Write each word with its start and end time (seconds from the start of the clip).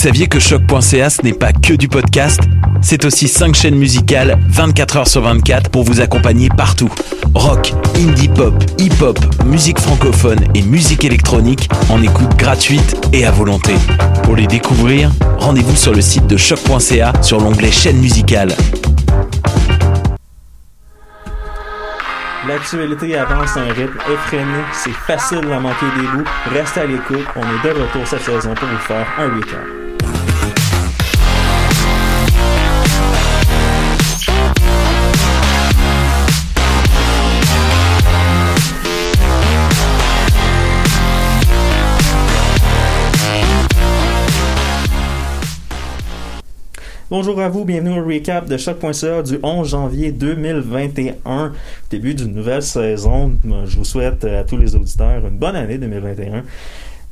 saviez 0.00 0.28
que 0.28 0.40
choc.ca 0.40 1.10
ce 1.10 1.20
n'est 1.20 1.34
pas 1.34 1.52
que 1.52 1.74
du 1.74 1.86
podcast 1.86 2.40
C'est 2.80 3.04
aussi 3.04 3.28
5 3.28 3.54
chaînes 3.54 3.74
musicales 3.74 4.38
24 4.48 4.96
heures 4.96 5.08
sur 5.08 5.20
24 5.20 5.68
pour 5.68 5.84
vous 5.84 6.00
accompagner 6.00 6.48
partout. 6.48 6.88
Rock, 7.34 7.74
indie 7.96 8.28
pop, 8.28 8.54
hip-hop, 8.78 9.18
musique 9.44 9.78
francophone 9.78 10.38
et 10.54 10.62
musique 10.62 11.04
électronique 11.04 11.68
en 11.90 12.02
écoute 12.02 12.34
gratuite 12.38 12.96
et 13.12 13.26
à 13.26 13.30
volonté. 13.30 13.74
Pour 14.22 14.36
les 14.36 14.46
découvrir, 14.46 15.10
rendez-vous 15.38 15.76
sur 15.76 15.92
le 15.92 16.00
site 16.00 16.26
de 16.26 16.38
choc.ca 16.38 17.12
sur 17.20 17.38
l'onglet 17.38 17.70
chaîne 17.70 17.98
musicale. 17.98 18.54
L'actualité 22.48 23.18
avance 23.18 23.54
à 23.54 23.60
un 23.60 23.72
rythme 23.74 23.98
effréné, 24.10 24.64
c'est 24.72 24.94
facile 24.94 25.42
d'en 25.42 25.60
manquer 25.60 25.86
des 25.94 26.06
bouts. 26.06 26.24
Restez 26.54 26.80
à 26.80 26.86
l'écoute, 26.86 27.26
on 27.36 27.42
est 27.42 27.68
de 27.68 27.78
retour 27.78 28.06
cette 28.06 28.22
saison 28.22 28.54
pour 28.54 28.66
vous 28.66 28.78
faire 28.78 29.06
un 29.18 29.36
recap. 29.36 29.89
Bonjour 47.10 47.40
à 47.40 47.48
vous, 47.48 47.64
bienvenue 47.64 47.98
au 47.98 48.04
recap 48.04 48.46
de 48.46 48.56
choc.ca 48.56 49.24
du 49.24 49.40
11 49.42 49.68
janvier 49.68 50.12
2021, 50.12 51.52
début 51.90 52.14
d'une 52.14 52.32
nouvelle 52.32 52.62
saison. 52.62 53.32
Je 53.64 53.76
vous 53.76 53.84
souhaite 53.84 54.24
à 54.24 54.44
tous 54.44 54.56
les 54.56 54.76
auditeurs 54.76 55.26
une 55.26 55.36
bonne 55.36 55.56
année 55.56 55.76
2021. 55.76 56.44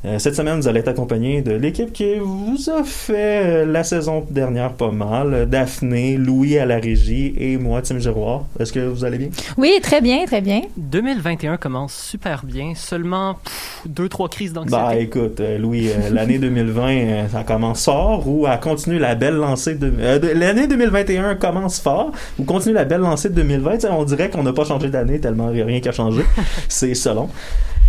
Euh, 0.04 0.20
cette 0.20 0.36
semaine, 0.36 0.60
vous 0.60 0.68
allez 0.68 0.78
être 0.78 0.88
accompagné 0.88 1.42
de 1.42 1.50
l'équipe 1.50 1.92
qui 1.92 2.18
vous 2.20 2.70
a 2.70 2.84
fait 2.84 3.42
euh, 3.44 3.66
la 3.66 3.82
saison 3.82 4.24
dernière 4.30 4.74
pas 4.74 4.92
mal. 4.92 5.48
Daphné, 5.50 6.16
Louis 6.16 6.56
à 6.56 6.66
la 6.66 6.78
régie 6.78 7.34
et 7.36 7.56
moi, 7.56 7.82
Tim 7.82 7.98
Giroir. 7.98 8.44
Est-ce 8.60 8.72
que 8.72 8.78
vous 8.78 9.04
allez 9.04 9.18
bien? 9.18 9.30
Oui, 9.56 9.72
très 9.82 10.00
bien, 10.00 10.24
très 10.24 10.40
bien. 10.40 10.60
2021 10.76 11.56
commence 11.56 11.94
super 11.94 12.44
bien. 12.44 12.74
Seulement 12.76 13.40
deux, 13.86 14.08
trois 14.08 14.28
crises 14.28 14.52
d'anxiété. 14.52 14.80
Bah 14.80 14.94
écoute, 14.94 15.40
euh, 15.40 15.58
Louis, 15.58 15.90
l'année 16.12 16.38
2020, 16.38 17.30
ça 17.32 17.42
commence 17.42 17.84
fort 17.84 18.28
ou 18.28 18.46
elle 18.46 18.60
continue 18.60 19.00
la 19.00 19.16
belle 19.16 19.34
lancée 19.34 19.74
de... 19.74 19.92
l'année 20.32 20.68
2021 20.68 21.34
commence 21.34 21.80
fort 21.80 22.12
ou 22.38 22.44
continue 22.44 22.74
la 22.76 22.84
belle 22.84 23.00
lancée 23.00 23.30
de 23.30 23.34
2020. 23.34 23.86
on 23.90 24.04
dirait 24.04 24.30
qu'on 24.30 24.44
n'a 24.44 24.52
pas 24.52 24.64
changé 24.64 24.90
d'année 24.90 25.18
tellement 25.18 25.48
rien 25.48 25.80
qu'à 25.80 25.90
changer. 25.90 26.22
C'est 26.68 26.94
selon. 26.94 27.28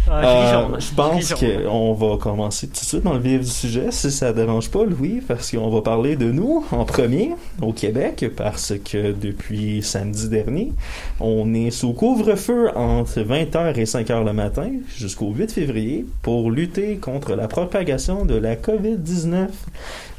Euh, 0.09 0.79
je 0.79 0.93
pense 0.95 1.33
qu'on 1.33 1.93
va 1.93 2.17
commencer 2.17 2.67
tout 2.67 2.81
de 2.81 2.85
suite 2.85 3.03
dans 3.03 3.13
le 3.13 3.19
vif 3.19 3.41
du 3.41 3.47
sujet, 3.47 3.91
si 3.91 4.11
ça 4.11 4.29
ne 4.29 4.33
dérange 4.33 4.69
pas, 4.69 4.83
Louis, 4.83 5.21
parce 5.27 5.51
qu'on 5.51 5.69
va 5.69 5.81
parler 5.81 6.15
de 6.15 6.31
nous 6.31 6.65
en 6.71 6.83
premier 6.83 7.35
au 7.61 7.73
Québec, 7.73 8.25
parce 8.35 8.73
que 8.83 9.11
depuis 9.11 9.83
samedi 9.83 10.27
dernier, 10.29 10.71
on 11.19 11.53
est 11.53 11.69
sous 11.69 11.93
couvre-feu 11.93 12.71
entre 12.75 13.19
20h 13.19 13.77
et 13.77 13.83
5h 13.83 14.25
le 14.25 14.33
matin 14.33 14.71
jusqu'au 14.97 15.31
8 15.31 15.51
février 15.51 16.05
pour 16.21 16.49
lutter 16.49 16.97
contre 16.97 17.35
la 17.35 17.47
propagation 17.47 18.25
de 18.25 18.35
la 18.35 18.55
COVID-19 18.55 19.47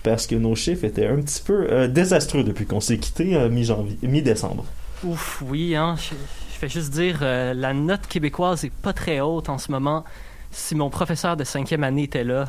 parce 0.02 0.27
que 0.27 0.34
nos 0.34 0.54
chiffres 0.54 0.84
étaient 0.84 1.06
un 1.06 1.16
petit 1.16 1.42
peu 1.42 1.66
euh, 1.70 1.88
désastreux 1.88 2.44
depuis 2.44 2.66
qu'on 2.66 2.80
s'est 2.80 2.98
quitté 2.98 3.34
euh, 3.34 3.48
mi-janvier, 3.48 3.98
mi-décembre. 4.02 4.64
Ouf, 5.04 5.42
oui, 5.47 5.75
hein. 5.77 5.97
Je 5.98 6.14
vais 6.61 6.69
juste 6.69 6.92
dire, 6.92 7.19
euh, 7.22 7.55
la 7.55 7.72
note 7.72 8.06
québécoise 8.06 8.64
est 8.64 8.72
pas 8.72 8.92
très 8.92 9.20
haute 9.20 9.48
en 9.48 9.58
ce 9.58 9.70
moment. 9.72 10.05
Si 10.50 10.75
mon 10.75 10.91
professeur 10.91 11.37
de 11.37 11.44
cinquième 11.44 11.84
année 11.84 12.04
était 12.04 12.25
là, 12.25 12.47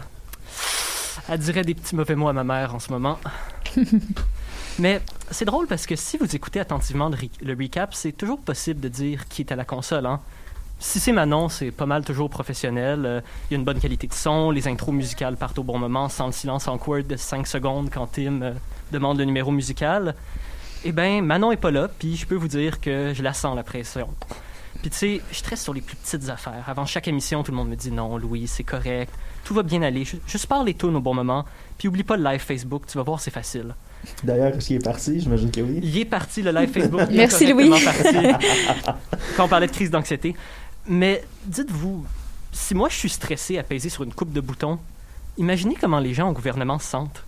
elle 1.30 1.40
dirait 1.40 1.64
des 1.64 1.74
petits 1.74 1.96
mauvais 1.96 2.16
mots 2.16 2.28
à 2.28 2.34
ma 2.34 2.44
mère 2.44 2.76
en 2.76 2.80
ce 2.80 2.92
moment. 2.92 3.20
Mais 4.80 5.02
c'est 5.30 5.46
drôle 5.46 5.68
parce 5.68 5.86
que 5.86 5.96
si 5.96 6.18
vous 6.18 6.36
écoutez 6.36 6.60
attentivement 6.60 7.10
le, 7.42 7.54
recap, 7.54 7.94
c'est 7.94 8.12
toujours 8.12 8.40
possible 8.40 8.80
de 8.80 8.90
dire 8.90 9.28
qui 9.28 9.44
est 9.44 9.52
à 9.52 9.56
la 9.56 9.66
console. 9.66 10.06
Hein? 10.06 10.20
Si 10.80 11.00
c'est 11.00 11.12
Manon, 11.12 11.50
c'est 11.50 11.72
pas 11.72 11.86
mal 11.86 12.04
toujours 12.04 12.30
professionnel. 12.30 13.06
Euh, 13.06 13.22
il 13.50 13.54
y 13.54 13.56
a 13.56 13.60
une 13.60 13.66
bonne 13.66 13.80
qualité 13.80 14.08
de 14.08 14.14
son, 14.14 14.50
les 14.50 14.68
intros 14.68 14.96
musicales 14.96 15.38
partent 15.38 15.60
au 15.60 15.64
bon 15.64 15.78
moment, 15.78 16.10
sans 16.10 16.26
le 16.26 16.32
silence 16.32 16.68
awkward 16.68 17.06
de 17.06 17.16
5 17.16 17.46
secondes 17.46 17.90
quand 17.92 18.08
Tim 18.08 18.42
euh, 18.42 18.54
demande 18.92 19.20
le 19.20 19.26
numéro 19.26 19.52
musical. 19.52 20.16
Eh 20.84 20.92
bien, 20.92 21.22
Manon 21.22 21.52
est 21.52 21.58
pas 21.58 21.72
là, 21.72 21.88
puis 21.88 22.16
je 22.16 22.26
peux 22.26 22.36
vous 22.36 22.48
dire 22.48 22.82
que 22.82 23.14
je 23.14 23.22
la 23.22 23.34
sens, 23.34 23.56
la 23.56 23.64
pression. 23.64 24.10
Puis 24.82 24.90
tu 24.90 24.98
sais, 24.98 25.22
je 25.32 25.38
stresse 25.38 25.62
sur 25.62 25.74
les 25.74 25.82
plus 25.82 25.96
petites 25.96 26.28
affaires. 26.30 26.64
Avant 26.68 26.86
chaque 26.86 27.08
émission, 27.08 27.44
tout 27.44 27.52
le 27.52 27.58
monde 27.58 27.70
me 27.70 27.76
dit 27.76 27.92
non, 27.92 28.18
Louis, 28.18 28.48
c'est 28.48 28.64
correct, 28.64 29.14
tout 29.44 29.54
va 29.54 29.62
bien 29.62 29.84
aller. 29.84 30.04
Juste 30.04 30.48
parle 30.48 30.66
les 30.66 30.74
tunes 30.74 30.96
au 30.96 31.02
bon 31.02 31.14
moment, 31.14 31.46
puis 31.78 31.88
oublie 31.88 32.04
pas 32.04 32.18
le 32.18 32.24
live 32.24 32.40
Facebook, 32.40 32.88
tu 32.88 32.98
vas 32.98 33.04
voir, 33.04 33.20
c'est 33.20 33.32
facile. 33.32 33.76
D'ailleurs, 34.24 34.56
est-ce 34.56 34.68
qu'il 34.68 34.78
est 34.78 34.84
parti? 34.84 35.20
J'imagine 35.20 35.52
que 35.52 35.62
oui. 35.62 35.80
Il 35.84 35.96
est 36.00 36.06
parti, 36.06 36.42
le 36.42 36.52
live 36.52 36.72
Facebook. 36.72 37.02
Merci, 37.12 37.46
Louis. 37.46 37.70
quand 39.38 39.46
on 39.46 39.48
parlait 39.48 39.68
de 39.68 39.72
crise 39.72 39.92
d'anxiété. 39.92 40.36
Mais 40.88 41.24
dites-vous, 41.46 42.04
si 42.52 42.74
moi 42.74 42.90
je 42.90 42.96
suis 42.96 43.10
stressé 43.10 43.60
à 43.60 43.64
peser 43.64 43.90
sur 43.90 44.04
une 44.04 44.14
coupe 44.14 44.34
de 44.34 44.42
boutons, 44.42 44.80
imaginez 45.38 45.76
comment 45.80 46.00
les 46.00 46.16
gens 46.16 46.30
au 46.30 46.34
gouvernement 46.34 46.80
se 46.80 46.88
sentent. 46.88 47.24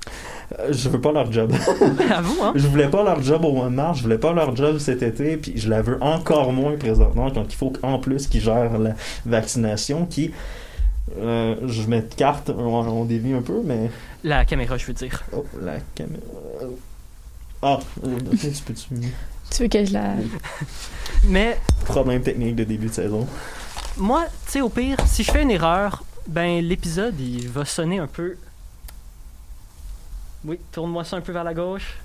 Euh, 0.59 0.71
je 0.71 0.89
veux 0.89 1.01
pas 1.01 1.11
leur 1.11 1.31
job. 1.31 1.51
à 2.11 2.21
vous, 2.21 2.43
hein? 2.43 2.53
Je 2.55 2.67
voulais 2.67 2.89
pas 2.89 3.03
leur 3.03 3.21
job 3.21 3.43
au 3.45 3.51
mois 3.51 3.65
de 3.65 3.75
mars, 3.75 3.97
je 3.97 4.03
voulais 4.03 4.17
pas 4.17 4.33
leur 4.33 4.55
job 4.55 4.77
cet 4.77 5.01
été, 5.01 5.37
puis 5.37 5.53
je 5.55 5.69
la 5.69 5.81
veux 5.81 6.01
encore 6.01 6.53
moins 6.53 6.75
présentement 6.77 7.31
quand 7.31 7.45
il 7.49 7.55
faut 7.55 7.73
en 7.81 7.99
plus 7.99 8.27
qu'ils 8.27 8.41
gèrent 8.41 8.77
la 8.77 8.93
vaccination 9.25 10.05
qui. 10.05 10.31
Euh, 11.19 11.55
je 11.67 11.83
mets 11.83 12.01
de 12.01 12.13
carte, 12.13 12.49
on, 12.49 13.05
dévie 13.05 13.33
un 13.33 13.41
peu, 13.41 13.61
mais. 13.63 13.89
La 14.23 14.45
caméra, 14.45 14.77
je 14.77 14.85
veux 14.85 14.93
dire. 14.93 15.23
Oh, 15.35 15.45
la 15.61 15.77
caméra. 15.95 16.23
Ah, 17.61 17.79
tu 18.01 18.47
peux-tu. 18.65 18.87
Tu 19.51 19.63
veux 19.63 19.69
que 19.69 19.85
je 19.85 19.93
la. 19.93 20.13
mais. 21.25 21.57
Problème 21.85 22.21
technique 22.21 22.55
de 22.55 22.63
début 22.63 22.87
de 22.87 22.93
saison. 22.93 23.27
Moi, 23.97 24.25
tu 24.45 24.53
sais, 24.53 24.61
au 24.61 24.69
pire, 24.69 24.97
si 25.05 25.23
je 25.23 25.31
fais 25.31 25.43
une 25.43 25.51
erreur, 25.51 26.03
ben 26.27 26.63
l'épisode, 26.63 27.19
il 27.19 27.47
va 27.49 27.65
sonner 27.65 27.99
un 27.99 28.07
peu 28.07 28.37
oui, 30.45 30.59
tourne-moi 30.71 31.03
ça 31.03 31.17
un 31.17 31.21
peu 31.21 31.31
vers 31.31 31.43
la 31.43 31.53
gauche. 31.53 31.97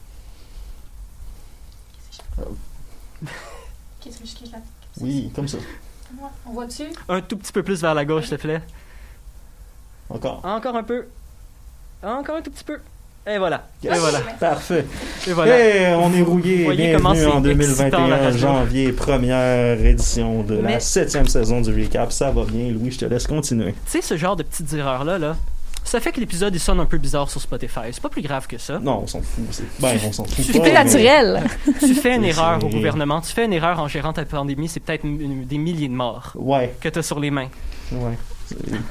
Qu'est-ce 4.00 4.19
que 4.19 4.47
je 4.47 4.53
là? 4.53 4.59
Oui, 5.00 5.31
comme 5.34 5.49
ça. 5.49 5.59
On 6.47 6.53
voit 6.53 6.66
dessus? 6.66 6.88
Un 7.09 7.21
tout 7.21 7.37
petit 7.37 7.53
peu 7.53 7.62
plus 7.62 7.81
vers 7.81 7.94
la 7.94 8.04
gauche, 8.04 8.26
s'il 8.26 8.37
te 8.37 8.43
plaît. 8.43 8.62
Encore. 10.09 10.41
Encore 10.44 10.76
un 10.76 10.82
peu. 10.82 11.06
Encore 12.03 12.37
un 12.37 12.43
tout 12.43 12.50
petit 12.50 12.65
peu. 12.65 12.78
Et 13.26 13.37
voilà. 13.37 13.69
Et 13.84 13.88
voilà. 13.88 14.21
Parfait. 14.41 14.87
Et 15.26 15.32
voilà. 15.32 15.59
Et 15.59 15.94
on 15.97 16.12
est 16.15 16.22
rouillé. 16.22 16.65
Voyez 16.65 16.97
Bienvenue 16.97 17.26
en 17.26 17.41
2021, 17.41 18.31
janvier, 18.31 18.93
première 18.93 19.84
édition 19.84 20.43
de 20.44 20.55
la 20.55 20.81
septième 20.81 21.26
saison 21.26 21.60
du 21.60 21.75
recap. 21.75 22.10
Ça 22.10 22.31
va 22.31 22.44
bien, 22.44 22.70
Louis, 22.70 22.91
je 22.91 23.00
te 23.00 23.05
laisse 23.05 23.26
continuer. 23.26 23.75
Tu 23.84 23.91
sais, 23.91 24.00
ce 24.00 24.16
genre 24.16 24.37
de 24.37 24.44
petites 24.44 24.72
erreurs-là, 24.72 25.19
là, 25.19 25.37
ça 25.88 26.00
fait 26.00 26.12
que 26.12 26.21
l'épisode 26.21 26.54
il 26.54 26.60
sonne 26.60 26.81
un 26.81 26.87
peu 26.87 26.99
bizarre 26.99 27.31
sur 27.31 27.41
Spotify. 27.41 27.81
C'est 27.93 28.03
pas 28.03 28.09
plus 28.09 28.22
grave 28.22 28.47
que 28.47 28.59
ça. 28.59 28.78
Non, 28.78 29.00
on 29.03 29.06
s'en 29.06 29.22
fout. 29.22 29.44
Ben, 29.81 29.97
on 30.06 30.12
s'en 30.12 30.25
fout. 30.25 30.44
C'est 30.44 30.60
plus 30.60 30.72
naturel. 30.72 31.43
tu 31.78 31.94
fais 31.94 32.16
une 32.16 32.25
erreur 32.25 32.62
au 32.62 32.69
gouvernement, 32.69 33.21
tu 33.21 33.32
fais 33.32 33.47
une 33.47 33.53
erreur 33.53 33.81
en 33.81 33.88
gérant 33.88 34.12
ta 34.12 34.25
pandémie, 34.25 34.69
c'est 34.69 34.81
peut-être 34.81 35.04
des 35.04 35.59
milliers 35.59 35.88
de 35.88 35.94
morts 35.94 36.32
ouais. 36.37 36.75
que 36.81 36.88
tu 36.88 36.99
as 36.99 37.03
sur 37.03 37.21
les 37.21 37.31
mains. 37.31 37.49
Ouais. 37.93 38.16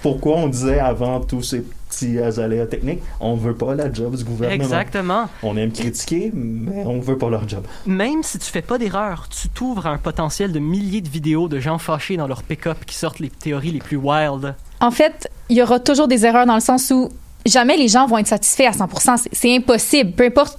Pourquoi 0.01 0.37
on 0.37 0.47
disait 0.47 0.79
avant 0.79 1.19
tous 1.19 1.41
ces 1.41 1.61
petits 1.89 2.19
aléas 2.19 2.67
techniques, 2.67 3.01
on 3.19 3.35
veut 3.35 3.55
pas 3.55 3.73
la 3.75 3.91
job 3.91 4.15
du 4.15 4.23
gouvernement? 4.23 4.63
Exactement. 4.63 5.29
On 5.41 5.57
aime 5.57 5.71
critiquer, 5.71 6.31
mais 6.33 6.83
on 6.85 6.99
veut 6.99 7.17
pas 7.17 7.29
leur 7.29 7.47
job. 7.47 7.65
Même 7.85 8.23
si 8.23 8.39
tu 8.39 8.51
fais 8.51 8.61
pas 8.61 8.77
d'erreur, 8.77 9.27
tu 9.29 9.49
t'ouvres 9.49 9.87
à 9.87 9.91
un 9.91 9.97
potentiel 9.97 10.51
de 10.51 10.59
milliers 10.59 11.01
de 11.01 11.09
vidéos 11.09 11.47
de 11.47 11.59
gens 11.59 11.77
fâchés 11.77 12.17
dans 12.17 12.27
leur 12.27 12.43
pick-up 12.43 12.85
qui 12.85 12.95
sortent 12.95 13.19
les 13.19 13.29
théories 13.29 13.71
les 13.71 13.79
plus 13.79 13.97
wild. 13.97 14.55
En 14.79 14.91
fait, 14.91 15.29
il 15.49 15.57
y 15.57 15.61
aura 15.61 15.79
toujours 15.79 16.07
des 16.07 16.25
erreurs 16.25 16.45
dans 16.45 16.55
le 16.55 16.61
sens 16.61 16.91
où 16.91 17.09
jamais 17.45 17.77
les 17.77 17.87
gens 17.87 18.05
vont 18.07 18.17
être 18.17 18.27
satisfaits 18.27 18.63
à 18.63 18.71
100%. 18.71 19.27
C'est 19.31 19.55
impossible. 19.55 20.11
Peu 20.11 20.25
importe, 20.25 20.57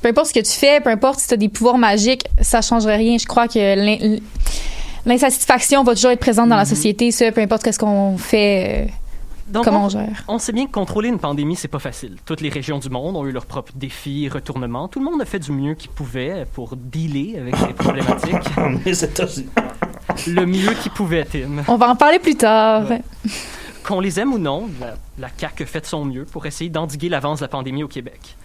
peu 0.00 0.08
importe 0.08 0.28
ce 0.28 0.34
que 0.34 0.40
tu 0.40 0.52
fais, 0.52 0.80
peu 0.80 0.90
importe 0.90 1.20
si 1.20 1.28
tu 1.28 1.34
as 1.34 1.36
des 1.36 1.48
pouvoirs 1.48 1.78
magiques, 1.78 2.24
ça 2.40 2.58
ne 2.58 2.62
changerait 2.62 2.96
rien. 2.96 3.18
Je 3.18 3.26
crois 3.26 3.48
que 3.48 3.74
l'insatisfaction 5.06 5.84
va 5.84 5.94
toujours 5.94 6.10
être 6.10 6.20
présente 6.20 6.48
dans 6.48 6.56
la 6.56 6.64
mm-hmm. 6.64 6.68
société, 6.68 7.10
ça, 7.10 7.30
peu 7.32 7.40
importe 7.40 7.70
ce 7.70 7.78
qu'on 7.78 8.16
fait. 8.18 8.88
Euh, 9.52 9.60
comment 9.62 9.86
on, 9.86 9.88
gère. 9.88 10.24
On 10.28 10.38
sait 10.38 10.52
bien 10.52 10.66
que 10.66 10.70
contrôler 10.70 11.08
une 11.08 11.18
pandémie, 11.18 11.56
c'est 11.56 11.68
pas 11.68 11.78
facile. 11.78 12.16
Toutes 12.24 12.40
les 12.40 12.48
régions 12.48 12.78
du 12.78 12.88
monde 12.88 13.16
ont 13.16 13.26
eu 13.26 13.32
leurs 13.32 13.46
propres 13.46 13.72
défis, 13.74 14.28
retournements. 14.28 14.88
Tout 14.88 15.00
le 15.00 15.04
monde 15.04 15.20
a 15.20 15.26
fait 15.26 15.38
du 15.38 15.52
mieux 15.52 15.74
qu'il 15.74 15.90
pouvait 15.90 16.46
pour 16.54 16.76
dealer 16.76 17.38
avec 17.38 17.56
ces 17.56 17.72
problématiques. 17.74 18.32
le 20.26 20.46
mieux 20.46 20.72
qu'il 20.82 20.92
pouvait, 20.92 21.24
Tim. 21.24 21.64
On 21.68 21.76
va 21.76 21.90
en 21.90 21.96
parler 21.96 22.18
plus 22.18 22.36
tard. 22.36 22.84
Qu'on 23.84 23.98
les 23.98 24.20
aime 24.20 24.32
ou 24.32 24.38
non, 24.38 24.70
la, 24.80 24.94
la 25.18 25.28
CAQ 25.36 25.66
fait 25.66 25.80
de 25.80 25.86
son 25.86 26.04
mieux 26.04 26.24
pour 26.24 26.46
essayer 26.46 26.70
d'endiguer 26.70 27.08
l'avance 27.08 27.40
de 27.40 27.44
la 27.44 27.48
pandémie 27.48 27.82
au 27.82 27.88
Québec. 27.88 28.36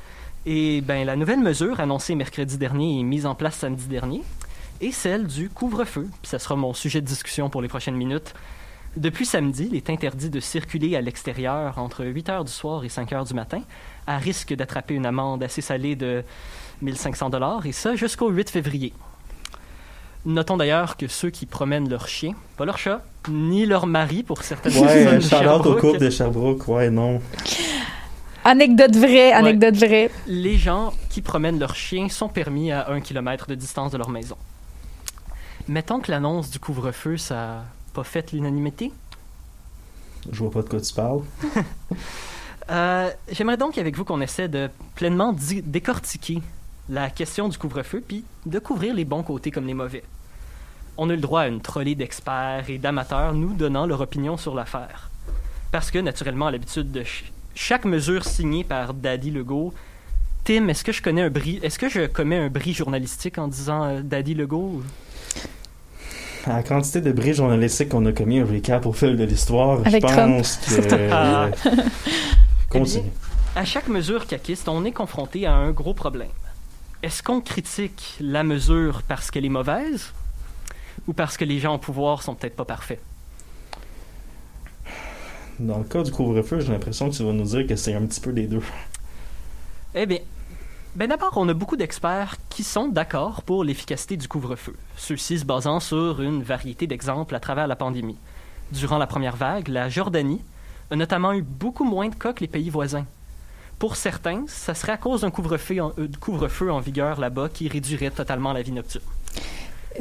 Et 0.47 0.81
ben, 0.81 1.05
la 1.05 1.15
nouvelle 1.15 1.41
mesure 1.41 1.79
annoncée 1.79 2.15
mercredi 2.15 2.57
dernier 2.57 2.99
et 2.99 3.03
mise 3.03 3.25
en 3.25 3.35
place 3.35 3.55
samedi 3.55 3.85
dernier 3.87 4.23
est 4.81 4.91
celle 4.91 5.27
du 5.27 5.49
couvre-feu. 5.49 6.07
Puis 6.21 6.29
ça 6.29 6.39
sera 6.39 6.55
mon 6.55 6.73
sujet 6.73 7.01
de 7.01 7.05
discussion 7.05 7.49
pour 7.49 7.61
les 7.61 7.67
prochaines 7.67 7.95
minutes. 7.95 8.33
Depuis 8.95 9.27
samedi, 9.27 9.67
il 9.69 9.75
est 9.75 9.91
interdit 9.91 10.31
de 10.31 10.39
circuler 10.39 10.95
à 10.95 11.01
l'extérieur 11.01 11.77
entre 11.77 12.03
8 12.03 12.29
heures 12.29 12.43
du 12.43 12.51
soir 12.51 12.83
et 12.83 12.89
5 12.89 13.13
heures 13.13 13.25
du 13.25 13.35
matin, 13.35 13.61
à 14.07 14.17
risque 14.17 14.55
d'attraper 14.55 14.95
une 14.95 15.05
amende 15.05 15.43
assez 15.43 15.61
salée 15.61 15.95
de 15.95 16.23
1500 16.81 17.29
dollars, 17.29 17.65
et 17.67 17.73
ça 17.73 17.95
jusqu'au 17.95 18.29
8 18.29 18.49
février. 18.49 18.93
Notons 20.25 20.57
d'ailleurs 20.57 20.97
que 20.97 21.07
ceux 21.07 21.29
qui 21.29 21.45
promènent 21.45 21.89
leur 21.89 22.07
chien, 22.07 22.33
pas 22.57 22.65
leur 22.65 22.77
chat, 22.77 23.01
ni 23.29 23.65
leur 23.65 23.87
mari 23.87 24.23
pour 24.23 24.43
certaines 24.43 24.73
Ouais, 24.77 25.03
personnes 25.03 25.21
Charlotte 25.21 25.65
au 25.65 25.75
couple 25.75 25.99
de 25.99 26.09
Sherbrooke, 26.09 26.67
ouais, 26.67 26.89
non. 26.89 27.21
Anecdote 28.43 28.95
vraie, 28.95 29.31
anecdote 29.31 29.75
vraie. 29.75 30.09
les 30.27 30.57
gens 30.57 30.93
qui 31.09 31.21
promènent 31.21 31.59
leur 31.59 31.75
chien 31.75 32.07
sont 32.09 32.29
permis 32.29 32.71
à 32.71 32.89
un 32.89 33.01
kilomètre 33.01 33.47
de 33.47 33.55
distance 33.55 33.91
de 33.91 33.97
leur 33.97 34.09
maison. 34.09 34.37
Mettons 35.67 35.99
que 35.99 36.11
l'annonce 36.11 36.49
du 36.49 36.59
couvre-feu, 36.59 37.17
ça 37.17 37.35
n'a 37.35 37.65
pas 37.93 38.03
fait 38.05 38.31
l'unanimité. 38.31 38.91
Je 40.31 40.39
vois 40.39 40.51
pas 40.51 40.61
de 40.61 40.69
quoi 40.69 40.81
tu 40.81 40.93
parles. 40.93 41.21
Euh, 42.69 43.09
J'aimerais 43.31 43.55
donc 43.55 43.77
avec 43.77 43.95
vous 43.95 44.03
qu'on 44.03 44.19
essaie 44.19 44.49
de 44.49 44.69
pleinement 44.95 45.33
décortiquer 45.63 46.41
la 46.89 47.09
question 47.09 47.49
du 47.49 47.57
couvre-feu, 47.57 48.03
puis 48.07 48.23
de 48.45 48.59
couvrir 48.59 48.93
les 48.93 49.05
bons 49.05 49.23
côtés 49.23 49.51
comme 49.51 49.67
les 49.67 49.73
mauvais. 49.73 50.03
On 50.97 51.09
a 51.09 51.13
le 51.13 51.21
droit 51.21 51.41
à 51.41 51.47
une 51.47 51.61
trolley 51.61 51.95
d'experts 51.95 52.65
et 52.69 52.77
d'amateurs 52.77 53.33
nous 53.33 53.53
donnant 53.53 53.85
leur 53.85 54.01
opinion 54.01 54.37
sur 54.37 54.55
l'affaire. 54.55 55.09
Parce 55.71 55.91
que, 55.91 55.99
naturellement, 55.99 56.47
à 56.47 56.51
l'habitude 56.51 56.91
de 56.91 56.99
ch- 57.01 57.31
chaque 57.55 57.85
mesure 57.85 58.23
signée 58.25 58.63
par 58.63 58.93
Daddy 58.93 59.31
Legault, 59.31 59.73
Tim, 60.45 60.69
est-ce 60.69 60.83
que 60.83 60.91
je 60.93 61.01
connais 61.01 61.21
un 61.23 61.29
bris, 61.29 61.59
est-ce 61.61 61.77
que 61.77 61.89
je 61.89 62.07
commets 62.07 62.37
un 62.37 62.47
bris 62.49 62.73
journalistique 62.73 63.37
en 63.37 63.47
disant 63.49 63.83
euh, 63.83 64.01
Daddy 64.01 64.33
Legault? 64.33 64.81
À 66.45 66.53
la 66.57 66.63
quantité 66.63 67.01
de 67.01 67.11
bris 67.11 67.33
journalistiques 67.33 67.89
qu'on 67.89 68.05
a 68.05 68.13
commis 68.13 68.39
un 68.39 68.45
recap 68.45 68.85
au 68.85 68.93
fil 68.93 69.17
de 69.17 69.23
l'histoire, 69.25 69.83
je 69.83 69.89
Avec 69.89 70.05
Trump. 70.05 70.37
pense 70.37 70.55
que... 70.57 71.09
Ah. 71.11 71.49
Continue. 72.69 73.09
À 73.55 73.65
chaque 73.65 73.87
mesure 73.89 74.25
caquiste, 74.27 74.69
on 74.69 74.85
est 74.85 74.91
confronté 74.91 75.45
à 75.45 75.53
un 75.53 75.71
gros 75.71 75.93
problème. 75.93 76.29
Est-ce 77.03 77.21
qu'on 77.21 77.41
critique 77.41 78.17
la 78.19 78.43
mesure 78.43 79.03
parce 79.07 79.29
qu'elle 79.29 79.45
est 79.45 79.49
mauvaise 79.49 80.11
ou 81.07 81.13
parce 81.13 81.37
que 81.37 81.45
les 81.45 81.59
gens 81.59 81.75
au 81.75 81.77
pouvoir 81.77 82.23
sont 82.23 82.33
peut-être 82.33 82.55
pas 82.55 82.65
parfaits? 82.65 82.99
Dans 85.59 85.77
le 85.77 85.83
cas 85.83 86.01
du 86.01 86.11
couvre-feu, 86.11 86.59
j'ai 86.59 86.71
l'impression 86.71 87.09
que 87.09 87.15
tu 87.15 87.23
vas 87.23 87.33
nous 87.33 87.43
dire 87.43 87.67
que 87.67 87.75
c'est 87.75 87.93
un 87.93 88.05
petit 88.07 88.19
peu 88.19 88.33
des 88.33 88.47
deux. 88.47 88.63
Eh 89.93 90.07
bien, 90.07 90.19
ben 90.95 91.07
d'abord, 91.07 91.33
on 91.35 91.47
a 91.49 91.53
beaucoup 91.53 91.77
d'experts 91.77 92.37
qui 92.49 92.63
sont 92.63 92.87
d'accord 92.87 93.43
pour 93.43 93.63
l'efficacité 93.63 94.17
du 94.17 94.27
couvre-feu, 94.27 94.75
ceux-ci 94.95 95.39
se 95.39 95.45
basant 95.45 95.79
sur 95.79 96.21
une 96.21 96.41
variété 96.41 96.87
d'exemples 96.87 97.35
à 97.35 97.39
travers 97.39 97.67
la 97.67 97.75
pandémie. 97.75 98.17
Durant 98.71 98.97
la 98.97 99.07
première 99.07 99.35
vague, 99.35 99.67
la 99.67 99.87
Jordanie 99.87 100.41
a 100.89 100.95
notamment 100.95 101.33
eu 101.33 101.43
beaucoup 101.43 101.85
moins 101.85 102.09
de 102.09 102.15
cas 102.15 102.33
que 102.33 102.39
les 102.39 102.47
pays 102.47 102.71
voisins. 102.71 103.05
Pour 103.79 103.95
certains, 103.95 104.45
ça 104.47 104.73
serait 104.73 104.93
à 104.93 104.97
cause 104.97 105.21
d'un 105.21 105.29
couvre-feu 105.29 105.81
en, 105.81 105.93
euh, 105.99 106.07
couvre-feu 106.19 106.71
en 106.71 106.79
vigueur 106.79 107.19
là-bas 107.19 107.49
qui 107.49 107.67
réduirait 107.67 108.09
totalement 108.09 108.51
la 108.51 108.63
vie 108.63 108.71
nocturne. 108.71 109.03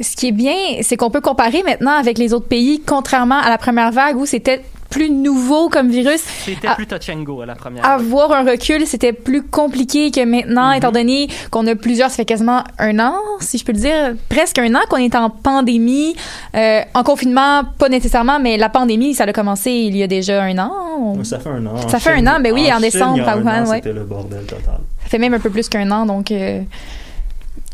Ce 0.01 0.15
qui 0.15 0.27
est 0.27 0.31
bien, 0.31 0.55
c'est 0.81 0.97
qu'on 0.97 1.09
peut 1.09 1.21
comparer 1.21 1.63
maintenant 1.63 1.91
avec 1.97 2.17
les 2.17 2.33
autres 2.33 2.47
pays, 2.47 2.81
contrairement 2.85 3.39
à 3.39 3.49
la 3.49 3.57
première 3.57 3.91
vague 3.91 4.17
où 4.17 4.25
c'était 4.25 4.61
plus 4.89 5.09
nouveau 5.09 5.67
comme 5.67 5.89
virus. 5.89 6.21
C'était 6.45 6.67
Ah. 6.69 6.75
plus 6.75 6.87
touch 6.87 7.09
à 7.09 7.45
la 7.45 7.55
première. 7.55 7.85
Avoir 7.85 8.31
un 8.31 8.49
recul, 8.49 8.87
c'était 8.87 9.11
plus 9.11 9.41
compliqué 9.43 10.11
que 10.11 10.23
maintenant, 10.23 10.69
Mhm. 10.71 10.77
étant 10.77 10.91
donné 10.93 11.27
qu'on 11.51 11.67
a 11.67 11.75
plusieurs, 11.75 12.09
ça 12.09 12.15
fait 12.15 12.25
quasiment 12.25 12.63
un 12.79 12.97
an, 12.99 13.15
si 13.41 13.57
je 13.57 13.65
peux 13.65 13.73
le 13.73 13.79
dire, 13.79 14.15
presque 14.29 14.57
un 14.59 14.73
an 14.75 14.79
qu'on 14.89 14.95
est 14.97 15.13
en 15.15 15.29
pandémie, 15.29 16.15
euh, 16.55 16.79
en 16.93 17.03
confinement, 17.03 17.63
pas 17.77 17.89
nécessairement, 17.89 18.39
mais 18.39 18.55
la 18.55 18.69
pandémie, 18.69 19.13
ça 19.13 19.25
a 19.25 19.33
commencé 19.33 19.71
il 19.71 19.97
y 19.97 20.03
a 20.03 20.07
déjà 20.07 20.41
un 20.43 20.57
an. 20.57 20.71
On- 20.99 21.23
Ça 21.25 21.39
fait 21.39 21.49
un 21.49 21.65
an. 21.65 21.73
En 21.83 21.89
Ça 21.89 21.99
fait 21.99 22.11
un 22.11 22.25
an, 22.25 22.39
ben 22.41 22.53
oui, 22.53 22.67
en 22.71 22.75
Chine, 22.75 22.81
décembre, 22.81 23.69
ouais. 23.69 23.75
C'était 23.75 23.93
le 23.93 24.05
bordel 24.05 24.45
total. 24.45 24.79
Ça 25.03 25.09
fait 25.09 25.19
même 25.19 25.33
un 25.33 25.39
peu 25.39 25.49
plus 25.49 25.67
qu'un 25.67 25.91
an, 25.91 26.05
donc 26.05 26.31
euh, 26.31 26.61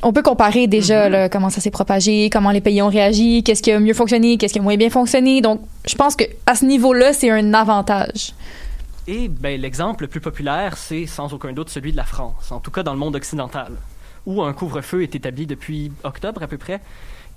on 0.03 0.13
peut 0.13 0.21
comparer 0.21 0.67
déjà 0.67 1.05
Mhm. 1.05 1.11
là, 1.11 1.29
comment 1.29 1.49
ça 1.49 1.61
s'est 1.61 1.71
propagé, 1.71 2.29
comment 2.29 2.51
les 2.51 2.61
pays 2.61 2.81
ont 2.81 2.89
réagi, 2.89 3.43
qu'est-ce 3.43 3.61
qui 3.63 3.71
a 3.71 3.79
mieux 3.79 3.93
fonctionné, 3.93 4.37
qu'est-ce 4.37 4.53
qui 4.53 4.59
a 4.59 4.61
moins 4.61 4.77
bien 4.77 4.89
fonctionné. 4.89 5.41
Donc, 5.41 5.61
je 5.87 5.95
pense 5.95 6.15
que 6.15 6.23
à 6.45 6.55
ce 6.55 6.65
niveau-là, 6.65 7.13
c'est 7.13 7.29
un 7.29 7.53
avantage. 7.53 8.33
Et 9.07 9.27
ben, 9.27 9.59
l'exemple 9.59 10.03
le 10.03 10.07
plus 10.07 10.21
populaire, 10.21 10.77
c'est 10.77 11.05
sans 11.07 11.33
aucun 11.33 11.51
doute 11.53 11.69
celui 11.69 11.91
de 11.91 11.97
la 11.97 12.05
France, 12.05 12.51
en 12.51 12.59
tout 12.59 12.71
cas 12.71 12.83
dans 12.83 12.93
le 12.93 12.99
monde 12.99 13.15
occidental, 13.15 13.73
où 14.25 14.41
un 14.41 14.53
couvre-feu 14.53 15.03
est 15.03 15.15
établi 15.15 15.45
depuis 15.45 15.91
octobre 16.03 16.41
à 16.43 16.47
peu 16.47 16.57
près. 16.57 16.79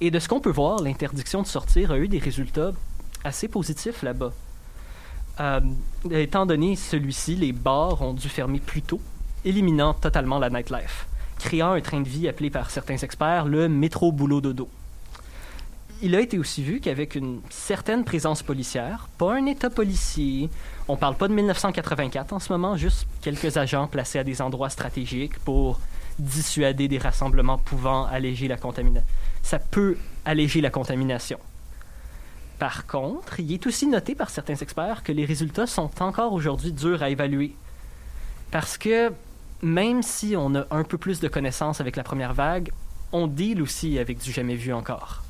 Et 0.01 0.11
de 0.11 0.19
ce 0.19 0.29
qu'on 0.29 0.41
peut 0.41 0.51
voir, 0.51 0.81
l'interdiction 0.83 1.43
de 1.43 1.47
sortir 1.47 1.91
a 1.91 1.99
eu 1.99 2.07
des 2.07 2.19
résultats 2.19 2.71
assez 3.25 3.49
positifs 3.49 4.03
là-bas. 4.03 4.33
Euh, 5.41 5.61
étant 6.11 6.47
donné 6.47 6.77
celui-ci, 6.77 7.35
les 7.35 7.53
bars 7.53 8.01
ont 8.01 8.13
dû 8.15 8.29
fermer 8.29 8.61
plus 8.61 8.83
tôt, 8.83 9.01
éliminant 9.45 9.93
totalement 9.93 10.39
la 10.39 10.49
nightlife, 10.51 11.07
créant 11.39 11.73
un 11.73 11.81
train 11.81 12.01
de 12.01 12.09
vie 12.09 12.29
appelé 12.29 12.51
par 12.51 12.71
certains 12.71 12.97
experts 12.97 13.47
le 13.47 13.69
métro 13.69 14.13
boulot 14.13 14.41
dodo. 14.41 14.69
Il 16.03 16.15
a 16.15 16.21
été 16.21 16.39
aussi 16.39 16.63
vu 16.63 16.81
qu'avec 16.81 17.15
une 17.15 17.41
certaine 17.49 18.05
présence 18.05 18.43
policière, 18.43 19.09
pas 19.17 19.35
un 19.35 19.47
état 19.47 19.71
policier, 19.71 20.51
on 20.89 20.97
parle 20.97 21.17
pas 21.17 21.27
de 21.27 21.33
1984 21.33 22.35
en 22.35 22.39
ce 22.39 22.53
moment, 22.53 22.77
juste 22.77 23.07
quelques 23.23 23.57
agents 23.57 23.87
placés 23.87 24.19
à 24.19 24.25
des 24.25 24.43
endroits 24.43 24.69
stratégiques 24.69 25.39
pour 25.39 25.81
dissuader 26.19 26.89
des 26.89 26.99
rassemblements 26.99 27.59
pouvant 27.59 28.05
alléger 28.07 28.47
la 28.47 28.57
contamination. 28.59 29.09
Ça 29.43 29.59
peut 29.59 29.97
alléger 30.25 30.61
la 30.61 30.71
contamination. 30.71 31.39
Par 32.59 32.87
contre, 32.87 33.41
il 33.41 33.53
est 33.53 33.67
aussi 33.67 33.87
noté 33.87 34.15
par 34.15 34.31
certains 34.31 34.55
experts 34.55 35.03
que 35.03 35.13
les 35.13 35.25
résultats 35.25 35.67
sont 35.67 35.91
encore 36.01 36.33
aujourd'hui 36.33 36.73
durs 36.73 37.03
à 37.03 37.11
évaluer. 37.11 37.55
Parce 38.51 38.79
que 38.79 39.13
même 39.63 40.03
si 40.03 40.35
on 40.37 40.55
a 40.55 40.67
un 40.71 40.85
peu 40.85 40.99
plus 40.99 41.21
de 41.21 41.29
connaissances 41.29 41.81
avec 41.81 41.97
la 41.97 42.03
première 42.03 42.35
vague, 42.35 42.71
on 43.13 43.27
deal 43.27 43.63
aussi 43.63 43.99
avec 43.99 44.19
du 44.19 44.33
jamais 44.33 44.57
vu 44.57 44.73
encore. 44.73 45.23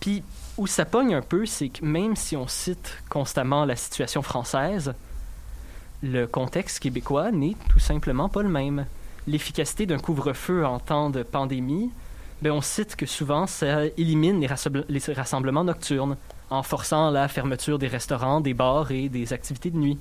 Puis, 0.00 0.22
où 0.58 0.66
ça 0.66 0.84
pogne 0.84 1.14
un 1.14 1.22
peu, 1.22 1.46
c'est 1.46 1.68
que 1.68 1.84
même 1.84 2.16
si 2.16 2.36
on 2.36 2.46
cite 2.46 2.98
constamment 3.08 3.64
la 3.64 3.76
situation 3.76 4.22
française, 4.22 4.94
le 6.02 6.26
contexte 6.26 6.80
québécois 6.80 7.30
n'est 7.30 7.56
tout 7.68 7.78
simplement 7.78 8.28
pas 8.28 8.42
le 8.42 8.48
même. 8.48 8.86
L'efficacité 9.26 9.86
d'un 9.86 9.98
couvre-feu 9.98 10.66
en 10.66 10.80
temps 10.80 11.10
de 11.10 11.22
pandémie, 11.22 11.90
ben 12.42 12.50
on 12.50 12.60
cite 12.60 12.96
que 12.96 13.06
souvent 13.06 13.46
ça 13.46 13.86
élimine 13.96 14.40
les 14.40 15.14
rassemblements 15.14 15.64
nocturnes 15.64 16.16
en 16.52 16.62
forçant 16.62 17.10
la 17.10 17.28
fermeture 17.28 17.78
des 17.78 17.88
restaurants, 17.88 18.40
des 18.40 18.54
bars 18.54 18.90
et 18.90 19.08
des 19.08 19.32
activités 19.32 19.70
de 19.70 19.76
nuit. 19.76 19.98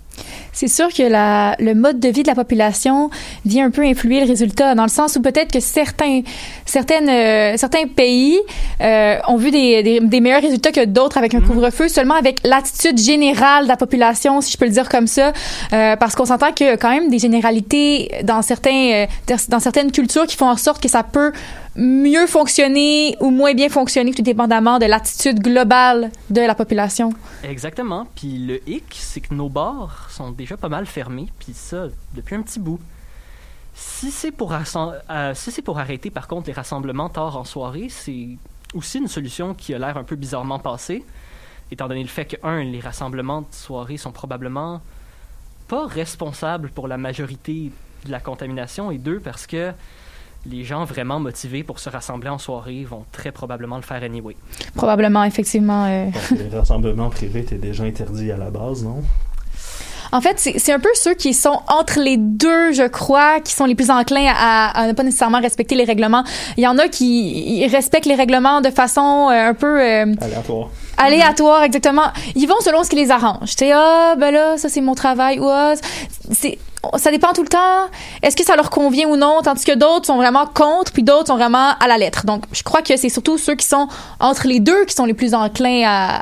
C'est 0.54 0.68
sûr 0.68 0.88
que 0.90 1.04
la, 1.04 1.56
le 1.60 1.74
mode 1.74 2.00
de 2.00 2.10
vie 2.10 2.24
de 2.24 2.28
la 2.28 2.36
population 2.36 3.10
vient 3.46 3.66
un 3.66 3.72
peu 3.72 3.84
influer 3.84 4.22
le 4.22 4.28
résultat, 4.28 4.76
dans 4.76 4.84
le 4.84 4.90
sens 4.90 5.16
où 5.18 5.22
peut-être 5.22 5.52
que 5.52 5.60
certains, 5.60 6.22
certaines, 6.66 7.10
euh, 7.10 7.58
certains 7.58 7.88
pays 7.88 8.40
euh, 8.82 9.18
ont 9.28 9.38
vu 9.38 9.52
des, 9.52 9.84
des, 9.84 10.00
des 10.00 10.20
meilleurs 10.22 10.42
résultats 10.42 10.72
que 10.72 10.86
d'autres 10.86 11.18
avec 11.18 11.34
un 11.34 11.42
Mhm. 11.42 11.48
couvre-feu, 11.48 11.88
seulement 11.88 12.16
avec 12.16 12.40
l'attitude 12.44 12.98
générale 12.98 13.64
de 13.64 13.70
la 13.70 13.78
population, 13.78 14.42
si 14.42 14.52
je 14.52 14.58
peux 14.58 14.66
le 14.66 14.72
dire 14.72 14.90
comme 14.90 15.08
ça, 15.08 15.34
euh, 15.74 15.96
parce 15.96 16.16
qu'on 16.16 16.26
s'entend 16.26 16.48
a 16.48 16.78
quand 16.78 16.90
même 16.90 17.10
des 17.10 17.20
généralités 17.20 18.12
dans 18.24 18.42
certains, 18.42 19.06
dans 19.50 19.60
certaines 19.60 19.92
cultures 19.92 20.28
qui 20.28 20.36
font 20.36 20.50
en 20.50 20.58
sorte 20.58 20.82
que 20.82 20.90
ça 20.90 21.04
peut 21.04 21.32
mieux 21.76 22.28
fonctionner 22.28 23.16
ou 23.20 23.30
moins 23.30 23.54
bien 23.54 23.70
fonctionner, 23.70 24.14
tout 24.14 24.22
dépendamment 24.22 24.80
de 24.80 24.86
l'attitude 24.86 25.40
globale 25.40 26.12
de 26.30 26.42
la 26.42 26.56
population. 26.56 27.14
Exactement. 27.44 28.08
Puis 28.16 28.38
le 28.38 28.68
hic, 28.70 28.86
c'est 28.92 29.22
que 29.22 29.34
nos 29.34 29.50
bars 29.50 30.10
sont 30.12 30.32
déjà 30.32 30.58
pas 30.58 30.70
mal 30.70 30.86
fermés, 30.86 31.28
puis 31.40 31.54
ça 31.54 31.88
depuis 32.14 32.36
un 32.36 32.42
petit 32.42 32.60
bout. 32.60 32.80
Si 33.74 34.12
c'est 34.12 34.32
pour, 34.32 34.54
euh, 34.54 35.34
si 35.34 35.62
pour 35.62 35.80
arrêter 35.80 36.10
par 36.10 36.28
contre 36.28 36.48
les 36.48 36.54
rassemblements 36.54 37.10
tard 37.10 37.38
en 37.38 37.46
soirée, 37.46 37.88
c'est 37.90 38.28
aussi 38.74 38.98
une 39.00 39.08
solution 39.08 39.54
qui 39.54 39.74
a 39.74 39.80
l'air 39.80 39.98
un 39.98 40.04
peu 40.04 40.16
bizarrement 40.16 40.60
passée, 40.60 41.06
étant 41.72 41.88
donné 41.88 42.02
le 42.02 42.10
fait 42.10 42.26
que, 42.26 42.36
un, 42.44 42.64
les 42.64 42.80
rassemblements 42.80 43.42
de 43.42 43.54
soirée 43.54 43.98
sont 43.98 44.12
probablement 44.12 44.82
pas 45.68 45.88
responsables 45.88 46.70
pour 46.70 46.90
la 46.90 46.98
majorité 46.98 47.72
de 48.06 48.12
la 48.12 48.20
contamination, 48.20 48.92
et 48.92 48.98
deux, 48.98 49.20
parce 49.20 49.48
que 49.48 49.72
les 50.46 50.64
gens 50.64 50.86
vraiment 50.86 51.20
motivés 51.20 51.64
pour 51.64 51.80
se 51.80 51.90
rassembler 51.90 52.30
en 52.30 52.38
soirée 52.40 52.84
vont 52.90 53.06
très 53.12 53.32
probablement 53.32 53.76
le 53.76 53.84
faire 53.84 54.02
anyway. 54.04 54.36
Probablement, 54.76 55.24
effectivement. 55.24 55.86
euh, 55.88 56.06
Donc, 56.06 56.40
les 56.40 56.58
rassemblements 56.58 57.10
privés 57.10 57.42
étaient 57.42 57.56
déjà 57.58 57.84
interdits 57.84 58.32
à 58.32 58.38
la 58.38 58.50
base, 58.50 58.84
non? 58.84 59.04
En 60.14 60.20
fait, 60.20 60.38
c'est 60.58 60.74
un 60.74 60.80
peu 60.80 60.90
ceux 60.94 61.14
qui 61.14 61.34
sont 61.34 61.62
entre 61.70 62.00
les 62.02 62.18
deux, 62.18 62.74
je 62.74 62.86
crois, 62.86 63.40
qui 63.40 63.54
sont 63.54 63.64
les 63.64 63.76
plus 63.76 63.90
enclins 63.90 64.30
à, 64.36 64.78
à 64.78 64.88
ne 64.88 64.92
pas 64.92 65.04
nécessairement 65.04 65.40
respecter 65.40 65.74
les 65.76 65.86
règlements. 65.86 66.26
Il 66.58 66.64
y 66.64 66.68
en 66.68 66.78
a 66.80 66.90
qui 66.90 67.66
respectent 67.68 68.08
les 68.08 68.16
règlements 68.16 68.60
de 68.60 68.72
façon 68.72 69.30
euh, 69.32 69.50
un 69.52 69.54
peu 69.54 69.80
euh, 69.82 70.14
Aléatoire. 70.20 70.70
aléatoire, 70.98 71.64
exactement. 71.64 72.08
Ils 72.36 72.46
vont 72.46 72.60
selon 72.60 72.84
ce 72.84 72.90
qui 72.90 72.98
les 72.98 73.10
arrange. 73.10 73.52
Tu 73.52 73.60
sais, 73.66 73.72
ah, 73.74 74.16
ben 74.18 74.32
là, 74.32 74.58
ça 74.58 74.68
c'est 74.68 74.82
mon 74.82 74.96
travail, 74.96 75.40
ou 75.40 75.48
ah, 75.48 75.76
c'est 76.32 76.58
ça 76.98 77.12
dépend 77.12 77.34
tout 77.34 77.44
le 77.44 77.50
temps. 77.50 77.90
Est-ce 78.22 78.36
que 78.36 78.44
ça 78.44 78.56
leur 78.56 78.70
convient 78.70 79.08
ou 79.08 79.16
non? 79.16 79.42
Tandis 79.44 79.64
que 79.64 79.76
d'autres 79.76 80.06
sont 80.06 80.18
vraiment 80.18 80.46
contre, 80.46 80.92
puis 80.92 81.04
d'autres 81.04 81.28
sont 81.28 81.38
vraiment 81.38 81.76
à 81.80 81.88
la 81.88 81.98
lettre. 81.98 82.26
Donc, 82.26 82.44
je 82.52 82.64
crois 82.64 82.82
que 82.82 82.96
c'est 82.98 83.10
surtout 83.10 83.38
ceux 83.38 83.56
qui 83.56 83.66
sont 83.66 83.88
entre 84.20 84.48
les 84.48 84.60
deux 84.60 84.86
qui 84.86 84.96
sont 84.96 85.06
les 85.06 85.14
plus 85.14 85.34
enclins 85.34 85.84
à, 85.86 86.22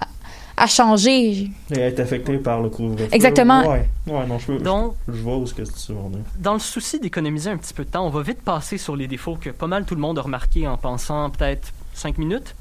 à 0.57 0.67
changer. 0.67 1.49
Et 1.71 1.79
être 1.79 1.99
affecté 1.99 2.37
par 2.37 2.61
le 2.61 2.69
couvre-feu. 2.69 3.07
Exactement. 3.11 3.61
Ouais, 3.61 3.89
ouais, 4.07 4.25
non, 4.27 4.37
je, 4.37 4.45
peux, 4.47 4.57
Donc, 4.57 4.95
je, 5.07 5.13
je 5.13 5.21
vois 5.21 5.37
où 5.37 5.47
ce 5.47 5.53
que 5.53 5.61
tu 5.61 5.93
veux 5.93 5.95
dans 6.37 6.53
le 6.53 6.59
souci 6.59 6.99
d'économiser 6.99 7.49
un 7.49 7.57
petit 7.57 7.73
peu 7.73 7.85
de 7.85 7.89
temps, 7.89 8.05
on 8.05 8.09
va 8.09 8.21
vite 8.21 8.41
passer 8.41 8.77
sur 8.77 8.95
les 8.95 9.07
défauts 9.07 9.37
que 9.39 9.49
pas 9.49 9.67
mal 9.67 9.85
tout 9.85 9.95
le 9.95 10.01
monde 10.01 10.19
a 10.19 10.21
remarqué 10.21 10.67
en 10.67 10.77
pensant 10.77 11.29
peut-être 11.29 11.69
5 11.93 12.17
minutes. 12.17 12.55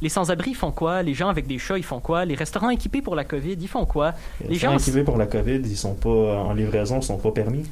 Les 0.00 0.08
sans-abri 0.08 0.54
font 0.54 0.70
quoi? 0.70 1.02
Les 1.02 1.14
gens 1.14 1.28
avec 1.28 1.46
des 1.46 1.58
chats, 1.58 1.76
ils 1.76 1.82
font 1.84 1.98
quoi? 2.00 2.24
Les 2.24 2.34
restaurants 2.36 2.70
équipés 2.70 3.02
pour 3.02 3.16
la 3.16 3.24
COVID, 3.24 3.56
ils 3.60 3.68
font 3.68 3.84
quoi? 3.84 4.12
Les 4.42 4.50
Les 4.50 4.54
gens 4.54 4.72
activés 4.72 5.02
pour 5.02 5.16
la 5.16 5.26
COVID, 5.26 5.60
ils 5.64 5.76
sont 5.76 5.94
pas 5.94 6.08
en 6.08 6.52
livraison, 6.54 7.00
ils 7.00 7.02
sont 7.02 7.18
pas 7.18 7.32
permis? 7.32 7.64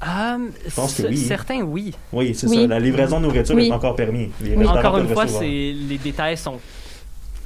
Ah, 0.00 0.36
pense 0.74 0.94
que 0.96 1.04
oui. 1.06 1.16
Certains, 1.16 1.62
oui. 1.62 1.94
Oui, 2.12 2.34
c'est 2.34 2.48
Oui. 2.48 2.62
ça. 2.62 2.66
La 2.66 2.80
livraison 2.80 3.18
de 3.20 3.26
nourriture 3.26 3.54
Oui. 3.54 3.68
est 3.68 3.72
encore 3.72 3.94
permis. 3.94 4.30
Les 4.40 4.50
Oui. 4.50 4.56
restaurants 4.56 4.78
Encore 4.78 4.98
une 4.98 5.08
fois, 5.08 5.24
les 5.40 5.98
détails 6.02 6.36
sont 6.36 6.58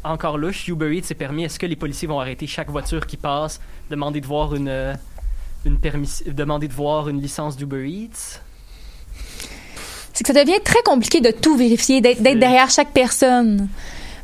encore 0.02 0.38
louches. 0.38 0.66
Uber 0.69 0.97
Eats, 0.97 1.02
c'est 1.05 1.14
permis. 1.14 1.45
Est-ce 1.45 1.59
que 1.59 1.66
les 1.66 1.76
policiers 1.76 2.09
vont 2.09 2.19
arrêter 2.19 2.47
chaque 2.47 2.71
voiture 2.71 3.07
qui 3.07 3.16
passe, 3.19 3.61
demander 3.90 4.21
de 4.21 4.26
voir 4.26 4.55
une, 4.55 4.69
euh, 4.69 4.95
une 5.64 5.78
permis, 5.78 6.11
demander 6.26 6.66
de 6.66 6.73
voir 6.73 7.09
une 7.09 7.21
licence 7.21 7.57
d'Uber 7.57 7.87
Eats? 7.88 8.40
C'est 10.16 10.25
que 10.25 10.32
ça 10.32 10.44
devient 10.44 10.61
très 10.64 10.82
compliqué 10.82 11.20
de 11.20 11.30
tout 11.30 11.58
vérifier, 11.58 12.00
d'être 12.00 12.23
derrière 12.23 12.70
chaque 12.70 12.90
personne. 12.92 13.68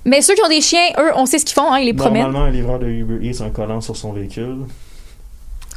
Mais 0.06 0.22
ceux 0.22 0.34
qui 0.34 0.42
ont 0.42 0.48
des 0.48 0.62
chiens, 0.62 0.88
eux, 0.98 1.10
on 1.16 1.26
sait 1.26 1.38
ce 1.38 1.44
qu'ils 1.44 1.54
font, 1.54 1.70
hein, 1.70 1.80
ils 1.80 1.84
les 1.84 1.92
promènent. 1.92 2.22
Normalement, 2.22 2.46
un 2.46 2.50
livreur 2.50 2.78
de 2.78 2.86
Uber 2.86 3.28
Eats 3.28 3.42
a 3.42 3.46
un 3.46 3.50
collant 3.50 3.82
sur 3.82 3.94
son 3.94 4.12
véhicule. 4.12 4.60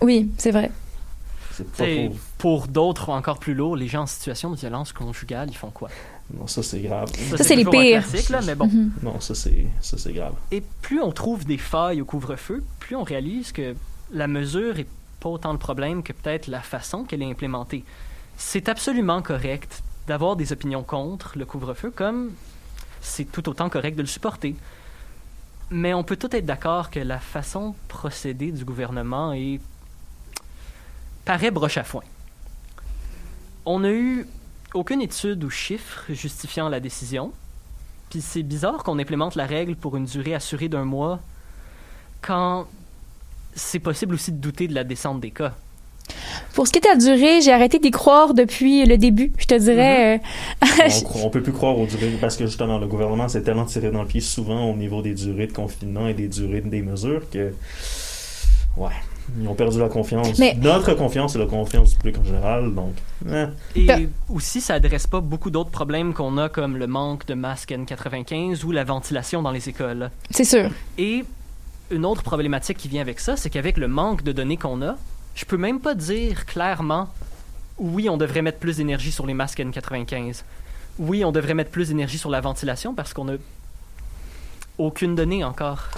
Oui, 0.01 0.29
c'est 0.37 0.51
vrai. 0.51 0.71
C'est 1.73 2.11
pour 2.37 2.67
d'autres 2.67 3.09
encore 3.09 3.39
plus 3.39 3.53
lourds, 3.53 3.75
les 3.75 3.89
gens 3.89 4.03
en 4.03 4.07
situation 4.07 4.51
de 4.51 4.55
violence 4.55 4.93
conjugale, 4.93 5.49
ils 5.49 5.57
font 5.57 5.69
quoi? 5.69 5.89
Non, 6.33 6.47
ça 6.47 6.63
c'est 6.63 6.79
grave. 6.79 7.09
c'est 7.37 7.55
les 7.55 7.65
pires. 7.65 8.03
là, 8.29 8.39
mais 8.45 8.55
bon. 8.55 8.67
Mhm. 8.67 8.91
Non, 9.03 9.19
ça 9.19 9.35
c'est 9.35 9.65
ça 9.81 9.97
c'est 9.97 10.13
grave. 10.13 10.33
Et 10.51 10.63
plus 10.81 11.01
on 11.01 11.11
trouve 11.11 11.45
des 11.45 11.57
failles 11.57 12.01
au 12.01 12.05
couvre-feu, 12.05 12.63
plus 12.79 12.95
on 12.95 13.03
réalise 13.03 13.51
que 13.51 13.75
la 14.11 14.27
mesure 14.27 14.79
est 14.79 14.87
pas 15.19 15.29
autant 15.29 15.51
le 15.51 15.59
problème 15.59 16.03
que 16.03 16.13
peut-être 16.13 16.47
la 16.47 16.61
façon 16.61 17.03
qu'elle 17.03 17.21
est 17.21 17.29
implémentée. 17.29 17.83
C'est 18.37 18.67
absolument 18.69 19.21
correct 19.21 19.83
d'avoir 20.07 20.35
des 20.35 20.51
opinions 20.51 20.83
contre 20.83 21.37
le 21.37 21.45
couvre-feu, 21.45 21.91
comme 21.91 22.31
c'est 23.01 23.25
tout 23.25 23.47
autant 23.49 23.69
correct 23.69 23.95
de 23.95 24.01
le 24.01 24.07
supporter. 24.07 24.55
Mais 25.69 25.93
on 25.93 26.03
peut 26.03 26.15
tout 26.15 26.33
être 26.35 26.45
d'accord 26.45 26.89
que 26.89 26.99
la 26.99 27.19
façon 27.19 27.69
de 27.69 27.75
procéder 27.87 28.51
du 28.51 28.65
gouvernement 28.65 29.33
est 29.33 29.59
paraît 31.23 31.51
broche 31.51 31.77
à 31.77 31.83
foin. 31.83 32.03
On 33.65 33.79
n'a 33.79 33.91
eu 33.91 34.27
aucune 34.75 35.01
étude 35.01 35.43
ou 35.43 35.49
chiffre 35.49 36.03
justifiant 36.09 36.69
la 36.69 36.79
décision. 36.79 37.33
Puis 38.11 38.21
c'est 38.21 38.43
bizarre 38.43 38.83
qu'on 38.83 38.99
implémente 38.99 39.35
la 39.35 39.47
règle 39.47 39.75
pour 39.75 39.97
une 39.97 40.05
durée 40.05 40.35
assurée 40.35 40.69
d'un 40.69 40.85
mois 40.85 41.19
quand 42.21 42.67
c'est 43.55 43.79
possible 43.79 44.13
aussi 44.13 44.31
de 44.31 44.37
douter 44.37 44.67
de 44.67 44.75
la 44.75 44.83
descente 44.83 45.19
des 45.19 45.31
cas. 45.31 45.55
Pour 46.55 46.65
ce 46.67 46.71
qui 46.71 46.79
est 46.79 46.87
à 46.89 46.95
durée, 46.95 47.41
j'ai 47.41 47.51
arrêté 47.51 47.79
d'y 47.79 47.91
croire 47.91 48.33
depuis 48.33 48.85
le 48.85 48.97
début, 48.97 49.31
je 49.37 49.45
te 49.45 49.55
dirais. 49.59 50.21
euh, 50.63 50.67
on, 51.15 51.25
on 51.25 51.29
peut 51.29 51.43
plus 51.43 51.51
croire 51.51 51.77
aux 51.77 51.85
durées 51.85 52.17
parce 52.19 52.37
que 52.37 52.45
justement 52.45 52.77
le 52.79 52.87
gouvernement 52.87 53.27
s'est 53.27 53.41
tellement 53.43 53.65
tiré 53.65 53.91
dans 53.91 54.01
le 54.01 54.07
pied 54.07 54.21
souvent 54.21 54.71
au 54.71 54.75
niveau 54.75 55.01
des 55.01 55.13
durées 55.13 55.47
de 55.47 55.53
confinement 55.53 56.07
et 56.07 56.13
des 56.13 56.27
durées 56.29 56.61
des 56.61 56.81
mesures 56.81 57.29
que 57.29 57.53
ouais 58.77 58.89
ils 59.41 59.47
ont 59.47 59.55
perdu 59.55 59.79
la 59.79 59.89
confiance. 59.89 60.37
Mais- 60.37 60.55
Notre 60.61 60.93
confiance 60.93 61.35
et 61.35 61.39
la 61.39 61.47
confiance 61.47 61.89
du 61.91 61.95
public 61.97 62.17
en 62.19 62.23
général 62.23 62.73
donc. 62.75 62.93
eh. 63.27 63.45
Et 63.75 63.85
Ben- 63.87 64.09
aussi, 64.29 64.61
ça 64.61 64.75
adresse 64.75 65.07
pas 65.07 65.19
beaucoup 65.19 65.49
d'autres 65.49 65.71
problèmes 65.71 66.13
qu'on 66.13 66.37
a, 66.37 66.47
comme 66.47 66.77
le 66.77 66.85
manque 66.85 67.25
de 67.25 67.33
masques 67.33 67.71
N95 67.71 68.63
ou 68.63 68.71
la 68.71 68.83
ventilation 68.83 69.41
dans 69.41 69.49
les 69.51 69.67
écoles. 69.67 70.11
c'est 70.29 70.43
sûr. 70.43 70.69
Et 70.99 71.25
une 71.91 72.05
autre 72.05 72.21
problématique 72.21 72.77
qui 72.77 72.87
vient 72.87 73.01
avec 73.01 73.19
ça, 73.19 73.35
c'est 73.35 73.49
qu'avec 73.49 73.77
le 73.77 73.87
manque 73.87 74.23
de 74.23 74.31
données 74.31 74.57
qu'on 74.57 74.81
a, 74.83 74.95
je 75.35 75.45
peux 75.45 75.57
même 75.57 75.79
pas 75.79 75.95
dire 75.95 76.45
clairement 76.45 77.09
oui, 77.77 78.09
on 78.09 78.17
devrait 78.17 78.41
mettre 78.41 78.59
plus 78.59 78.77
d'énergie 78.77 79.11
sur 79.11 79.25
les 79.25 79.33
masques 79.33 79.59
N95. 79.59 80.43
Oui, 80.97 81.25
on 81.25 81.31
devrait 81.31 81.53
mettre 81.53 81.71
plus 81.71 81.89
d'énergie 81.89 82.17
sur 82.17 82.29
la 82.29 82.39
ventilation 82.39 82.93
parce 82.93 83.13
qu'on 83.13 83.27
a 83.27 83.35
aucune 84.77 85.15
donnée 85.15 85.43
encore. 85.43 85.89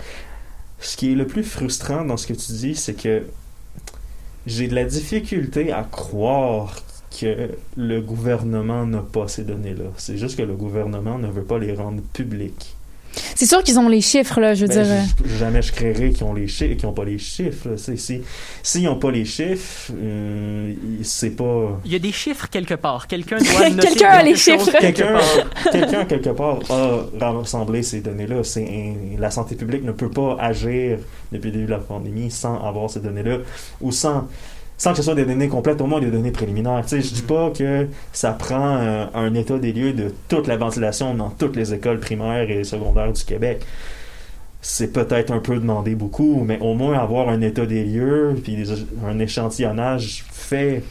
Ce 0.80 0.98
qui 0.98 1.12
est 1.12 1.16
le 1.16 1.28
plus 1.28 1.44
frustrant 1.44 2.04
dans 2.04 2.18
ce 2.18 2.28
que 2.28 2.34
tu 2.34 2.52
dis, 2.54 2.76
c'est 2.76 2.96
que 2.96 3.28
j'ai 4.48 4.68
de 4.68 4.76
la 4.76 4.86
difficulté 4.86 5.72
à 5.72 5.84
croire 5.84 6.76
que 7.20 7.52
le 7.76 8.02
gouvernement 8.02 8.86
n'a 8.86 9.02
pas 9.02 9.28
ces 9.28 9.44
données-là. 9.44 9.92
C'est 9.98 10.18
juste 10.18 10.38
que 10.38 10.44
le 10.44 10.56
gouvernement 10.56 11.18
ne 11.18 11.28
veut 11.28 11.44
pas 11.44 11.60
les 11.60 11.74
rendre 11.74 12.02
publiques. 12.14 12.77
C'est 13.36 13.46
sûr 13.46 13.64
qu'ils 13.64 13.78
ont 13.80 13.88
les 13.90 14.02
chiffres, 14.02 14.40
là, 14.40 14.54
je 14.54 14.66
veux 14.66 14.74
Ben, 14.74 14.84
dire. 14.84 15.16
je- 15.26 15.36
jamais 15.38 15.62
je 15.62 15.72
créerais 15.72 16.10
qu'ils 16.12 16.24
ont 16.24 16.34
les 16.34 16.48
chiffres, 16.48 16.76
qu'ils 16.76 16.86
ont 16.88 16.94
pas 16.94 17.06
les 17.06 17.18
chiffres. 17.18 17.70
là. 17.70 17.78
C'est- 17.78 17.98
c'est- 17.98 18.22
S'ils 18.64 18.84
n'ont 18.84 18.98
pas 19.00 19.12
les 19.12 19.26
chiffres, 19.26 19.92
euh, 19.96 20.74
c'est 21.04 21.32
pas. 21.32 21.80
Il 21.86 21.92
y 21.92 21.96
a 21.96 22.00
des 22.00 22.12
chiffres 22.12 22.48
quelque 22.50 22.74
part. 22.76 23.08
Quelqu'un 23.08 23.38
doit 23.40 23.70
noter 23.70 23.88
Quelqu'un 23.90 24.10
a 24.10 24.24
les 24.24 24.36
chiffres. 24.36 24.72
Quelqu'un, 24.80 25.18
quelqu'un 25.72 26.06
quelque 26.06 26.30
part 26.30 26.60
a 26.70 27.32
rassemblé 27.32 27.84
ces 27.84 28.02
données-là. 28.02 28.44
C'est 28.44 28.68
la 29.18 29.32
santé 29.32 29.56
publique 29.56 29.84
ne 29.84 29.92
peut 29.92 30.10
pas 30.12 30.36
agir 30.40 30.98
depuis 31.32 31.48
le 31.50 31.54
début 31.54 31.66
de 31.66 31.72
la 31.72 31.78
pandémie 31.80 32.32
sans 32.32 32.56
avoir 32.64 32.90
ces 32.90 33.00
données-là 33.00 33.38
ou 33.82 33.92
sans 33.92 34.28
sans 34.78 34.92
que 34.92 34.98
ce 34.98 35.04
soit 35.04 35.16
des 35.16 35.26
données 35.26 35.48
complètes, 35.48 35.82
au 35.82 35.88
moins 35.88 36.00
des 36.00 36.12
données 36.12 36.32
préliminaires. 36.32 36.82
Tu 36.84 36.90
sais, 36.90 37.02
je 37.02 37.14
dis 37.14 37.22
pas 37.24 37.50
que 37.50 37.88
ça 38.14 38.32
prend 38.32 38.78
euh, 38.78 39.06
un 39.14 39.34
état 39.34 39.58
des 39.58 39.74
lieux 39.74 39.94
de 39.94 40.14
toute 40.28 40.48
la 40.48 40.56
ventilation 40.58 41.14
dans 41.16 41.30
toutes 41.32 41.56
les 41.56 41.74
écoles 41.74 42.00
primaires 42.00 42.50
et 42.50 42.64
secondaires 42.64 43.12
du 43.12 43.24
Québec. 43.24 43.66
C'est 44.62 44.92
peut-être 44.92 45.32
un 45.32 45.40
peu 45.40 45.56
demandé 45.56 45.96
beaucoup, 45.96 46.44
mais 46.46 46.60
au 46.60 46.74
moins 46.74 46.98
avoir 47.00 47.30
un 47.30 47.42
état 47.42 47.66
des 47.66 47.84
lieux 47.86 48.36
puis 48.44 48.56
des- 48.56 48.72
un 49.08 49.18
échantillonnage 49.20 50.26
fait 50.32 50.84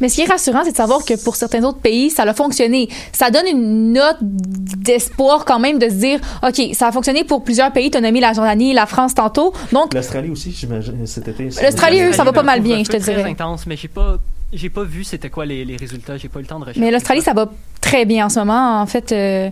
Mais 0.00 0.08
ce 0.08 0.16
qui 0.16 0.20
est 0.22 0.26
rassurant, 0.30 0.62
c'est 0.64 0.72
de 0.72 0.76
savoir 0.76 1.04
que 1.04 1.22
pour 1.22 1.36
certains 1.36 1.62
autres 1.64 1.78
pays, 1.78 2.10
ça 2.10 2.22
a 2.24 2.34
fonctionné. 2.34 2.88
Ça 3.12 3.30
donne 3.30 3.46
une 3.46 3.92
note 3.92 4.16
d'espoir 4.20 5.44
quand 5.44 5.58
même 5.58 5.78
de 5.78 5.88
se 5.88 5.94
dire, 5.94 6.20
OK, 6.46 6.60
ça 6.74 6.88
a 6.88 6.92
fonctionné 6.92 7.24
pour 7.24 7.44
plusieurs 7.44 7.72
pays. 7.72 7.90
Tu 7.90 7.98
as 7.98 8.00
nommé 8.00 8.20
la 8.20 8.32
Jordanie, 8.32 8.72
la 8.72 8.86
France 8.86 9.14
tantôt. 9.14 9.52
Donc, 9.72 9.94
L'Australie 9.94 10.30
aussi, 10.30 10.52
j'imagine, 10.52 11.06
cet 11.06 11.28
été. 11.28 11.44
L'Australie, 11.62 12.00
eux, 12.02 12.12
ça 12.12 12.24
va 12.24 12.32
pas 12.32 12.42
mal 12.42 12.60
bien, 12.60 12.78
je 12.78 12.90
te 12.90 12.96
Très 12.96 13.14
dirais. 13.14 13.30
intense, 13.30 13.66
mais 13.66 13.76
j'ai 13.76 13.88
pas, 13.88 14.18
j'ai 14.52 14.70
pas 14.70 14.84
vu 14.84 15.04
c'était 15.04 15.30
quoi 15.30 15.46
les, 15.46 15.64
les 15.64 15.76
résultats. 15.76 16.16
J'ai 16.16 16.28
pas 16.28 16.38
eu 16.38 16.42
le 16.42 16.48
temps 16.48 16.58
de 16.58 16.64
rechercher. 16.64 16.80
mais 16.80 16.90
l'Australie, 16.90 17.22
ça 17.22 17.32
va 17.34 17.50
très 17.80 18.04
bien 18.04 18.26
en 18.26 18.28
ce 18.28 18.38
moment. 18.40 18.80
En 18.80 18.86
fait, 18.86 19.12
euh, 19.12 19.50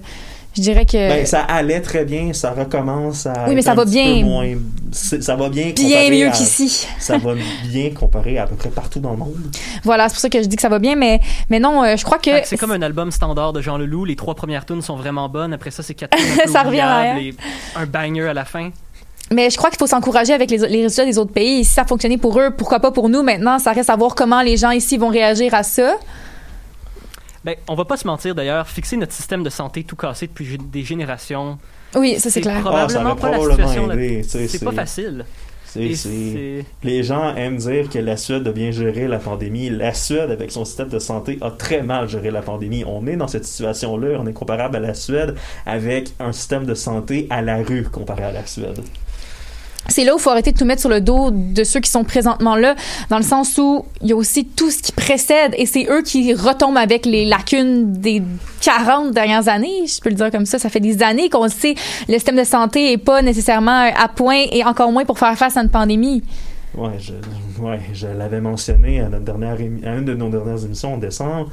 je 0.54 0.60
dirais 0.60 0.84
que 0.86 0.96
Ben, 0.96 1.24
ça 1.26 1.40
allait 1.42 1.80
très 1.80 2.04
bien, 2.04 2.32
ça 2.32 2.52
recommence 2.52 3.26
à. 3.26 3.32
Oui, 3.48 3.54
mais 3.54 3.60
être 3.60 3.64
ça 3.64 3.72
un 3.72 3.74
va 3.74 3.84
petit 3.84 3.92
bien. 4.02 4.20
peu 4.20 4.24
moins- 4.28 4.54
ça 4.92 5.36
va 5.36 5.48
bien. 5.48 5.72
bien 5.74 6.10
mieux 6.10 6.28
à- 6.28 6.30
qu'ici. 6.30 6.86
Ça 6.98 7.16
va 7.18 7.32
bien 7.66 7.90
comparé 7.90 8.38
à, 8.38 8.42
à 8.44 8.46
peu 8.46 8.56
près 8.56 8.68
partout 8.68 9.00
dans 9.00 9.12
le 9.12 9.16
monde. 9.16 9.34
Voilà, 9.84 10.08
c'est 10.08 10.14
pour 10.14 10.20
ça 10.20 10.28
que 10.28 10.42
je 10.42 10.46
dis 10.48 10.56
que 10.56 10.62
ça 10.62 10.68
va 10.68 10.78
bien. 10.78 10.96
Mais, 10.96 11.20
mais 11.50 11.58
non, 11.60 11.82
euh, 11.82 11.96
je 11.96 12.04
crois 12.04 12.18
que 12.18 12.30
C'est 12.44 12.56
comme 12.58 12.72
un 12.72 12.82
album 12.82 13.10
standard 13.10 13.52
de 13.52 13.60
Jean 13.62 13.78
Leloup. 13.78 14.04
Les 14.04 14.16
trois 14.16 14.34
premières 14.34 14.66
tunes 14.66 14.82
sont 14.82 14.96
vraiment 14.96 15.28
bonnes. 15.28 15.52
Après 15.52 15.70
ça, 15.70 15.82
c'est 15.82 15.94
quatre 15.94 16.16
Ça 16.52 16.62
revient 16.62 16.80
à 16.80 17.18
et 17.18 17.34
un 17.76 17.86
banger 17.86 18.28
à 18.28 18.34
la 18.34 18.44
fin. 18.44 18.70
Mais 19.30 19.48
je 19.48 19.56
crois 19.56 19.70
qu'il 19.70 19.78
faut 19.78 19.86
s'encourager 19.86 20.34
avec 20.34 20.50
les, 20.50 20.58
les 20.58 20.82
résultats 20.82 21.06
des 21.06 21.16
autres 21.16 21.32
pays. 21.32 21.64
Si 21.64 21.72
ça 21.72 21.82
a 21.82 21.84
fonctionné 21.86 22.18
pour 22.18 22.38
eux, 22.38 22.50
pourquoi 22.50 22.80
pas 22.80 22.90
pour 22.90 23.08
nous 23.08 23.22
maintenant? 23.22 23.58
Ça 23.58 23.72
reste 23.72 23.88
à 23.88 23.96
voir 23.96 24.14
comment 24.14 24.42
les 24.42 24.58
gens 24.58 24.72
ici 24.72 24.98
vont 24.98 25.08
réagir 25.08 25.54
à 25.54 25.62
ça. 25.62 25.94
Ben, 27.44 27.56
on 27.68 27.74
va 27.74 27.84
pas 27.84 27.96
se 27.96 28.06
mentir 28.06 28.34
d'ailleurs. 28.34 28.68
Fixer 28.68 28.96
notre 28.96 29.12
système 29.12 29.42
de 29.42 29.50
santé 29.50 29.82
tout 29.84 29.96
cassé 29.96 30.26
depuis 30.28 30.58
des 30.58 30.82
générations, 30.84 31.58
Oui, 31.94 32.18
ça 32.20 32.30
c'est 32.30 32.40
clair. 32.40 32.62
Ah, 32.66 32.88
ça 32.88 33.00
probablement 33.00 33.16
pas 33.16 33.30
la 33.30 33.36
probablement 33.38 33.68
situation. 33.68 33.86
la- 33.88 34.22
C'est 34.22 34.48
c'est- 34.48 34.64
pas 34.64 34.72
facile. 34.72 35.24
C'est- 35.64 35.82
Et 35.82 35.94
c'est- 35.96 36.08
c'est- 36.08 36.64
Les 36.84 37.02
gens 37.02 37.34
aiment 37.34 37.56
dire 37.56 37.88
que 37.88 37.98
la 37.98 38.16
Suède 38.18 38.46
a 38.46 38.52
bien 38.52 38.70
géré 38.72 39.08
la 39.08 39.18
pandémie. 39.18 39.70
La 39.70 39.94
Suède, 39.94 40.30
avec 40.30 40.52
son 40.52 40.64
système 40.66 40.88
de 40.90 40.98
santé, 40.98 41.38
a 41.40 41.50
très 41.50 41.82
mal 41.82 42.08
géré 42.08 42.30
la 42.30 42.42
pandémie. 42.42 42.84
On 42.86 43.06
est 43.06 43.16
dans 43.16 43.26
cette 43.26 43.46
situation-là. 43.46 44.18
On 44.20 44.26
est 44.26 44.34
comparable 44.34 44.76
à 44.76 44.80
la 44.80 44.92
Suède 44.94 45.34
avec 45.64 46.10
un 46.20 46.32
système 46.32 46.66
de 46.66 46.74
santé 46.74 47.26
à 47.30 47.40
la 47.40 47.56
rue 47.62 47.84
comparé 47.84 48.22
à 48.24 48.32
la 48.32 48.46
Suède. 48.46 48.80
C'est 49.88 50.04
là 50.04 50.14
où 50.14 50.18
il 50.18 50.20
faut 50.20 50.30
arrêter 50.30 50.52
de 50.52 50.58
tout 50.58 50.64
mettre 50.64 50.80
sur 50.80 50.90
le 50.90 51.00
dos 51.00 51.30
de 51.30 51.64
ceux 51.64 51.80
qui 51.80 51.90
sont 51.90 52.04
présentement 52.04 52.56
là, 52.56 52.74
dans 53.10 53.16
le 53.16 53.24
sens 53.24 53.58
où 53.58 53.84
il 54.00 54.08
y 54.08 54.12
a 54.12 54.16
aussi 54.16 54.44
tout 54.44 54.70
ce 54.70 54.82
qui 54.82 54.92
précède 54.92 55.54
et 55.56 55.66
c'est 55.66 55.86
eux 55.90 56.02
qui 56.02 56.34
retombent 56.34 56.76
avec 56.76 57.06
les 57.06 57.24
lacunes 57.24 57.92
des 57.92 58.22
40 58.60 59.12
dernières 59.12 59.48
années, 59.48 59.86
je 59.86 60.00
peux 60.00 60.10
le 60.10 60.14
dire 60.14 60.30
comme 60.30 60.46
ça. 60.46 60.58
Ça 60.58 60.68
fait 60.68 60.80
des 60.80 61.02
années 61.02 61.28
qu'on 61.28 61.44
le 61.44 61.50
sait, 61.50 61.74
le 62.08 62.14
système 62.14 62.36
de 62.36 62.44
santé 62.44 62.92
est 62.92 62.98
pas 62.98 63.22
nécessairement 63.22 63.90
à 63.96 64.08
point 64.08 64.44
et 64.50 64.64
encore 64.64 64.92
moins 64.92 65.04
pour 65.04 65.18
faire 65.18 65.36
face 65.36 65.56
à 65.56 65.62
une 65.62 65.70
pandémie. 65.70 66.22
Ouais, 66.74 66.98
je, 66.98 67.12
ouais, 67.62 67.80
je 67.92 68.06
l'avais 68.06 68.40
mentionné 68.40 69.00
à, 69.00 69.08
dernière 69.08 69.58
à 69.84 69.94
une 69.96 70.04
de 70.06 70.14
nos 70.14 70.30
dernières 70.30 70.64
émissions 70.64 70.94
en 70.94 70.98
décembre. 70.98 71.50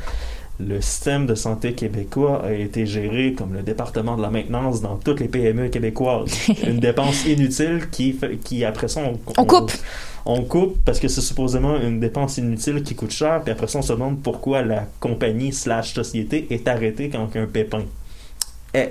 Le 0.60 0.82
système 0.82 1.26
de 1.26 1.36
santé 1.36 1.72
québécois 1.74 2.44
a 2.46 2.52
été 2.52 2.86
géré 2.86 3.34
comme 3.34 3.54
le 3.54 3.62
département 3.62 4.18
de 4.18 4.22
la 4.22 4.30
maintenance 4.30 4.82
dans 4.82 4.98
toutes 4.98 5.22
les 5.22 5.30
PME 5.30 5.70
québécoises. 5.70 6.30
Une 6.68 6.80
dépense 6.80 7.26
inutile 7.26 7.90
qui, 7.90 8.12
fait- 8.12 8.36
qui 8.44 8.66
après 8.66 8.90
ça, 8.90 9.02
on, 9.02 9.18
On 9.42 9.46
coupe. 9.46 9.72
On, 10.26 10.42
coupe 10.44 10.78
parce 10.84 11.00
que 11.00 11.08
c'est 11.08 11.22
supposément 11.22 11.78
une 11.78 12.00
dépense 12.02 12.38
inutile 12.38 12.84
qui 12.84 12.94
coûte 12.94 13.12
cher. 13.12 13.42
Puis 13.44 13.54
après 13.54 13.68
ça, 13.68 13.80
on 13.80 13.82
se 13.82 13.94
demande 13.94 14.22
pourquoi 14.22 14.62
la 14.62 14.86
compagnie 15.00 15.54
slash 15.54 15.94
société 15.94 16.46
est 16.50 16.68
arrêtée 16.68 17.10
quand 17.10 17.30
il 17.34 17.38
y 17.38 17.40
a 17.40 17.44
un 17.44 17.48
pépin. 17.48 17.84
Eh, 18.74 18.90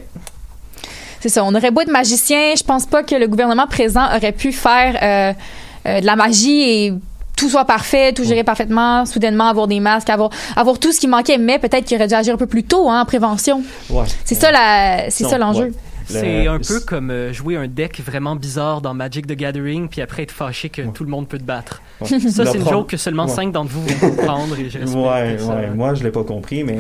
C'est 1.21 1.29
ça. 1.29 1.45
On 1.45 1.55
aurait 1.55 1.71
beau 1.71 1.83
être 1.83 1.93
magicien, 1.93 2.55
je 2.57 2.65
pense 2.65 2.87
pas 2.87 3.03
que 3.03 3.15
le 3.15 3.29
gouvernement 3.29 3.67
présent 3.67 4.07
aurait 4.17 4.33
pu 4.33 4.53
faire 4.53 4.97
euh, 5.37 5.89
euh, 5.89 6.01
de 6.01 6.07
la 6.07 6.17
magie 6.17 6.63
et 6.63 6.93
tout 7.39 7.49
soit 7.49 7.65
parfait, 7.65 8.13
tout 8.13 8.25
gérer 8.25 8.45
parfaitement, 8.45 9.07
soudainement 9.07 9.49
avoir 9.49 9.67
des 9.69 9.81
masques, 9.81 10.11
avoir, 10.11 10.31
avoir 10.57 10.79
tout 10.79 10.93
ce 10.93 11.01
qui 11.01 11.07
manquait, 11.07 11.39
mais 11.39 11.59
peut-être 11.59 11.85
qu'il 11.87 11.97
aurait 11.97 12.09
dû 12.09 12.15
agir 12.15 12.35
un 12.35 12.37
peu 12.37 12.47
plus 12.47 12.65
tôt 12.65 12.91
hein, 12.91 13.01
en 13.01 13.05
prévention. 13.05 13.63
Ouais. 13.89 14.05
C'est 14.25 14.35
ça 14.35 14.51
la, 14.51 15.09
c'est 15.11 15.25
Non, 15.25 15.31
ça 15.31 15.39
l'enjeu. 15.39 15.65
ouais. 15.65 15.73
C'est 16.11 16.47
un 16.47 16.59
peu 16.59 16.81
comme 16.81 17.11
euh, 17.11 17.35
jouer 17.35 17.57
un 17.57 17.69
deck 17.69 18.01
vraiment 18.01 18.35
bizarre 18.35 18.81
dans 18.81 18.95
Magic 18.95 19.27
the 19.27 19.33
Gathering, 19.35 19.89
puis 19.89 20.01
après 20.01 20.23
être 20.23 20.33
fâché 20.33 20.71
que 20.71 20.81
tout 20.81 21.05
le 21.05 21.11
monde 21.11 21.29
peut 21.29 21.37
te 21.39 21.45
battre. 21.45 21.83
Ouais. 22.01 22.09
Ça, 22.19 22.47
c'est 22.47 22.57
une 22.59 22.67
joke 22.69 22.89
que 22.89 22.97
seulement 22.97 23.27
Ouais. 23.27 23.31
5 23.31 23.53
d'entre 23.53 23.71
vous 23.71 23.83
vont 23.87 24.11
comprendre 24.17 24.59
et 24.59 24.71
je 24.71 24.79
ouais, 24.79 25.71
moi 25.75 25.93
je 25.95 26.03
l'ai 26.05 26.11
pas 26.11 26.25
compris, 26.25 26.65
mais 26.65 26.79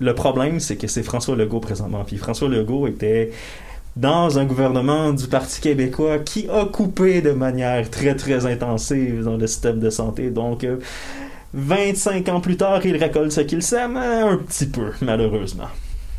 le 0.00 0.14
problème 0.14 0.58
c'est 0.58 0.76
que 0.76 0.88
c'est 0.88 1.04
François 1.04 1.36
Legault 1.36 1.60
présentement. 1.60 2.02
Puis 2.04 2.16
François 2.16 2.48
Legault 2.48 2.88
était 2.88 3.30
dans 3.98 4.38
un 4.38 4.44
gouvernement 4.44 5.12
du 5.12 5.26
Parti 5.26 5.60
québécois 5.60 6.18
qui 6.20 6.48
a 6.48 6.64
coupé 6.66 7.20
de 7.20 7.32
manière 7.32 7.90
très 7.90 8.14
très 8.14 8.46
intensive 8.46 9.24
dans 9.24 9.36
le 9.36 9.46
système 9.46 9.80
de 9.80 9.90
santé. 9.90 10.30
Donc 10.30 10.62
euh, 10.64 10.76
25 11.54 12.28
ans 12.28 12.40
plus 12.40 12.56
tard, 12.56 12.84
il 12.86 12.96
récolte 12.96 13.32
ce 13.32 13.40
qu'il 13.40 13.62
sème 13.62 13.96
euh, 13.96 14.32
un 14.32 14.36
petit 14.36 14.66
peu, 14.66 14.92
malheureusement. 15.00 15.68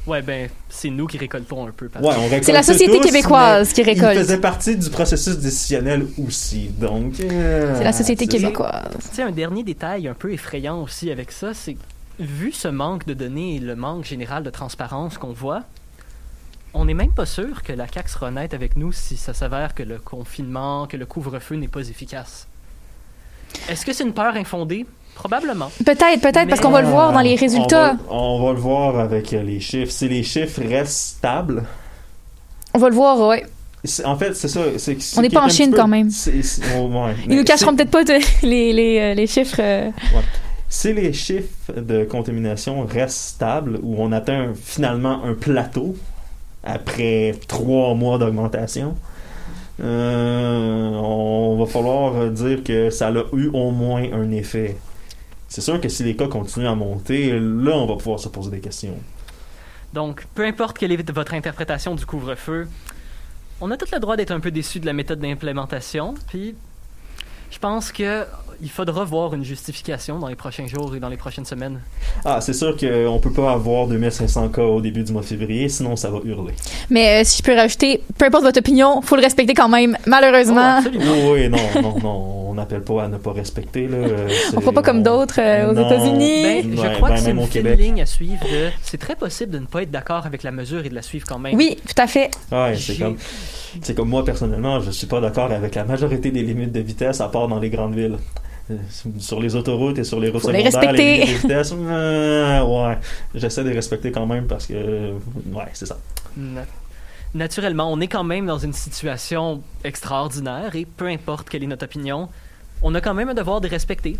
Ouais, 0.07 0.21
ben, 0.23 0.49
c'est 0.69 0.89
nous 0.89 1.05
qui 1.05 1.17
récoltons 1.19 1.67
un 1.67 1.71
peu. 1.71 1.87
parce 1.87 2.03
Ouais, 2.03 2.13
que- 2.15 2.19
on 2.19 2.23
récolte 2.23 2.43
C'est 2.45 2.51
la 2.51 2.63
société 2.63 2.97
tous, 2.97 3.05
québécoise 3.05 3.71
qui 3.73 3.83
récolte. 3.83 4.15
Il 4.15 4.21
faisait 4.23 4.39
partie 4.39 4.75
du 4.75 4.89
processus 4.89 5.37
décisionnel 5.37 6.05
aussi. 6.25 6.69
Donc 6.79 7.13
euh, 7.21 7.75
C'est 7.77 7.83
la 7.83 7.93
société 7.93 8.25
québécoise. 8.27 8.89
Tu 9.09 9.15
sais, 9.17 9.21
un 9.21 9.31
dernier 9.31 9.63
détail 9.63 10.07
un 10.07 10.13
peu 10.15 10.33
effrayant 10.33 10.81
aussi 10.81 11.11
avec 11.11 11.31
ça, 11.31 11.53
c'est 11.53 11.77
vu 12.19 12.51
ce 12.51 12.67
manque 12.67 13.05
de 13.05 13.13
données 13.13 13.57
et 13.57 13.59
le 13.59 13.75
manque 13.75 14.03
général 14.03 14.41
de 14.43 14.49
transparence 14.49 15.17
qu'on 15.17 15.31
voit, 15.31 15.61
on 16.73 16.85
n'est 16.85 16.93
même 16.93 17.11
pas 17.11 17.25
sûr 17.25 17.63
que 17.63 17.73
la 17.73 17.87
CAQ 17.87 18.09
sera 18.09 18.27
honnête 18.27 18.53
avec 18.53 18.75
nous 18.75 18.91
si 18.91 19.17
ça 19.17 19.33
s'avère 19.33 19.73
que 19.73 19.83
le 19.83 19.97
confinement, 19.97 20.87
que 20.87 20.97
le 20.97 21.05
couvre-feu 21.05 21.55
n'est 21.55 21.67
pas 21.67 21.87
efficace. 21.87 22.47
Est-ce 23.69 23.85
que 23.85 23.93
c'est 23.93 24.03
une 24.03 24.13
peur 24.13 24.35
infondée? 24.35 24.85
Probablement. 25.15 25.71
Peut-être, 25.85 26.21
peut-être, 26.21 26.47
parce 26.47 26.61
qu'on 26.61 26.69
va 26.69 26.81
le 26.81 26.87
voir 26.87 27.11
dans 27.11 27.19
les 27.19 27.33
On 27.33 27.37
résultats. 27.37 27.93
va, 27.93 27.99
on 28.09 28.45
va 28.45 28.53
le 28.53 28.59
voir 28.59 28.99
avec 28.99 29.33
euh, 29.33 29.41
les 29.43 29.59
chiffres. 29.59 29.91
Si 29.91 30.07
les 30.07 30.23
chiffres 30.23 30.61
restent 30.63 31.17
stables, 31.17 31.63
On 32.73 32.79
va 32.79 32.87
le 32.89 32.95
voir, 32.95 33.19
ouais. 33.27 33.45
c'est- 33.83 34.05
en 34.05 34.15
fait, 34.15 34.33
c'est 34.35 34.47
ça. 34.47 34.61
c'est- 34.77 35.01
ce 35.01 35.17
On 35.19 35.21
n'est 35.21 35.29
pas 35.29 35.41
en 35.43 35.49
Chine 35.49 35.71
peu- 35.71 35.77
quand 35.77 35.87
même. 35.87 36.09
c'est- 36.11 36.41
c'est- 36.43 36.61
oh, 36.77 36.85
ouais. 36.87 37.15
Ils 37.23 37.29
Mais 37.29 37.35
nous 37.37 37.43
cacheront 37.43 37.71
si- 37.71 37.77
peut-être 37.77 37.91
pas 37.91 38.03
de- 38.05 38.19
les, 38.45 38.71
les, 38.71 38.99
euh, 38.99 39.13
les 39.15 39.27
chiffres. 39.27 39.57
euh, 39.59 39.89
Si 40.69 40.93
les 40.93 41.11
chiffres 41.13 41.73
de 41.75 42.05
contamination 42.05 42.85
restent 42.85 43.17
stables, 43.17 43.79
ou 43.81 43.95
on 43.97 44.11
atteint 44.11 44.53
finalement 44.63 45.23
un 45.25 45.33
plateau 45.33 45.95
après 46.69 47.35
trois 47.47 47.93
mois 47.95 48.17
d'augmentation, 48.17 48.95
euh, 49.81 50.89
on 50.89 51.57
va 51.57 51.65
falloir 51.65 52.29
dire 52.31 52.63
que 52.63 52.89
ça 52.89 53.07
a 53.07 53.23
eu 53.33 53.47
au 53.47 53.71
moins 53.71 54.03
un 54.11 54.31
effet. 54.31 54.77
C'est 55.47 55.61
sûr 55.61 55.81
que 55.81 55.89
si 55.89 56.03
les 56.03 56.15
cas 56.15 56.27
continuent 56.27 56.67
à 56.67 56.75
monter, 56.75 57.39
là, 57.39 57.71
on 57.71 57.85
va 57.85 57.95
pouvoir 57.95 58.19
se 58.19 58.29
poser 58.29 58.51
des 58.51 58.59
questions. 58.59 58.95
Donc, 59.93 60.27
peu 60.35 60.45
importe 60.45 60.77
quelle 60.77 60.91
est 60.91 61.11
votre 61.11 61.33
interprétation 61.33 61.95
du 61.95 62.05
couvre-feu, 62.05 62.67
on 63.61 63.71
a 63.71 63.77
tout 63.77 63.87
le 63.91 63.99
droit 63.99 64.15
d'être 64.15 64.31
un 64.31 64.39
peu 64.39 64.51
déçu 64.51 64.79
de 64.79 64.85
la 64.85 64.93
méthode 64.93 65.19
d'implémentation, 65.19 66.13
puis 66.27 66.55
je 67.49 67.57
pense 67.57 67.91
que 67.91 68.25
il 68.61 68.69
faudra 68.69 69.03
voir 69.03 69.33
une 69.33 69.43
justification 69.43 70.19
dans 70.19 70.27
les 70.27 70.35
prochains 70.35 70.67
jours 70.67 70.95
et 70.95 70.99
dans 70.99 71.09
les 71.09 71.17
prochaines 71.17 71.45
semaines. 71.45 71.79
Ah, 72.25 72.39
c'est 72.41 72.53
sûr 72.53 72.75
qu'on 72.77 73.19
peut 73.19 73.31
pas 73.31 73.51
avoir 73.53 73.87
2500 73.87 74.49
cas 74.49 74.63
au 74.63 74.81
début 74.81 75.03
du 75.03 75.11
mois 75.13 75.21
de 75.21 75.27
février, 75.27 75.69
sinon 75.69 75.95
ça 75.95 76.09
va 76.09 76.19
hurler. 76.25 76.53
Mais 76.89 77.21
euh, 77.21 77.23
si 77.25 77.37
je 77.39 77.43
peux 77.43 77.55
rajouter, 77.55 78.01
peu 78.17 78.25
importe 78.25 78.43
votre 78.43 78.59
opinion, 78.59 79.01
faut 79.01 79.15
le 79.15 79.21
respecter 79.21 79.53
quand 79.53 79.69
même. 79.69 79.97
Malheureusement, 80.05 80.79
Oh. 80.85 80.89
Oui, 80.93 81.31
oui, 81.31 81.49
non, 81.49 81.81
non, 81.81 81.99
non, 81.99 82.49
on 82.49 82.53
n'appelle 82.53 82.81
pas 82.81 83.03
à 83.03 83.07
ne 83.07 83.17
pas 83.17 83.31
respecter. 83.33 83.87
Là, 83.87 83.97
euh, 83.97 84.27
on 84.27 84.55
c'est- 84.55 84.61
fera 84.61 84.71
pas 84.73 84.81
comme 84.81 85.03
d'autres 85.03 85.39
euh, 85.39 85.69
aux. 85.71 85.73
États-Unis. 85.73 86.43
Ben, 86.43 86.75
je 86.75 86.81
Ouais, 86.81 86.93
crois 86.95 87.09
ben, 87.09 87.15
que 87.15 87.21
c'est 87.21 87.31
une 87.31 87.39
fine 87.41 87.49
Québec. 87.49 87.79
ligne 87.79 88.01
à 88.01 88.05
suivre. 88.05 88.43
de- 88.43 88.69
C'est 88.81 88.97
très 88.97 89.15
possible 89.15 89.51
de 89.51 89.59
ne 89.59 89.65
pas 89.65 89.83
être 89.83 89.91
d'accord 89.91 90.25
avec 90.25 90.43
la 90.43 90.51
mesure 90.51 90.85
et 90.85 90.89
de 90.89 90.95
la 90.95 91.01
suivre 91.01 91.25
quand 91.27 91.39
même. 91.39 91.55
oui, 91.55 91.77
tout 91.87 92.01
à 92.01 92.07
fait. 92.07 92.31
Ouais, 92.51 92.75
c'est 92.75 92.97
comme, 92.97 93.17
c'est 93.81 93.95
comme 93.95 94.09
moi 94.09 94.25
personnellement, 94.25 94.79
je 94.79 94.91
suis 94.91 95.07
pas 95.07 95.21
d'accord 95.21 95.51
avec 95.51 95.75
la 95.75 95.83
majorité 95.85 96.31
des 96.31 96.41
limites 96.43 96.71
de 96.71 96.79
vitesse 96.81 97.21
à 97.21 97.27
part 97.29 97.47
dans 97.47 97.59
les 97.59 97.69
grandes 97.69 97.95
villes. 97.95 98.17
Sur 99.19 99.39
les 99.39 99.55
autoroutes 99.55 99.97
et 99.97 100.03
sur 100.03 100.19
les 100.19 100.29
routes 100.29 100.41
Faut 100.41 100.51
les 100.51 100.69
secondaires, 100.69 100.93
de 100.93 101.25
vitesse, 101.41 101.73
euh, 101.75 102.63
ouais, 102.87 102.97
j'essaie 103.35 103.63
de 103.63 103.69
les 103.69 103.75
respecter 103.75 104.11
quand 104.11 104.25
même 104.25 104.45
parce 104.47 104.65
que, 104.67 104.73
ouais, 105.13 105.65
c'est 105.73 105.85
ça. 105.87 105.97
Na- 106.37 106.65
Naturellement, 107.33 107.91
on 107.91 107.99
est 108.01 108.07
quand 108.07 108.23
même 108.23 108.47
dans 108.47 108.57
une 108.57 108.73
situation 108.73 109.61
extraordinaire 109.83 110.75
et 110.75 110.85
peu 110.85 111.07
importe 111.07 111.47
quelle 111.49 111.63
est 111.63 111.67
notre 111.67 111.85
opinion, 111.85 112.27
on 112.81 112.95
a 112.95 113.01
quand 113.01 113.13
même 113.13 113.29
un 113.29 113.33
devoir 113.35 113.61
de 113.61 113.67
respecter. 113.67 114.17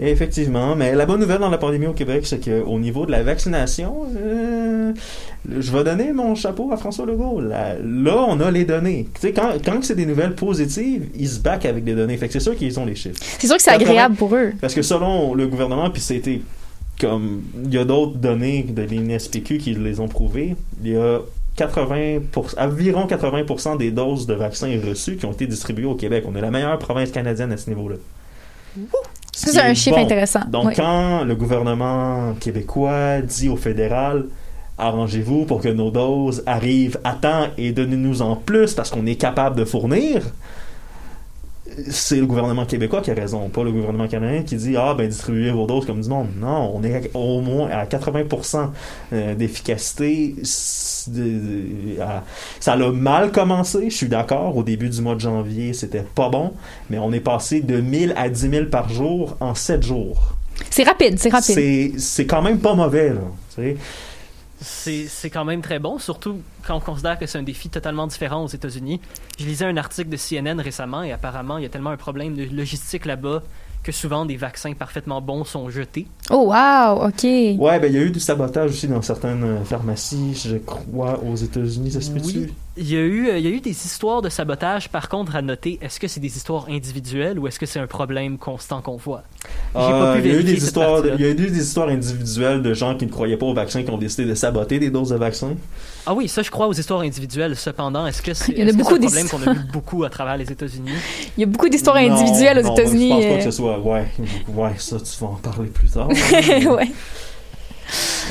Effectivement, 0.00 0.76
mais 0.76 0.94
la 0.94 1.06
bonne 1.06 1.20
nouvelle 1.20 1.40
dans 1.40 1.50
la 1.50 1.58
pandémie 1.58 1.86
au 1.86 1.92
Québec, 1.92 2.24
c'est 2.26 2.38
qu'au 2.38 2.78
niveau 2.78 3.06
de 3.06 3.10
la 3.10 3.22
vaccination, 3.22 4.06
euh, 4.16 4.92
je 5.48 5.72
vais 5.72 5.84
donner 5.84 6.12
mon 6.12 6.34
chapeau 6.34 6.70
à 6.72 6.76
François 6.76 7.06
Legault. 7.06 7.40
Là, 7.40 7.74
là, 7.82 8.24
on 8.28 8.40
a 8.40 8.50
les 8.50 8.64
données. 8.64 9.08
Tu 9.14 9.20
sais, 9.20 9.32
quand, 9.32 9.52
quand 9.64 9.82
c'est 9.82 9.96
des 9.96 10.06
nouvelles 10.06 10.34
positives, 10.34 11.06
ils 11.16 11.28
se 11.28 11.40
backent 11.40 11.66
avec 11.66 11.84
des 11.84 11.94
données. 11.94 12.16
Fait 12.16 12.28
que 12.28 12.32
c'est 12.32 12.40
sûr 12.40 12.56
qu'ils 12.56 12.78
ont 12.78 12.86
les 12.86 12.94
chiffres. 12.94 13.18
C'est 13.38 13.46
sûr 13.46 13.56
que 13.56 13.62
c'est 13.62 13.70
agréable 13.70 14.14
pour 14.14 14.34
eux. 14.34 14.52
Parce 14.60 14.74
que 14.74 14.82
selon 14.82 15.34
le 15.34 15.46
gouvernement, 15.48 15.90
puis 15.90 16.02
c'était 16.02 16.40
comme 17.00 17.42
il 17.64 17.74
y 17.74 17.78
a 17.78 17.84
d'autres 17.84 18.16
données 18.16 18.62
de 18.68 18.82
l'INSPQ 18.82 19.58
qui 19.58 19.74
les 19.74 19.98
ont 19.98 20.08
prouvées, 20.08 20.54
il 20.82 20.92
y 20.92 20.96
a 20.96 21.20
80 21.56 22.20
environ 22.58 23.06
80% 23.06 23.76
des 23.76 23.90
doses 23.90 24.26
de 24.26 24.34
vaccins 24.34 24.74
reçues 24.86 25.16
qui 25.16 25.26
ont 25.26 25.32
été 25.32 25.46
distribuées 25.46 25.86
au 25.86 25.94
Québec. 25.94 26.24
On 26.26 26.34
est 26.34 26.40
la 26.40 26.50
meilleure 26.50 26.78
province 26.78 27.10
canadienne 27.10 27.52
à 27.52 27.56
ce 27.56 27.68
niveau-là. 27.68 27.96
C'est 29.32 29.58
un 29.60 29.74
chiffre 29.74 29.96
bon. 29.96 30.04
intéressant. 30.04 30.40
Donc, 30.48 30.66
Oui. 30.66 30.74
quand 30.76 31.24
le 31.24 31.34
gouvernement 31.34 32.34
québécois 32.38 33.20
dit 33.22 33.48
au 33.48 33.56
fédéral 33.56 34.26
arrangez-vous 34.78 35.44
pour 35.44 35.60
que 35.60 35.68
nos 35.68 35.90
doses 35.90 36.42
arrivent 36.46 36.98
à 37.04 37.12
temps 37.12 37.46
et 37.58 37.72
donnez-nous 37.72 38.22
en 38.22 38.36
plus 38.36 38.74
parce 38.74 38.90
qu'on 38.90 39.06
est 39.06 39.14
capable 39.16 39.56
de 39.56 39.64
fournir, 39.64 40.22
c'est 41.90 42.16
le 42.16 42.26
gouvernement 42.26 42.66
québécois 42.66 43.00
qui 43.00 43.10
a 43.10 43.14
raison, 43.14 43.48
pas 43.48 43.64
le 43.64 43.72
gouvernement 43.72 44.08
canadien 44.08 44.42
qui 44.42 44.56
dit 44.56 44.76
ah 44.76 44.94
ben 44.94 45.08
distribuez 45.08 45.50
vos 45.50 45.66
doses 45.66 45.86
comme 45.86 46.00
du 46.00 46.08
monde. 46.08 46.28
Non, 46.38 46.72
on 46.74 46.84
est 46.84 47.10
au 47.14 47.40
moins 47.40 47.68
à 47.70 47.84
80% 47.84 48.68
euh, 49.12 49.34
d'efficacité. 49.34 50.36
Ça 50.44 51.12
a 52.72 52.92
mal 52.92 53.32
commencé, 53.32 53.90
je 53.90 53.96
suis 53.96 54.08
d'accord. 54.08 54.56
Au 54.56 54.62
début 54.62 54.88
du 54.88 55.00
mois 55.00 55.14
de 55.14 55.20
janvier, 55.20 55.72
c'était 55.72 56.04
pas 56.14 56.28
bon, 56.28 56.52
mais 56.90 56.98
on 56.98 57.12
est 57.12 57.20
passé 57.20 57.60
de 57.60 57.80
1000 57.80 58.14
à 58.16 58.28
10 58.28 58.50
000 58.50 58.66
par 58.66 58.88
jour 58.88 59.36
en 59.40 59.54
7 59.54 59.82
jours. 59.82 60.34
C'est 60.70 60.84
rapide, 60.84 61.18
c'est 61.18 61.30
rapide. 61.30 61.54
C'est 61.54 61.92
c'est 61.98 62.26
quand 62.26 62.42
même 62.42 62.58
pas 62.58 62.74
mauvais, 62.74 63.10
là. 63.10 63.20
C'est 64.62 65.06
c'est 65.08 65.30
quand 65.30 65.44
même 65.44 65.60
très 65.60 65.78
bon, 65.78 65.98
surtout 65.98 66.40
quand 66.66 66.76
on 66.76 66.80
considère 66.80 67.18
que 67.18 67.26
c'est 67.26 67.38
un 67.38 67.42
défi 67.42 67.68
totalement 67.68 68.06
différent 68.06 68.44
aux 68.44 68.48
États-Unis. 68.48 69.00
Je 69.38 69.44
lisais 69.44 69.64
un 69.64 69.76
article 69.76 70.08
de 70.08 70.16
CNN 70.16 70.60
récemment 70.60 71.02
et 71.02 71.12
apparemment 71.12 71.58
il 71.58 71.62
y 71.62 71.66
a 71.66 71.68
tellement 71.68 71.90
un 71.90 71.96
problème 71.96 72.34
de 72.34 72.44
logistique 72.44 73.04
là-bas 73.04 73.42
que 73.82 73.92
souvent 73.92 74.24
des 74.24 74.36
vaccins 74.36 74.74
parfaitement 74.74 75.20
bons 75.20 75.44
sont 75.44 75.68
jetés. 75.68 76.06
Oh, 76.30 76.52
wow, 76.52 77.06
OK. 77.06 77.24
Ouais, 77.24 77.80
ben 77.80 77.86
il 77.86 77.94
y 77.94 77.98
a 77.98 78.02
eu 78.02 78.10
du 78.10 78.20
sabotage 78.20 78.70
aussi 78.70 78.86
dans 78.86 79.02
certaines 79.02 79.42
euh, 79.42 79.64
pharmacies, 79.64 80.40
je 80.46 80.56
crois, 80.56 81.20
aux 81.22 81.34
États-Unis, 81.34 81.92
ça 81.92 82.00
se 82.00 82.10
peut-tu? 82.10 82.38
Oui. 82.38 82.54
Il 82.78 82.90
y, 82.90 82.96
a 82.96 83.00
eu, 83.00 83.28
euh, 83.28 83.36
il 83.36 83.44
y 83.44 83.48
a 83.48 83.50
eu 83.50 83.60
des 83.60 83.70
histoires 83.70 84.22
de 84.22 84.30
sabotage, 84.30 84.88
par 84.88 85.10
contre, 85.10 85.36
à 85.36 85.42
noter, 85.42 85.78
est-ce 85.82 86.00
que 86.00 86.08
c'est 86.08 86.20
des 86.20 86.34
histoires 86.34 86.66
individuelles 86.70 87.38
ou 87.38 87.46
est-ce 87.46 87.58
que 87.58 87.66
c'est 87.66 87.78
un 87.78 87.86
problème 87.86 88.38
constant 88.38 88.80
qu'on 88.80 88.96
voit? 88.96 89.24
J'ai 89.74 89.80
pas 89.80 90.14
Euh, 90.14 90.14
pu 90.14 90.28
il 90.28 90.32
y 90.32 90.36
a 90.36 90.40
eu 90.40 90.42
des 90.42 90.64
histoires, 90.64 91.02
il 91.06 91.20
y 91.20 91.24
a 91.24 91.28
eu 91.28 91.34
des 91.34 91.58
histoires 91.58 91.88
individuelles 91.90 92.62
de 92.62 92.72
gens 92.72 92.96
qui 92.96 93.04
ne 93.04 93.10
croyaient 93.10 93.36
pas 93.36 93.44
au 93.44 93.52
vaccin 93.52 93.82
qui 93.82 93.90
ont 93.90 93.98
décidé 93.98 94.24
de 94.24 94.34
saboter 94.34 94.78
des 94.78 94.88
doses 94.88 95.10
de 95.10 95.16
vaccin. 95.16 95.54
Ah 96.06 96.14
oui, 96.14 96.28
ça 96.28 96.40
je 96.42 96.50
crois 96.50 96.66
aux 96.66 96.72
histoires 96.72 97.00
individuelles. 97.00 97.56
Cependant, 97.56 98.06
est-ce 98.06 98.22
que 98.22 98.32
c'est 98.34 98.54
beaucoup 98.74 98.96
c'est 98.96 99.20
un 99.20 99.26
problème 99.26 99.28
qu'on 99.28 99.50
a 99.50 99.52
vu 99.52 99.60
beaucoup 99.70 100.04
à 100.04 100.08
travers 100.08 100.38
les 100.38 100.50
États-Unis? 100.50 100.92
Il 101.36 101.40
y 101.42 101.44
a 101.44 101.46
beaucoup 101.46 101.68
d'histoires 101.68 101.96
individuelles 101.96 102.58
aux 102.64 102.72
États-Unis. 102.72 103.08
Je 103.08 103.14
pense 103.14 103.24
pas 103.24 103.32
euh. 103.32 103.36
que 103.36 103.44
ce 103.44 103.50
soit. 103.50 103.78
Ouais, 103.80 104.06
ouais, 104.48 104.72
ça 104.78 104.96
tu 104.98 105.20
vas 105.20 105.26
en 105.26 105.34
parler 105.34 105.68
plus 105.68 105.90
tard. 105.90 106.08
ouais. 106.48 106.90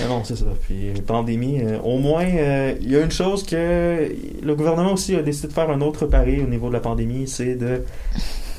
Mais 0.02 0.08
non, 0.08 0.24
c'est 0.24 0.36
ça. 0.36 0.46
Puis 0.62 0.92
pandémie, 1.06 1.62
euh, 1.62 1.80
au 1.84 1.98
moins, 1.98 2.26
euh, 2.26 2.74
il 2.82 2.92
y 2.92 2.96
a 2.96 3.02
une 3.02 3.12
chose 3.12 3.44
que 3.44 4.12
le 4.42 4.56
gouvernement 4.56 4.94
aussi 4.94 5.16
a 5.16 5.22
décidé 5.22 5.50
de 5.50 5.54
faire 5.54 5.70
un 5.70 5.82
autre 5.82 6.06
pari 6.06 6.42
au 6.42 6.48
niveau 6.48 6.70
de 6.70 6.74
la 6.74 6.80
pandémie, 6.80 7.28
c'est 7.28 7.56
de 7.56 7.84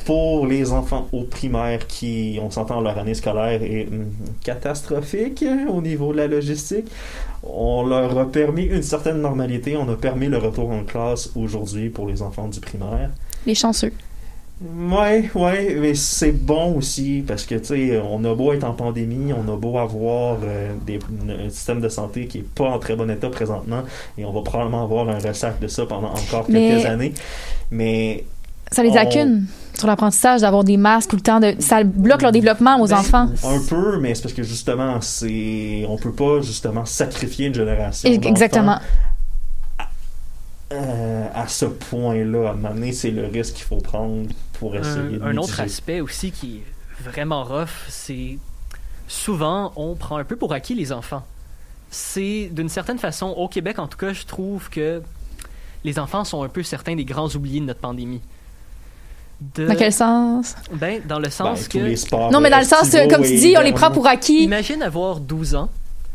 pour 0.04 0.46
les 0.46 0.72
enfants 0.72 1.08
au 1.12 1.22
primaire 1.22 1.86
qui, 1.86 2.38
on 2.42 2.50
s'entend, 2.50 2.80
leur 2.80 2.98
année 2.98 3.14
scolaire 3.14 3.62
est 3.62 3.86
hum, 3.86 4.06
catastrophique 4.42 5.42
euh, 5.42 5.68
au 5.68 5.80
niveau 5.80 6.12
de 6.12 6.18
la 6.18 6.26
logistique, 6.26 6.86
on 7.42 7.84
leur 7.86 8.18
a 8.18 8.30
permis 8.30 8.64
une 8.64 8.82
certaine 8.82 9.20
normalité. 9.20 9.76
On 9.76 9.88
a 9.88 9.96
permis 9.96 10.28
le 10.28 10.38
retour 10.38 10.70
en 10.70 10.84
classe 10.84 11.30
aujourd'hui 11.34 11.88
pour 11.88 12.06
les 12.06 12.22
enfants 12.22 12.48
du 12.48 12.60
primaire. 12.60 13.10
Les 13.46 13.54
chanceux. 13.54 13.92
Ouais, 14.64 15.28
ouais, 15.34 15.76
mais 15.80 15.94
c'est 15.94 16.30
bon 16.32 16.76
aussi 16.76 17.24
parce 17.26 17.44
que 17.44 17.56
tu 17.56 17.64
sais, 17.64 18.00
on 18.00 18.22
a 18.24 18.34
beau 18.34 18.52
être 18.52 18.64
en 18.64 18.72
pandémie, 18.74 19.32
on 19.32 19.52
a 19.52 19.56
beau 19.56 19.76
avoir 19.78 20.38
euh, 20.44 20.72
des, 20.86 20.98
un 21.28 21.48
système 21.50 21.80
de 21.80 21.88
santé 21.88 22.26
qui 22.26 22.38
est 22.38 22.48
pas 22.54 22.68
en 22.70 22.78
très 22.78 22.94
bon 22.94 23.10
état 23.10 23.28
présentement, 23.28 23.82
et 24.16 24.24
on 24.24 24.32
va 24.32 24.42
probablement 24.42 24.84
avoir 24.84 25.08
un 25.08 25.18
ressac 25.18 25.58
de 25.58 25.66
ça 25.68 25.84
pendant 25.86 26.10
encore 26.10 26.46
quelques 26.46 26.84
années. 26.86 27.12
Mais 27.70 28.24
Ça 28.70 28.82
les 28.84 28.90
On- 28.90 28.96
accune 28.96 29.46
sur 29.74 29.86
l'apprentissage 29.88 30.42
d'avoir 30.42 30.62
des 30.64 30.76
masques 30.76 31.10
tout 31.10 31.16
le 31.16 31.22
temps. 31.22 31.40
De... 31.40 31.54
Ça 31.58 31.82
bloque 31.82 32.22
leur 32.22 32.30
développement 32.32 32.78
aux 32.80 32.86
Ben, 32.86 32.98
enfants. 32.98 33.28
un 33.44 33.58
peu, 33.68 33.98
mais 33.98 34.14
c'est 34.14 34.22
parce 34.22 34.34
que 34.34 34.42
justement, 34.44 35.00
c'est, 35.00 35.84
on 35.88 35.96
peut 35.96 36.12
pas 36.12 36.40
justement 36.40 36.84
sacrifier 36.84 37.46
une 37.46 37.54
génération. 37.54 38.08
Exactement. 38.10 38.78
euh, 40.72 41.26
à 41.34 41.48
ce 41.48 41.64
point-là, 41.66 42.48
à 42.48 42.52
un 42.52 42.54
moment 42.54 42.74
donné, 42.74 42.92
c'est 42.92 43.10
le 43.10 43.26
risque 43.26 43.54
qu'il 43.54 43.64
faut 43.64 43.76
prendre 43.76 44.26
pour 44.62 44.76
essayer 44.76 45.18
de 45.18 45.22
Un, 45.24 45.36
autre 45.38 45.58
aspect 45.58 46.00
aussi 46.00 46.30
qui 46.30 46.58
est 46.58 47.02
vraiment 47.02 47.42
rough, 47.42 47.86
c'est 47.88 48.38
souvent 49.08 49.72
on 49.74 49.96
prend 49.96 50.18
un 50.18 50.24
peu 50.24 50.36
pour 50.36 50.52
acquis 50.52 50.76
les 50.76 50.92
enfants. 50.92 51.24
C'est 51.90 52.48
d'une 52.52 52.68
certaine 52.68 52.98
façon, 53.00 53.26
au 53.30 53.48
Québec 53.48 53.80
en 53.80 53.88
tout 53.88 53.98
cas, 53.98 54.12
je 54.12 54.24
trouve 54.24 54.70
que 54.70 55.02
les 55.82 55.98
enfants 55.98 56.22
sont 56.22 56.44
un 56.44 56.48
peu 56.48 56.62
certains 56.62 56.94
des 56.94 57.04
grands 57.04 57.28
oubliés 57.34 57.58
de 57.58 57.64
notre 57.64 57.80
pandémie. 57.80 58.20
De- 59.56 59.66
Dans 59.66 59.74
quel 59.74 59.92
sens? 59.92 60.54
Ben, 60.72 61.02
dans 61.08 61.18
le 61.18 61.24
Ben, 61.24 61.30
sens 61.32 61.62
tous 61.64 61.78
que 61.78 61.78
les 61.78 61.96
sports 61.96 62.30
Non, 62.30 62.38
mais 62.40 62.48
dans 62.48 62.60
le 62.60 62.64
sens, 62.64 62.94
euh, 62.94 63.08
comme 63.08 63.24
tu 63.24 63.34
dis, 63.36 63.56
on 63.58 63.62
les 63.62 63.72
prend 63.72 63.90
pour 63.90 64.06
acquis. 64.06 64.44
Imagine 64.44 64.80
avoir 64.80 65.18
12 65.18 65.56
ans 65.56 65.68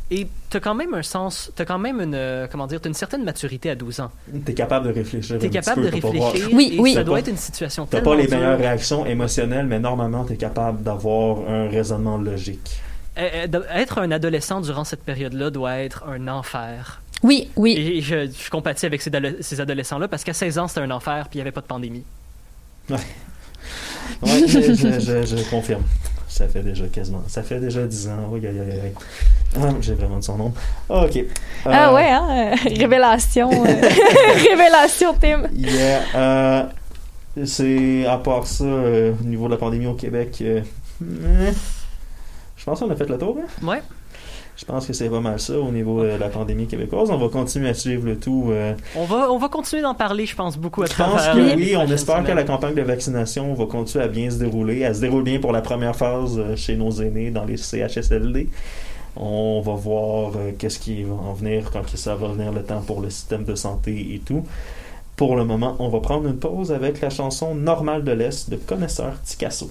et 0.10 0.28
t'as 0.50 0.60
quand 0.60 0.74
même 0.76 0.94
un 0.94 1.04
sens, 1.04 1.52
t'as 1.56 1.66
quand 1.66 1.78
même 1.80 2.00
une, 2.00 2.16
euh, 2.16 2.48
comment 2.50 2.66
dire, 2.68 2.80
t'as 2.80 2.88
une 2.90 2.94
certaine 2.96 3.24
maturité 3.24 3.70
à 3.70 3.76
12 3.76 4.00
ans. 4.00 4.12
T'es 4.46 4.54
capable 4.54 4.88
de 4.88 4.94
réfléchir. 4.94 5.38
T'es 5.40 5.50
capable 5.50 5.82
petit 5.82 6.00
de 6.00 6.06
réfléchir 6.08 6.50
Oui, 6.54 6.70
et 6.74 6.80
oui. 6.80 6.94
ça 6.94 7.04
doit 7.04 7.16
pas- 7.16 7.20
être 7.20 7.28
une 7.30 7.38
situation 7.38 7.86
T'as 7.86 8.02
pas 8.02 8.16
les 8.16 8.28
meilleures 8.28 8.58
réactions 8.58 9.06
émotionnelles, 9.06 9.66
mais 9.66 9.80
normalement, 9.80 10.24
t'es 10.24 10.38
capable 10.38 10.82
d'avoir 10.84 11.50
un 11.50 11.68
raisonnement 11.68 12.18
logique. 12.18 12.78
Euh, 13.18 13.48
euh, 13.54 13.62
Être 13.74 13.98
un 13.98 14.12
adolescent 14.12 14.62
durant 14.62 14.84
cette 14.84 15.04
période-là 15.04 15.50
doit 15.50 15.78
être 15.80 16.06
un 16.08 16.28
enfer. 16.28 17.02
Oui, 17.24 17.50
oui. 17.56 17.74
Et 17.76 18.02
je, 18.02 18.28
je 18.28 18.50
compatis 18.52 18.86
avec 18.86 19.02
ces, 19.02 19.14
ado- 19.16 19.38
ces 19.42 19.60
adolescents-là 19.60 20.08
parce 20.08 20.24
qu'à 20.24 20.34
16 20.34 20.60
ans, 20.60 20.68
c'était 20.68 20.82
un 20.82 20.92
enfer 20.92 21.28
puis 21.30 21.38
il 21.38 21.38
n'y 21.40 21.42
avait 21.42 21.52
pas 21.52 21.62
de 21.62 21.66
pandémie. 21.66 22.04
Ouais, 22.90 22.98
je, 24.48 24.48
je- 24.62 25.00
je- 25.00 25.26
je 25.36 25.50
confirme. 25.50 25.84
Ça 26.28 26.48
fait 26.48 26.62
déjà 26.62 26.86
quasiment. 26.88 27.24
Ça 27.28 27.42
fait 27.42 27.60
déjà 27.60 27.86
10 27.86 28.08
ans. 28.10 28.28
Oui, 28.30 28.46
aïe. 28.46 28.92
Ah, 29.56 29.70
J'ai 29.82 29.94
vraiment 29.94 30.18
dit 30.18 30.26
son 30.26 30.38
nom. 30.38 30.54
Ah, 30.90 31.06
ok. 31.06 31.24
Ah 31.66 31.90
Euh, 31.90 31.94
ouais, 31.96 32.10
hein? 32.10 32.56
Révélation. 32.66 33.50
euh, 33.50 33.66
Révélation, 34.50 35.14
Tim. 35.20 35.44
Yeah, 35.56 36.02
euh, 36.16 36.64
c'est 37.46 38.06
à 38.06 38.18
part 38.18 38.46
ça, 38.46 38.64
euh, 38.66 39.14
au 39.20 39.24
niveau 39.24 39.46
de 39.48 39.52
la 39.52 39.58
pandémie 39.58 39.88
au 39.88 39.94
Québec, 39.94 40.38
euh, 40.42 40.62
eh, 41.02 41.54
je 42.58 42.66
pense 42.66 42.80
qu'on 42.80 42.90
a 42.92 42.96
fait 42.96 43.08
le 43.10 43.18
tour. 43.18 43.38
hein? 43.42 43.66
Ouais. 43.66 43.82
Je 44.58 44.66
pense 44.66 44.88
que 44.88 44.94
c'est 44.94 45.10
pas 45.10 45.20
mal 45.20 45.40
ça 45.40 45.54
au 45.60 45.72
niveau 45.72 46.02
de 46.04 46.08
la 46.20 46.30
pandémie 46.30 46.66
québécoise. 46.66 47.12
On 47.12 47.18
va 47.18 47.30
continuer 47.30 47.70
à 47.70 47.74
suivre 47.76 48.06
le 48.08 48.18
tout. 48.18 48.48
euh, 48.52 48.74
On 48.96 49.06
va, 49.06 49.32
on 49.32 49.38
va 49.38 49.50
continuer 49.50 49.84
d'en 49.84 49.94
parler, 49.94 50.26
je 50.26 50.36
pense, 50.36 50.58
beaucoup 50.58 50.82
à 50.82 50.88
Je 50.88 50.96
pense 50.96 51.22
travers 51.24 51.34
que 51.36 51.56
oui, 51.56 51.76
on 51.78 51.86
espère 51.92 52.24
que 52.24 52.32
la 52.32 52.44
campagne 52.44 52.74
de 52.74 52.82
vaccination 52.82 53.54
va 53.54 53.66
continuer 53.68 54.04
à 54.06 54.08
bien 54.08 54.32
se 54.32 54.38
dérouler. 54.38 54.80
Elle 54.80 54.96
se 54.96 55.02
déroule 55.02 55.22
bien 55.24 55.40
pour 55.40 55.52
la 55.52 55.62
première 55.62 55.96
phase 55.96 56.40
euh, 56.40 56.56
chez 56.56 56.76
nos 56.76 56.90
aînés 56.92 57.30
dans 57.30 57.46
les 57.46 57.56
CHSLD. 57.58 58.50
On 59.16 59.62
va 59.62 59.74
voir 59.74 60.32
euh, 60.36 60.52
qu'est-ce 60.58 60.80
qui 60.80 61.04
va 61.04 61.14
en 61.14 61.34
venir 61.34 61.70
quand 61.72 61.88
ça 61.96 62.16
va 62.16 62.28
venir 62.30 62.52
le 62.52 62.64
temps 62.64 62.82
pour 62.82 63.02
le 63.02 63.12
système 63.12 63.44
de 63.44 63.54
santé 63.54 63.92
et 64.16 64.20
tout. 64.26 64.44
Pour 65.16 65.36
le 65.36 65.46
moment, 65.46 65.76
on 65.78 65.90
va 65.90 66.00
prendre 66.00 66.28
une 66.28 66.38
pause 66.38 66.72
avec 66.72 67.00
la 67.02 67.12
chanson 67.12 67.54
Normale 67.54 68.04
de 68.04 68.12
l'Est 68.12 68.50
de 68.50 68.56
Connaisseur 68.56 69.14
Ticasso. 69.24 69.70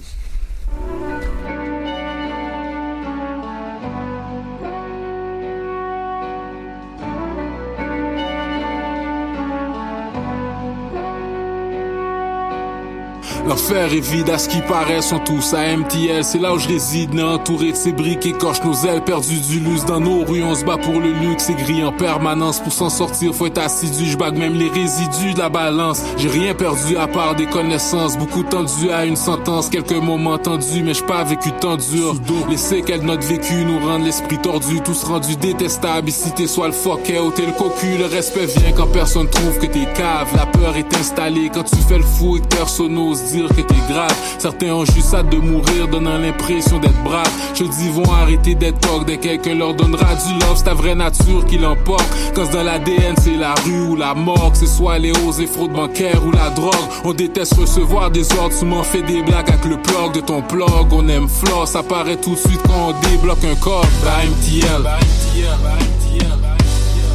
L'enfer 13.47 13.93
est 13.93 14.01
vide 14.01 14.29
à 14.29 14.37
ce 14.37 14.49
qui 14.49 14.59
paraît, 14.59 15.01
sont 15.01 15.19
tous 15.19 15.53
à 15.53 15.77
MTL. 15.77 16.21
C'est 16.25 16.37
là 16.37 16.53
où 16.53 16.59
je 16.59 16.67
réside, 16.67 17.13
né 17.13 17.23
entouré 17.23 17.71
de 17.71 17.77
ces 17.77 17.93
briques 17.93 18.25
écorche 18.25 18.61
nos 18.61 18.73
ailes, 18.85 19.01
perdues 19.05 19.39
du 19.39 19.61
luxe 19.61 19.85
dans 19.85 20.01
nos 20.01 20.25
rues. 20.25 20.43
On 20.43 20.53
se 20.53 20.65
bat 20.65 20.75
pour 20.77 20.99
le 20.99 21.13
luxe 21.13 21.49
et 21.49 21.53
grille 21.53 21.85
en 21.85 21.93
permanence. 21.93 22.59
Pour 22.59 22.73
s'en 22.73 22.89
sortir, 22.89 23.33
faut 23.33 23.45
être 23.45 23.59
assidu. 23.59 24.05
Je 24.05 24.17
bague 24.17 24.37
même 24.37 24.55
les 24.55 24.67
résidus 24.67 25.33
de 25.33 25.39
la 25.39 25.47
balance. 25.47 26.01
J'ai 26.17 26.27
rien 26.27 26.53
perdu 26.55 26.97
à 26.97 27.07
part 27.07 27.35
des 27.35 27.45
connaissances. 27.45 28.17
Beaucoup 28.17 28.43
tendu 28.43 28.91
à 28.91 29.05
une 29.05 29.15
sentence, 29.15 29.69
quelques 29.69 29.93
moments 29.93 30.37
tendus, 30.37 30.83
mais 30.83 30.93
j'ai 30.93 31.05
pas 31.05 31.23
vécu 31.23 31.53
tant 31.53 31.77
dur. 31.77 32.15
Les 32.49 32.57
séquelles 32.57 33.01
de 33.01 33.05
notre 33.05 33.25
vécu 33.25 33.63
nous 33.63 33.79
rendent 33.79 34.03
l'esprit 34.03 34.39
tordu, 34.39 34.81
tous 34.81 35.05
rendus 35.05 35.37
détestables. 35.37 36.09
Ici 36.09 36.33
t'es 36.35 36.47
soit 36.47 36.67
le 36.67 36.73
fucké 36.73 37.17
ou 37.19 37.31
t'es 37.31 37.45
le 37.45 37.53
cocu. 37.53 37.97
Le 37.97 38.07
respect 38.07 38.47
vient 38.47 38.73
quand 38.75 38.87
personne 38.87 39.29
trouve 39.29 39.57
que 39.57 39.67
t'es 39.67 39.87
cave. 39.95 40.27
La 40.35 40.45
peur 40.47 40.75
est 40.75 40.93
installée 40.93 41.49
quand 41.53 41.63
tu 41.63 41.77
fais 41.87 41.97
le 41.97 42.03
fou 42.03 42.35
et 42.35 42.41
que 42.41 42.47
personne 42.47 42.93
n'ose 42.93 43.23
dire 43.23 43.36
que 43.45 43.61
t'es 43.61 43.93
grave. 43.93 44.15
Certains 44.39 44.73
ont 44.73 44.85
juste 44.85 45.13
hâte 45.13 45.29
de 45.29 45.37
mourir, 45.37 45.87
donnant 45.91 46.17
l'impression 46.17 46.79
d'être 46.79 47.01
brave. 47.03 47.29
Je 47.53 47.63
dis, 47.63 47.89
vont 47.89 48.11
arrêter 48.11 48.55
d'être 48.55 48.79
talk 48.79 49.05
dès 49.05 49.17
quelqu'un 49.17 49.55
leur 49.55 49.73
donnera 49.73 50.15
du 50.15 50.33
love. 50.33 50.55
C'est 50.55 50.63
ta 50.63 50.73
vraie 50.73 50.95
nature 50.95 51.45
qui 51.45 51.57
l'emporte. 51.57 52.05
Quand 52.35 52.45
c'est 52.45 52.57
dans 52.57 52.63
l'ADN, 52.63 53.15
c'est 53.21 53.37
la 53.37 53.53
rue 53.65 53.81
ou 53.81 53.95
la 53.95 54.13
mort. 54.13 54.51
Que 54.51 54.57
ce 54.59 54.65
soit 54.65 54.97
les 54.99 55.11
hausses 55.11 55.39
et 55.39 55.47
fraudes 55.47 55.73
bancaires 55.73 56.25
ou 56.25 56.31
la 56.31 56.49
drogue. 56.49 56.73
On 57.03 57.13
déteste 57.13 57.53
recevoir 57.53 58.11
des 58.11 58.31
ordres. 58.33 58.55
Tu 58.57 58.65
m'en 58.65 58.83
fais 58.83 59.01
des 59.01 59.21
blagues 59.21 59.49
avec 59.49 59.65
le 59.65 59.77
plug 59.77 60.13
de 60.13 60.21
ton 60.21 60.41
plug. 60.41 60.91
On 60.91 61.07
aime 61.07 61.27
floss, 61.27 61.71
ça 61.71 61.83
paraît 61.83 62.17
tout 62.17 62.33
de 62.33 62.39
suite 62.39 62.61
quand 62.67 62.89
on 62.89 63.09
débloque 63.09 63.43
un 63.43 63.55
corps. 63.55 63.85
Bah 64.03 64.23
MTL. 64.25 64.83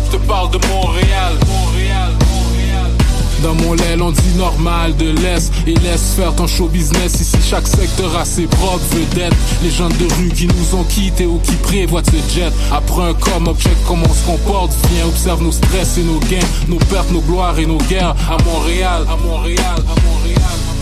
Je 0.06 0.16
te 0.16 0.26
parle 0.26 0.50
de. 0.50 0.58
Montréal. 0.68 1.35
Dans 3.42 3.55
mon 3.55 3.74
lait, 3.74 3.96
on 4.00 4.12
dit 4.12 4.35
normal 4.37 4.96
de 4.96 5.11
laisse 5.20 5.50
et 5.66 5.74
laisse 5.74 6.14
faire 6.14 6.35
ton 6.35 6.46
show 6.46 6.68
business. 6.68 7.20
Ici, 7.20 7.37
chaque 7.44 7.66
secteur 7.66 8.16
a 8.16 8.24
ses 8.24 8.46
propres 8.46 8.85
vedettes. 8.92 9.35
Les 9.62 9.70
gens 9.70 9.88
de 9.88 10.14
rue 10.18 10.28
qui 10.28 10.46
nous 10.46 10.78
ont 10.78 10.85
quittés 10.85 11.26
ou 11.26 11.38
qui 11.38 11.52
prévoient 11.57 12.02
de 12.02 12.07
se 12.07 12.35
jet. 12.35 12.52
Après 12.70 13.02
un 13.02 13.14
com, 13.14 13.52
check 13.59 13.76
comment 13.87 14.07
on 14.09 14.14
se 14.14 14.24
comporte. 14.24 14.72
Viens, 14.92 15.07
observe 15.07 15.42
nos 15.42 15.52
stress 15.52 15.98
et 15.98 16.02
nos 16.02 16.20
gains, 16.20 16.46
nos 16.68 16.78
pertes, 16.78 17.11
nos 17.11 17.20
gloires 17.20 17.59
et 17.59 17.66
nos 17.66 17.78
guerres. 17.78 18.14
À 18.31 18.42
Montréal, 18.44 19.05
à 19.09 19.16
Montréal. 19.16 19.76
À 19.76 20.00
Montréal, 20.07 20.82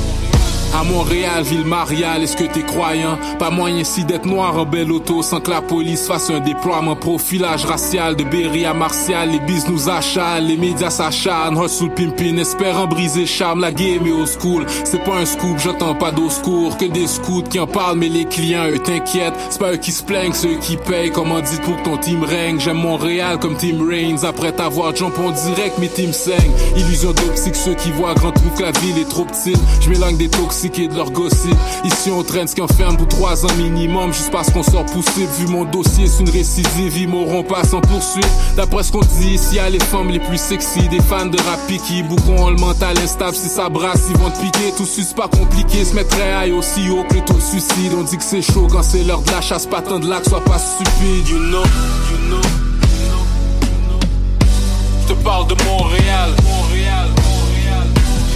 ville 1.43 1.65
mariale, 1.65 2.23
est-ce 2.23 2.37
que 2.37 2.45
t'es 2.45 2.63
croyant? 2.63 3.19
Pas 3.39 3.51
moyen 3.51 3.79
ici 3.79 4.05
d'être 4.05 4.27
noir 4.27 4.57
en 4.59 4.65
belle 4.65 4.93
auto 4.93 5.23
sans 5.23 5.41
que 5.41 5.51
la 5.51 5.63
police 5.63 6.07
fasse 6.07 6.31
un 6.31 6.41
déploiement 6.41 6.97
profilage 6.97 7.65
racial 7.65 8.15
de 8.15 8.25
Berry 8.25 8.65
à 8.65 8.75
Martial. 8.75 9.31
Les 9.31 9.41
bis 9.41 9.69
nous 9.69 9.89
achalent, 9.89 10.47
les 10.47 10.57
médias 10.57 10.91
s'acharnent, 10.91 11.63
hustle 11.63 11.91
pimpin, 11.91 12.37
espérant 12.37 12.87
briser 12.87 13.27
charme, 13.27 13.61
la 13.61 13.73
game 13.73 14.07
est 14.07 14.13
au 14.13 14.27
school. 14.27 14.67
C'est 14.85 15.03
pas 15.03 15.17
un 15.17 15.27
scoop, 15.27 15.59
j'entends 15.59 15.95
pas 15.95 16.13
d'au 16.13 16.29
secours, 16.29 16.77
que 16.77 16.85
des 16.85 17.07
scouts 17.07 17.43
qui 17.43 17.59
en 17.59 17.67
parlent, 17.67 17.99
mais 17.99 18.09
les 18.09 18.27
clients, 18.27 18.69
eux 18.69 18.79
t'inquiètent. 18.79 19.35
C'est 19.51 19.59
pas 19.59 19.73
eux 19.73 19.79
qui 19.79 19.93
se 19.93 20.03
plaignent, 20.03 20.33
c'est 20.33 20.49
eux 20.49 20.59
qui 20.61 20.77
payent. 20.77 21.11
Comment 21.11 21.41
dit 21.41 21.59
pour 21.65 21.77
que 21.77 21.85
ton 21.85 21.97
team 21.97 22.23
règne? 22.23 22.61
J'aime 22.61 22.79
Montréal 22.79 23.39
comme 23.39 23.57
Team 23.57 23.87
Reigns. 23.89 24.25
Après 24.25 24.53
t'avoir 24.53 24.95
jump 24.95 25.15
on 25.19 25.31
direct, 25.31 25.79
mes 25.79 25.89
teams 25.89 26.13
saignent. 26.13 26.53
Illusion 26.77 27.13
d'optique, 27.13 27.57
ceux 27.57 27.75
qui 27.75 27.91
voient 27.93 28.15
grand 28.15 28.33
trouvent 28.33 28.55
que 28.57 28.63
la 28.63 28.73
ville 28.73 28.99
est 28.99 29.09
trop 29.09 29.25
petite. 29.25 29.59
Je 29.81 29.91
des 30.17 30.29
toxiques 30.29 30.60
de 30.69 30.95
leur 30.95 31.11
gossip. 31.11 31.55
Ici 31.85 32.11
on 32.11 32.23
traîne 32.23 32.47
ce 32.47 32.55
qui 32.55 32.61
enferme 32.61 32.97
pour 32.97 33.09
trois 33.09 33.47
ans 33.47 33.55
minimum, 33.57 34.13
juste 34.13 34.31
parce 34.31 34.51
qu'on 34.51 34.63
sort 34.63 34.85
poussé. 34.87 35.27
Vu 35.39 35.47
mon 35.47 35.65
dossier, 35.65 36.07
c'est 36.07 36.21
une 36.21 36.31
récidive, 36.31 36.97
ils 36.99 37.09
m'auront 37.09 37.43
pas 37.43 37.65
sans 37.65 37.81
poursuite. 37.81 38.29
D'après 38.57 38.83
ce 38.83 38.93
qu'on 38.93 39.01
dit, 39.01 39.35
ici 39.35 39.59
a 39.59 39.71
les 39.71 39.79
femmes 39.79 40.11
les 40.11 40.19
plus 40.19 40.39
sexy, 40.39 40.87
des 40.89 41.01
fans 41.01 41.27
de 41.27 41.39
rap 41.39 41.61
qui 41.67 42.05
ont 42.29 42.51
le 42.51 42.57
mental 42.57 42.99
instable. 42.99 43.35
Si 43.35 43.49
ça 43.49 43.69
brasse, 43.69 44.03
ils 44.11 44.19
vont 44.19 44.31
te 44.31 44.39
piquer. 44.39 44.73
Tout 44.77 44.85
c'est 44.85 45.15
pas 45.15 45.29
compliqué, 45.29 45.85
se 45.85 45.95
mettre 45.95 46.17
high 46.19 46.53
aussi 46.53 46.91
haut 46.91 47.05
que 47.09 47.15
le 47.15 47.41
suicide. 47.41 47.93
On 47.99 48.03
dit 48.03 48.19
que 48.19 48.25
c'est 48.25 48.43
chaud 48.43 48.69
quand 48.71 48.83
c'est 48.83 49.05
l'heure 49.05 49.23
de 49.23 49.31
la 49.31 49.41
chasse, 49.41 49.67
pas 49.67 49.81
tant 49.81 49.99
de 49.99 50.09
lac, 50.09 50.27
sois 50.27 50.45
pas 50.45 50.59
stupide. 50.59 51.29
You 51.29 51.39
know, 51.39 51.63
you 51.63 52.29
know, 52.29 52.37
you 52.37 53.07
know, 53.09 53.25
you 53.63 53.79
know. 53.89 54.01
Je 55.09 55.15
te 55.15 55.23
parle 55.25 55.47
de 55.47 55.57
Montréal. 55.65 56.31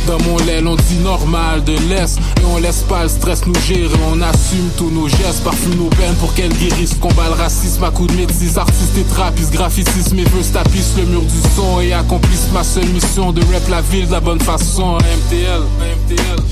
Dans 0.06 0.18
mon 0.24 0.36
lait, 0.38 0.62
on 0.66 0.76
dit 0.76 0.98
normal 1.02 1.64
de 1.64 1.72
l'Est. 1.88 2.18
Et 2.18 2.44
on 2.44 2.58
laisse 2.58 2.82
pas 2.82 3.04
le 3.04 3.08
stress 3.08 3.46
nous 3.46 3.54
gérer. 3.66 3.88
On 4.12 4.20
assume 4.20 4.68
tous 4.76 4.90
nos 4.90 5.08
gestes, 5.08 5.42
parfume 5.42 5.76
nos 5.76 5.88
peines 5.88 6.14
Pour 6.16 6.34
qu'elles 6.34 6.52
guérissent, 6.52 6.94
combat 6.94 7.28
le 7.28 7.34
racisme 7.34 7.84
à 7.84 7.90
coups 7.90 8.12
de 8.12 8.20
métis 8.20 8.58
Artistes 8.58 8.98
et 8.98 9.04
trappistes, 9.04 9.52
graffitistes 9.52 10.12
Mes 10.12 10.24
vœux 10.24 10.42
se 10.42 10.52
tapissent 10.52 10.94
le 10.98 11.04
mur 11.04 11.22
du 11.22 11.40
son 11.56 11.80
Et 11.80 11.92
accomplissent 11.92 12.50
ma 12.52 12.62
seule 12.62 12.88
mission 12.88 13.32
De 13.32 13.40
rap 13.40 13.68
la 13.70 13.80
ville 13.80 14.06
de 14.06 14.12
la 14.12 14.20
bonne 14.20 14.40
façon. 14.40 14.98
MTL, 14.98 15.62
MTL, 15.80 16.18
MTL 16.18 16.42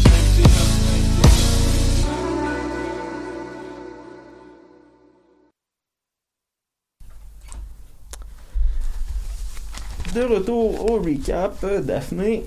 De 10.14 10.22
retour 10.24 10.90
au 10.90 11.00
recap, 11.00 11.56
euh, 11.64 11.80
Daphné, 11.80 12.44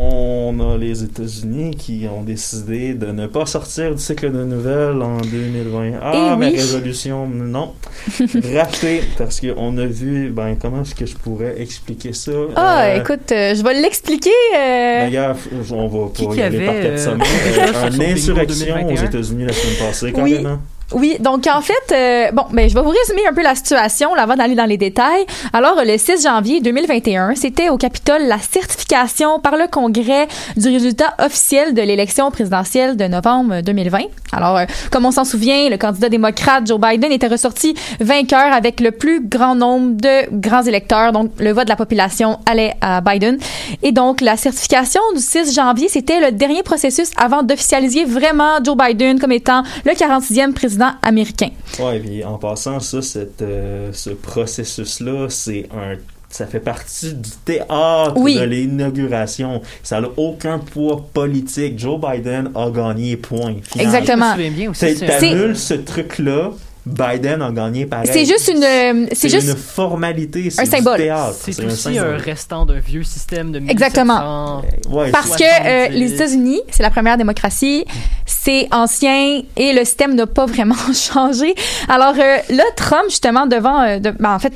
on 0.00 0.54
a 0.60 0.76
les 0.76 1.02
États-Unis 1.02 1.74
qui 1.76 2.06
ont 2.12 2.22
décidé 2.22 2.94
de 2.94 3.06
ne 3.06 3.26
pas 3.26 3.46
sortir 3.46 3.94
du 3.94 4.00
cycle 4.00 4.30
de 4.32 4.44
nouvelles 4.44 5.02
en 5.02 5.16
2020. 5.18 5.92
Ah, 6.00 6.12
Eh 6.14 6.36
ma 6.38 6.46
oui. 6.46 6.52
résolution, 6.56 7.26
non. 7.26 7.72
Ratée, 8.54 9.02
parce 9.16 9.40
qu'on 9.40 9.76
a 9.78 9.86
vu, 9.86 10.30
ben, 10.30 10.56
comment 10.60 10.82
est-ce 10.82 10.94
que 10.94 11.06
je 11.06 11.16
pourrais 11.16 11.60
expliquer 11.60 12.12
ça? 12.12 12.30
Ah, 12.54 12.84
Euh, 12.86 13.00
écoute, 13.00 13.32
euh, 13.32 13.54
je 13.56 13.62
vais 13.64 13.74
l'expliquer. 13.80 14.30
euh, 14.56 15.00
D'ailleurs, 15.06 15.36
on 15.72 15.88
va 15.88 16.08
pas 16.08 16.34
y 16.34 16.42
aller 16.42 16.64
par 16.64 16.74
avait, 16.74 16.82
quatre 16.82 16.92
euh, 16.92 17.04
semaines. 17.04 17.94
Une 18.06 18.12
insurrection 18.12 18.74
aux 18.76 18.78
2021? 18.88 19.04
États-Unis 19.06 19.44
la 19.46 19.52
semaine 19.52 19.76
passée, 19.88 20.06
Oui. 20.14 20.32
carrément. 20.32 20.58
Oui, 20.92 21.16
donc 21.20 21.46
en 21.46 21.60
fait, 21.60 21.74
euh, 21.92 22.32
bon, 22.32 22.44
ben, 22.50 22.66
je 22.66 22.74
vais 22.74 22.80
vous 22.80 22.88
résumer 22.88 23.26
un 23.28 23.34
peu 23.34 23.42
la 23.42 23.54
situation 23.54 24.14
avant 24.14 24.36
d'aller 24.36 24.54
dans 24.54 24.64
les 24.64 24.78
détails. 24.78 25.26
Alors, 25.52 25.82
le 25.84 25.98
6 25.98 26.22
janvier 26.22 26.62
2021, 26.62 27.34
c'était 27.34 27.68
au 27.68 27.76
Capitole 27.76 28.22
la 28.26 28.38
certification 28.38 29.38
par 29.38 29.56
le 29.56 29.66
Congrès 29.70 30.28
du 30.56 30.68
résultat 30.68 31.14
officiel 31.18 31.74
de 31.74 31.82
l'élection 31.82 32.30
présidentielle 32.30 32.96
de 32.96 33.04
novembre 33.04 33.60
2020. 33.60 33.98
Alors, 34.32 34.56
euh, 34.56 34.64
comme 34.90 35.04
on 35.04 35.10
s'en 35.10 35.26
souvient, 35.26 35.68
le 35.68 35.76
candidat 35.76 36.08
démocrate 36.08 36.66
Joe 36.66 36.80
Biden 36.80 37.12
était 37.12 37.26
ressorti 37.26 37.74
vainqueur 38.00 38.50
avec 38.54 38.80
le 38.80 38.90
plus 38.90 39.20
grand 39.20 39.54
nombre 39.54 39.94
de 40.00 40.40
grands 40.40 40.62
électeurs. 40.62 41.12
Donc, 41.12 41.32
le 41.38 41.52
vote 41.52 41.64
de 41.64 41.70
la 41.70 41.76
population 41.76 42.38
allait 42.46 42.72
à 42.80 43.02
Biden. 43.02 43.36
Et 43.82 43.92
donc, 43.92 44.22
la 44.22 44.38
certification 44.38 45.02
du 45.14 45.20
6 45.20 45.54
janvier, 45.54 45.88
c'était 45.88 46.20
le 46.20 46.32
dernier 46.32 46.62
processus 46.62 47.10
avant 47.18 47.42
d'officialiser 47.42 48.06
vraiment 48.06 48.64
Joe 48.64 48.76
Biden 48.76 49.20
comme 49.20 49.32
étant 49.32 49.62
le 49.84 49.92
46e 49.92 50.54
président 50.54 50.77
américain. 51.02 51.50
Ouais, 51.80 51.98
puis 52.00 52.24
en 52.24 52.38
passant, 52.38 52.80
ça, 52.80 53.02
cette, 53.02 53.42
euh, 53.42 53.90
ce 53.92 54.10
processus-là, 54.10 55.26
c'est 55.28 55.68
un. 55.74 55.96
Ça 56.30 56.46
fait 56.46 56.60
partie 56.60 57.14
du 57.14 57.30
théâtre 57.46 58.12
Oui. 58.16 58.34
de 58.36 58.42
l'inauguration. 58.44 59.62
Ça 59.82 59.98
n'a 60.02 60.08
aucun 60.18 60.58
poids 60.58 61.06
politique. 61.14 61.78
Joe 61.78 61.98
Biden 61.98 62.50
a 62.54 62.68
gagné, 62.70 63.16
point. 63.16 63.54
Final. 63.62 63.86
Exactement. 63.86 64.34
C'est- 64.74 65.54
ce 65.54 65.74
truc-là, 65.74 66.50
Biden 66.88 67.42
a 67.42 67.50
gagné 67.50 67.86
pareil. 67.86 68.08
C'est 68.12 68.24
juste 68.24 68.48
une, 68.48 68.62
euh, 68.64 69.06
c'est 69.12 69.28
juste 69.28 69.48
une 69.48 69.56
formalité, 69.56 70.50
c'est 70.50 70.60
un 70.60 70.64
du 70.64 70.70
symbole. 70.70 71.00
C'est 71.40 71.64
aussi 71.64 71.98
un 71.98 72.16
restant 72.16 72.66
d'un 72.66 72.80
vieux 72.80 73.02
système 73.02 73.52
de 73.52 73.58
1700. 73.58 73.72
Exactement. 73.72 74.62
Ouais, 74.90 75.10
parce 75.10 75.36
que 75.36 75.42
euh, 75.44 75.86
70. 75.86 75.98
les 75.98 76.14
États-Unis, 76.14 76.60
c'est 76.70 76.82
la 76.82 76.90
première 76.90 77.16
démocratie, 77.16 77.84
c'est 78.26 78.68
ancien 78.72 79.42
et 79.56 79.72
le 79.72 79.84
système 79.84 80.14
n'a 80.14 80.26
pas 80.26 80.46
vraiment 80.46 80.74
changé. 80.94 81.54
Alors 81.88 82.14
euh, 82.18 82.36
là, 82.50 82.64
Trump 82.76 83.04
justement 83.08 83.46
devant, 83.46 83.80
euh, 83.82 83.98
de- 83.98 84.10
ben, 84.10 84.34
en 84.34 84.38
fait. 84.38 84.52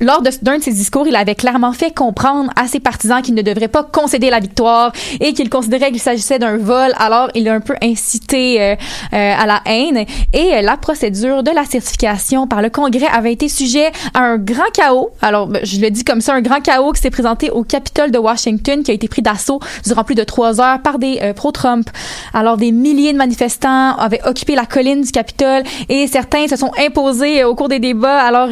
Lors 0.00 0.22
d'un 0.22 0.56
de 0.56 0.62
ses 0.62 0.72
discours, 0.72 1.06
il 1.06 1.14
avait 1.14 1.34
clairement 1.34 1.74
fait 1.74 1.94
comprendre 1.94 2.50
à 2.56 2.66
ses 2.66 2.80
partisans 2.80 3.20
qu'ils 3.20 3.34
ne 3.34 3.42
devraient 3.42 3.68
pas 3.68 3.84
concéder 3.84 4.30
la 4.30 4.40
victoire 4.40 4.92
et 5.20 5.34
qu'il 5.34 5.50
considérait 5.50 5.90
qu'il 5.90 6.00
s'agissait 6.00 6.38
d'un 6.38 6.56
vol. 6.56 6.92
Alors, 6.98 7.28
il 7.34 7.46
a 7.48 7.52
un 7.52 7.60
peu 7.60 7.74
incité 7.82 8.62
euh, 8.62 8.76
euh, 9.12 9.34
à 9.38 9.44
la 9.44 9.60
haine. 9.66 10.06
Et 10.32 10.54
euh, 10.54 10.62
la 10.62 10.78
procédure 10.78 11.42
de 11.42 11.50
la 11.50 11.66
certification 11.66 12.46
par 12.46 12.62
le 12.62 12.70
Congrès 12.70 13.08
avait 13.12 13.34
été 13.34 13.50
sujet 13.50 13.92
à 14.14 14.20
un 14.20 14.38
grand 14.38 14.70
chaos. 14.72 15.10
Alors, 15.20 15.48
ben, 15.48 15.60
je 15.64 15.78
le 15.80 15.90
dis 15.90 16.02
comme 16.02 16.22
ça, 16.22 16.32
un 16.32 16.40
grand 16.40 16.62
chaos 16.62 16.92
qui 16.92 17.02
s'est 17.02 17.10
présenté 17.10 17.50
au 17.50 17.62
Capitole 17.62 18.10
de 18.10 18.18
Washington, 18.18 18.82
qui 18.82 18.92
a 18.92 18.94
été 18.94 19.06
pris 19.06 19.20
d'assaut 19.20 19.60
durant 19.84 20.04
plus 20.04 20.14
de 20.14 20.24
trois 20.24 20.62
heures 20.62 20.80
par 20.80 20.98
des 20.98 21.18
euh, 21.20 21.34
pro-Trump. 21.34 21.90
Alors, 22.32 22.56
des 22.56 22.72
milliers 22.72 23.12
de 23.12 23.18
manifestants 23.18 23.96
avaient 23.96 24.26
occupé 24.26 24.54
la 24.54 24.64
colline 24.64 25.02
du 25.02 25.10
Capitole 25.10 25.62
et 25.90 26.06
certains 26.06 26.48
se 26.48 26.56
sont 26.56 26.70
imposés 26.78 27.44
au 27.44 27.54
cours 27.54 27.68
des 27.68 27.80
débats. 27.80 28.22
Alors, 28.22 28.48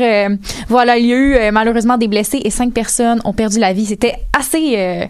voilà, 0.68 0.98
il 0.98 1.06
y 1.06 1.12
a 1.12 1.16
eu 1.16 1.37
euh, 1.38 1.50
malheureusement 1.52 1.96
des 1.96 2.08
blessés 2.08 2.40
et 2.44 2.50
cinq 2.50 2.72
personnes 2.72 3.20
ont 3.24 3.32
perdu 3.32 3.58
la 3.58 3.72
vie. 3.72 3.86
C'était 3.86 4.14
assez, 4.38 4.74
euh, 4.76 5.06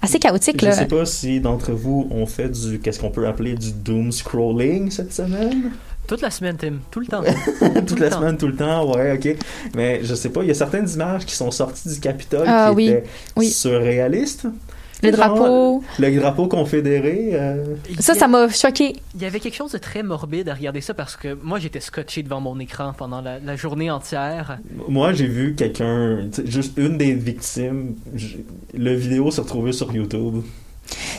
assez 0.00 0.18
chaotique, 0.18 0.60
Je 0.60 0.66
là. 0.66 0.72
sais 0.72 0.86
pas 0.86 1.04
si 1.06 1.40
d'entre 1.40 1.72
vous 1.72 2.06
ont 2.10 2.26
fait 2.26 2.48
du, 2.50 2.78
qu'est-ce 2.80 3.00
qu'on 3.00 3.10
peut 3.10 3.26
appeler 3.26 3.54
du 3.54 3.72
doom 3.72 4.12
scrolling 4.12 4.90
cette 4.90 5.12
semaine? 5.12 5.70
Toute 6.06 6.20
la 6.20 6.30
semaine, 6.30 6.56
Tim. 6.58 6.74
Tout 6.90 7.00
le 7.00 7.06
temps. 7.06 7.22
Toute 7.86 8.00
la 8.00 8.10
temps. 8.10 8.18
semaine, 8.18 8.36
tout 8.36 8.48
le 8.48 8.56
temps, 8.56 8.92
ouais, 8.92 9.12
ok. 9.12 9.36
Mais 9.76 10.00
je 10.02 10.14
sais 10.14 10.30
pas, 10.30 10.42
il 10.42 10.48
y 10.48 10.50
a 10.50 10.54
certaines 10.54 10.88
images 10.90 11.24
qui 11.24 11.34
sont 11.34 11.50
sorties 11.52 11.88
du 11.88 12.00
Capitole 12.00 12.44
Ah, 12.46 12.68
qui 12.70 12.76
oui. 12.76 12.88
étaient 12.88 13.04
Oui. 13.36 13.48
surréalistes. 13.48 14.46
Le 15.02 15.10
drapeau. 15.10 15.82
Le 15.98 16.16
drapeau 16.20 16.46
confédéré. 16.46 17.30
euh, 17.32 17.74
Ça, 17.98 18.14
ça 18.14 18.28
m'a 18.28 18.48
choqué. 18.48 18.94
Il 19.14 19.22
y 19.22 19.24
avait 19.24 19.40
quelque 19.40 19.56
chose 19.56 19.72
de 19.72 19.78
très 19.78 20.02
morbide 20.02 20.48
à 20.48 20.54
regarder 20.54 20.80
ça 20.80 20.94
parce 20.94 21.16
que 21.16 21.36
moi 21.42 21.58
j'étais 21.58 21.80
scotché 21.80 22.22
devant 22.22 22.40
mon 22.40 22.58
écran 22.60 22.92
pendant 22.96 23.20
la, 23.20 23.38
la 23.40 23.56
journée 23.56 23.90
entière. 23.90 24.58
Moi, 24.88 25.12
j'ai 25.12 25.26
vu 25.26 25.54
quelqu'un, 25.54 26.28
juste 26.44 26.78
une 26.78 26.98
des 26.98 27.14
victimes. 27.14 27.94
Le 28.74 28.94
vidéo 28.94 29.30
s'est 29.30 29.40
retrouvé 29.40 29.72
sur 29.72 29.92
YouTube. 29.94 30.42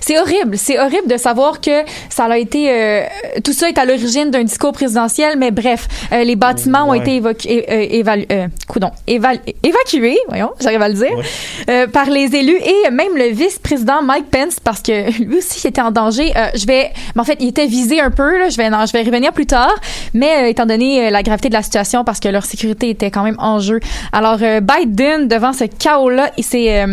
C'est 0.01 0.19
horrible. 0.19 0.57
C'est 0.57 0.79
horrible 0.79 1.07
de 1.07 1.17
savoir 1.17 1.61
que 1.61 1.83
ça 2.09 2.25
a 2.25 2.37
été. 2.37 2.69
euh, 2.71 3.03
tout 3.43 3.53
ça 3.53 3.69
est 3.69 3.77
à 3.77 3.85
l'origine 3.85 4.31
d'un 4.31 4.43
discours 4.43 4.71
présidentiel, 4.73 5.37
mais 5.37 5.51
bref, 5.51 5.87
euh, 6.11 6.23
les 6.23 6.35
bâtiments 6.35 6.89
ont 6.89 6.93
été 6.93 7.15
évoqués, 7.15 7.65
euh, 7.69 8.47
coudon, 8.67 8.91
évacués, 9.07 10.17
voyons, 10.27 10.51
j'arrive 10.61 10.81
à 10.81 10.89
le 10.89 10.95
dire, 10.95 11.15
Ouais. 11.17 11.23
euh, 11.69 11.87
par 11.87 12.09
les 12.09 12.35
élus 12.35 12.57
et 12.57 12.89
même 12.91 13.15
le 13.15 13.25
vice-président 13.29 14.01
Mike 14.01 14.29
Pence, 14.29 14.59
parce 14.63 14.81
que 14.81 15.11
lui 15.23 15.37
aussi 15.37 15.67
était 15.67 15.81
en 15.81 15.91
danger. 15.91 16.31
Je 16.55 16.65
vais. 16.65 16.91
mais 17.15 17.21
en 17.21 17.23
fait, 17.23 17.37
il 17.39 17.49
était 17.49 17.67
visé 17.67 17.99
un 17.99 18.11
peu, 18.11 18.37
là, 18.39 18.49
je, 18.49 18.57
vais, 18.57 18.69
non, 18.69 18.85
je 18.85 18.91
vais 18.93 19.03
revenir 19.03 19.31
plus 19.33 19.45
tard, 19.45 19.73
mais 20.13 20.49
étant 20.51 20.65
donné 20.65 21.09
la 21.09 21.23
gravité 21.23 21.49
de 21.49 21.53
la 21.53 21.63
situation, 21.63 22.03
parce 22.03 22.19
que 22.19 22.29
leur 22.29 22.45
sécurité 22.45 22.89
était 22.89 23.11
quand 23.11 23.23
même 23.23 23.37
en 23.39 23.59
jeu. 23.59 23.79
Alors, 24.11 24.37
Biden, 24.37 25.27
devant 25.27 25.53
ce 25.53 25.65
chaos-là, 25.65 26.31
il 26.37 26.43
s'est. 26.43 26.85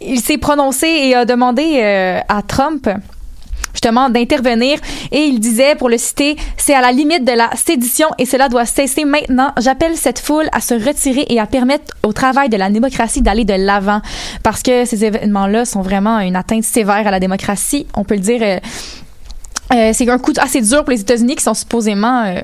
il 0.00 0.20
s'est 0.20 0.38
prononcé 0.38 0.86
et 0.86 1.14
a 1.14 1.24
demandé 1.24 1.79
euh, 1.82 2.20
à 2.28 2.42
Trump 2.42 2.88
justement 3.72 4.10
d'intervenir. 4.10 4.78
Et 5.12 5.24
il 5.24 5.40
disait 5.40 5.74
pour 5.74 5.88
le 5.88 5.98
citer 5.98 6.36
c'est 6.56 6.74
à 6.74 6.80
la 6.80 6.92
limite 6.92 7.24
de 7.24 7.32
la 7.32 7.50
sédition 7.56 8.08
et 8.18 8.26
cela 8.26 8.48
doit 8.48 8.66
cesser 8.66 9.04
maintenant. 9.04 9.52
J'appelle 9.60 9.96
cette 9.96 10.18
foule 10.18 10.48
à 10.52 10.60
se 10.60 10.74
retirer 10.74 11.26
et 11.28 11.40
à 11.40 11.46
permettre 11.46 11.96
au 12.02 12.12
travail 12.12 12.48
de 12.48 12.56
la 12.56 12.70
démocratie 12.70 13.22
d'aller 13.22 13.44
de 13.44 13.54
l'avant 13.54 14.00
parce 14.42 14.62
que 14.62 14.84
ces 14.84 15.04
événements 15.04 15.46
là 15.46 15.64
sont 15.64 15.82
vraiment 15.82 16.18
une 16.20 16.36
atteinte 16.36 16.64
sévère 16.64 17.06
à 17.06 17.10
la 17.10 17.20
démocratie. 17.20 17.86
On 17.94 18.04
peut 18.04 18.14
le 18.14 18.20
dire 18.20 18.40
euh, 18.42 18.58
euh, 19.72 19.90
c'est 19.92 20.08
un 20.08 20.18
coup 20.18 20.32
assez 20.38 20.60
dur 20.60 20.84
pour 20.84 20.90
les 20.90 21.00
États-Unis 21.00 21.36
qui 21.36 21.44
sont 21.44 21.54
supposément 21.54 22.24
euh, 22.24 22.40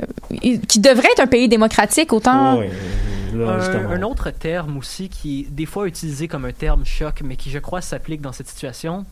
qui 0.69 0.79
devraient 0.79 1.09
être 1.13 1.21
un 1.21 1.27
pays 1.27 1.49
démocratique 1.49 2.13
autant 2.13 2.61
Un, 2.61 3.91
un 3.91 4.03
autre 4.03 4.31
terme 4.31 4.79
aussi 4.79 5.09
qui 5.09 5.41
est 5.41 5.51
des 5.51 5.67
fois 5.67 5.89
utilisé 5.89 6.29
comme 6.29 6.45
un 6.45 6.53
terme 6.53 6.85
choc, 6.87 7.23
mais 7.25 7.37
qui 7.37 7.51
je 7.51 7.59
crois 7.59 7.83
s'applique 7.83 8.21
dans 8.23 8.33
cette 8.33 8.49
situation, 8.49 9.05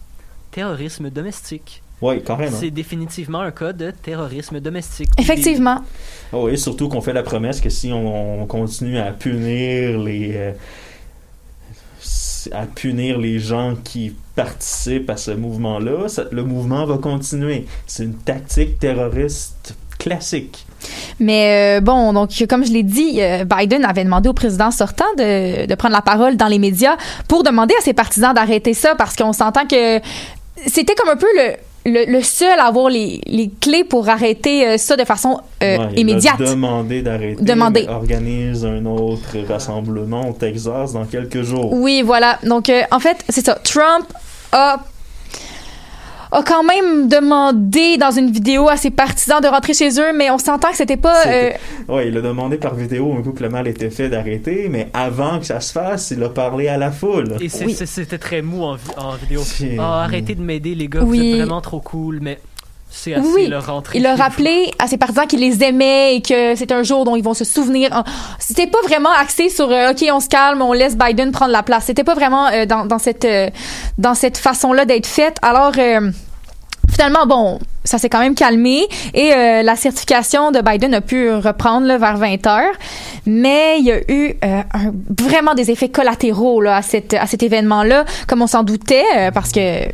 terrorisme 0.54 1.10
domestique. 1.10 1.82
Ouais, 2.00 2.20
carrément. 2.20 2.56
C'est 2.56 2.70
définitivement 2.70 3.40
un 3.40 3.50
cas 3.50 3.72
de 3.72 3.90
terrorisme 3.90 4.60
domestique. 4.60 5.10
effectivement 5.18 5.78
Ah 6.32 6.38
oui, 6.38 6.56
surtout 6.56 6.88
qu'on 6.88 7.00
fait 7.00 7.12
la 7.12 7.24
promesse 7.24 7.60
que 7.60 7.70
si 7.70 7.92
on, 7.92 8.42
on 8.42 8.46
continue 8.46 8.98
à 8.98 9.10
punir 9.12 9.98
les 9.98 10.32
euh, 10.34 10.52
à 12.52 12.66
punir 12.66 13.18
les 13.18 13.38
gens 13.38 13.74
qui 13.82 14.14
participent 14.36 15.10
à 15.10 15.16
ce 15.16 15.30
mouvement-là, 15.30 16.06
le 16.30 16.44
mouvement 16.44 16.84
va 16.84 16.98
continuer. 16.98 17.66
C'est 17.86 18.04
une 18.04 18.18
tactique 18.18 18.78
terroriste 18.78 19.74
classique. 19.98 20.66
Mais 21.18 21.78
euh, 21.78 21.80
bon, 21.80 22.12
donc 22.12 22.30
comme 22.48 22.64
je 22.64 22.72
l'ai 22.72 22.82
dit, 22.82 23.22
euh, 23.22 23.44
Biden 23.44 23.84
avait 23.84 24.04
demandé 24.04 24.28
au 24.28 24.34
président 24.34 24.70
sortant 24.70 25.06
de, 25.16 25.66
de 25.66 25.74
prendre 25.74 25.94
la 25.94 26.02
parole 26.02 26.36
dans 26.36 26.48
les 26.48 26.58
médias 26.58 26.96
pour 27.28 27.42
demander 27.42 27.74
à 27.78 27.82
ses 27.82 27.94
partisans 27.94 28.34
d'arrêter 28.34 28.74
ça 28.74 28.94
parce 28.96 29.16
qu'on 29.16 29.32
s'entend 29.32 29.66
que 29.66 30.00
c'était 30.66 30.94
comme 30.94 31.08
un 31.10 31.16
peu 31.16 31.26
le, 31.36 31.52
le, 31.86 32.10
le 32.10 32.22
seul 32.22 32.58
à 32.58 32.64
avoir 32.66 32.88
les, 32.88 33.20
les 33.26 33.50
clés 33.60 33.84
pour 33.84 34.08
arrêter 34.08 34.66
euh, 34.66 34.78
ça 34.78 34.96
de 34.96 35.04
façon 35.04 35.40
euh, 35.62 35.76
Ouais, 35.78 35.94
immédiate. 35.96 36.40
a 36.40 36.44
demandé 36.44 37.02
d'arrêter. 37.02 37.42
Demandé. 37.42 37.84
mais 37.86 37.92
Organise 37.92 38.64
un 38.64 38.84
autre 38.86 39.36
rassemblement 39.48 40.28
au 40.30 40.32
Texas 40.32 40.92
dans 40.92 41.04
quelques 41.04 41.42
jours. 41.42 41.72
Oui, 41.72 42.02
voilà. 42.02 42.38
Donc 42.44 42.68
euh, 42.70 42.82
en 42.90 43.00
fait, 43.00 43.18
c'est 43.28 43.44
ça. 43.44 43.54
Trump 43.56 44.06
a 44.52 44.78
a 46.34 46.42
quand 46.42 46.62
même 46.64 47.08
demandé 47.08 47.96
dans 47.96 48.10
une 48.10 48.30
vidéo 48.30 48.68
à 48.68 48.76
ses 48.76 48.90
partisans 48.90 49.40
de 49.40 49.46
rentrer 49.48 49.74
chez 49.74 49.88
eux, 50.00 50.12
mais 50.14 50.30
on 50.30 50.38
s'entend 50.38 50.70
que 50.70 50.76
c'était 50.76 50.96
pas. 50.96 51.26
euh, 51.26 51.50
Ouais, 51.88 52.08
il 52.08 52.16
a 52.16 52.20
demandé 52.20 52.56
par 52.56 52.74
vidéo 52.74 53.14
un 53.18 53.22
coup 53.22 53.32
que 53.32 53.42
le 53.42 53.48
mal 53.48 53.66
était 53.68 53.90
fait 53.90 54.08
d'arrêter, 54.08 54.68
mais 54.70 54.88
avant 54.92 55.38
que 55.38 55.46
ça 55.46 55.60
se 55.60 55.72
fasse, 55.72 56.10
il 56.10 56.22
a 56.22 56.28
parlé 56.28 56.68
à 56.68 56.76
la 56.76 56.90
foule. 56.90 57.36
Et 57.40 57.48
Oui. 57.64 57.74
c'était 57.86 58.18
très 58.18 58.42
mou 58.42 58.64
en, 58.64 58.76
en 58.96 59.14
vidéo. 59.16 59.42
Ah, 59.78 60.02
arrêtez 60.04 60.34
de 60.34 60.42
m'aider, 60.42 60.74
les 60.74 60.88
gars. 60.88 61.02
Oui. 61.02 61.18
Vous 61.18 61.24
êtes 61.24 61.36
vraiment 61.46 61.60
trop 61.60 61.80
cool, 61.80 62.18
mais 62.20 62.38
c'est 62.96 63.14
assez 63.14 63.26
Oui. 63.34 63.46
le 63.48 63.58
rentrer. 63.58 63.98
Il 63.98 64.06
vous. 64.08 64.16
rappelé 64.16 64.70
à 64.78 64.86
ses 64.86 64.96
partisans 64.96 65.26
qu'il 65.26 65.40
les 65.40 65.64
aimait 65.64 66.14
et 66.16 66.22
que 66.22 66.54
c'est 66.54 66.70
un 66.70 66.82
jour 66.84 67.04
dont 67.04 67.16
ils 67.16 67.24
vont 67.24 67.34
se 67.34 67.44
souvenir. 67.44 67.90
En- 67.92 68.04
C'était 68.38 68.68
pas 68.68 68.78
vraiment 68.84 69.10
axé 69.10 69.48
sur 69.48 69.68
euh, 69.70 69.90
OK, 69.90 70.04
on 70.12 70.20
se 70.20 70.28
calme, 70.28 70.62
on 70.62 70.72
laisse 70.72 70.96
Biden 70.96 71.32
prendre 71.32 71.50
la 71.52 71.62
place. 71.64 71.84
C'était 71.86 72.04
pas 72.04 72.14
vraiment 72.14 72.46
euh, 72.46 72.66
dans, 72.66 72.86
dans 72.86 72.98
cette 73.00 73.24
euh, 73.24 73.50
dans 73.98 74.14
cette 74.14 74.38
façon-là 74.38 74.84
d'être 74.84 75.06
faite. 75.08 75.36
Alors 75.42 75.72
finalement 76.90 77.26
bon, 77.26 77.58
ça 77.82 77.98
s'est 77.98 78.08
quand 78.08 78.20
même 78.20 78.34
calmé 78.34 78.86
et 79.14 79.32
euh, 79.32 79.62
la 79.62 79.74
certification 79.76 80.52
de 80.52 80.60
Biden 80.60 80.94
a 80.94 81.00
pu 81.00 81.30
reprendre 81.34 81.86
là, 81.86 81.98
vers 81.98 82.16
20 82.16 82.46
heures. 82.46 82.74
Mais 83.26 83.78
il 83.80 83.86
y 83.86 83.92
a 83.92 83.98
eu 84.08 84.34
euh, 84.44 84.62
un- 84.72 84.92
vraiment 85.20 85.54
des 85.54 85.70
effets 85.70 85.88
collatéraux 85.88 86.60
là, 86.60 86.76
à, 86.76 86.82
cette, 86.82 87.14
à 87.14 87.26
cet 87.26 87.42
événement-là, 87.42 88.04
comme 88.28 88.42
on 88.42 88.46
s'en 88.46 88.62
doutait, 88.62 89.04
euh, 89.16 89.30
parce 89.32 89.50
que 89.50 89.88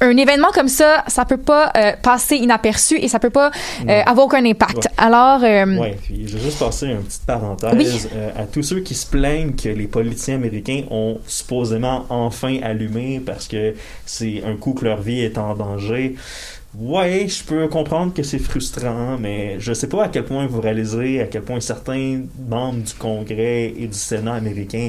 un 0.00 0.16
événement 0.16 0.48
comme 0.52 0.68
ça, 0.68 1.04
ça 1.06 1.24
peut 1.24 1.36
pas 1.38 1.72
euh, 1.76 1.92
passer 2.02 2.36
inaperçu 2.36 2.96
et 2.98 3.08
ça 3.08 3.18
peut 3.18 3.30
pas 3.30 3.50
euh, 3.88 4.02
avoir 4.04 4.26
aucun 4.26 4.44
impact. 4.44 4.76
Ouais. 4.76 4.82
Alors, 4.98 5.42
euh, 5.42 5.76
Ouais, 5.78 5.96
puis 6.02 6.26
je 6.28 6.36
vais 6.36 6.44
juste 6.44 6.58
passer 6.58 6.86
une 6.88 7.02
petite 7.02 7.24
parenthèse 7.24 7.72
Oui. 7.74 8.10
euh, 8.14 8.30
à 8.36 8.44
tous 8.44 8.62
ceux 8.62 8.80
qui 8.80 8.94
se 8.94 9.06
plaignent 9.06 9.52
que 9.54 9.68
les 9.68 9.86
politiciens 9.86 10.34
américains 10.36 10.82
ont 10.90 11.18
supposément 11.26 12.04
enfin 12.10 12.58
allumé 12.62 13.20
parce 13.24 13.46
que 13.48 13.74
c'est 14.04 14.42
un 14.44 14.56
coup 14.56 14.72
que 14.74 14.84
leur 14.84 15.00
vie 15.00 15.20
est 15.20 15.38
en 15.38 15.54
danger. 15.54 16.16
Ouais, 16.76 17.28
je 17.28 17.44
peux 17.44 17.68
comprendre 17.68 18.12
que 18.12 18.24
c'est 18.24 18.40
frustrant, 18.40 19.16
mais 19.18 19.60
je 19.60 19.72
sais 19.72 19.88
pas 19.88 20.04
à 20.04 20.08
quel 20.08 20.24
point 20.24 20.46
vous 20.48 20.60
réalisez 20.60 21.20
à 21.20 21.26
quel 21.26 21.42
point 21.42 21.60
certains 21.60 22.22
membres 22.48 22.82
du 22.82 22.92
Congrès 22.94 23.72
et 23.78 23.86
du 23.86 23.96
Sénat 23.96 24.34
américain 24.34 24.88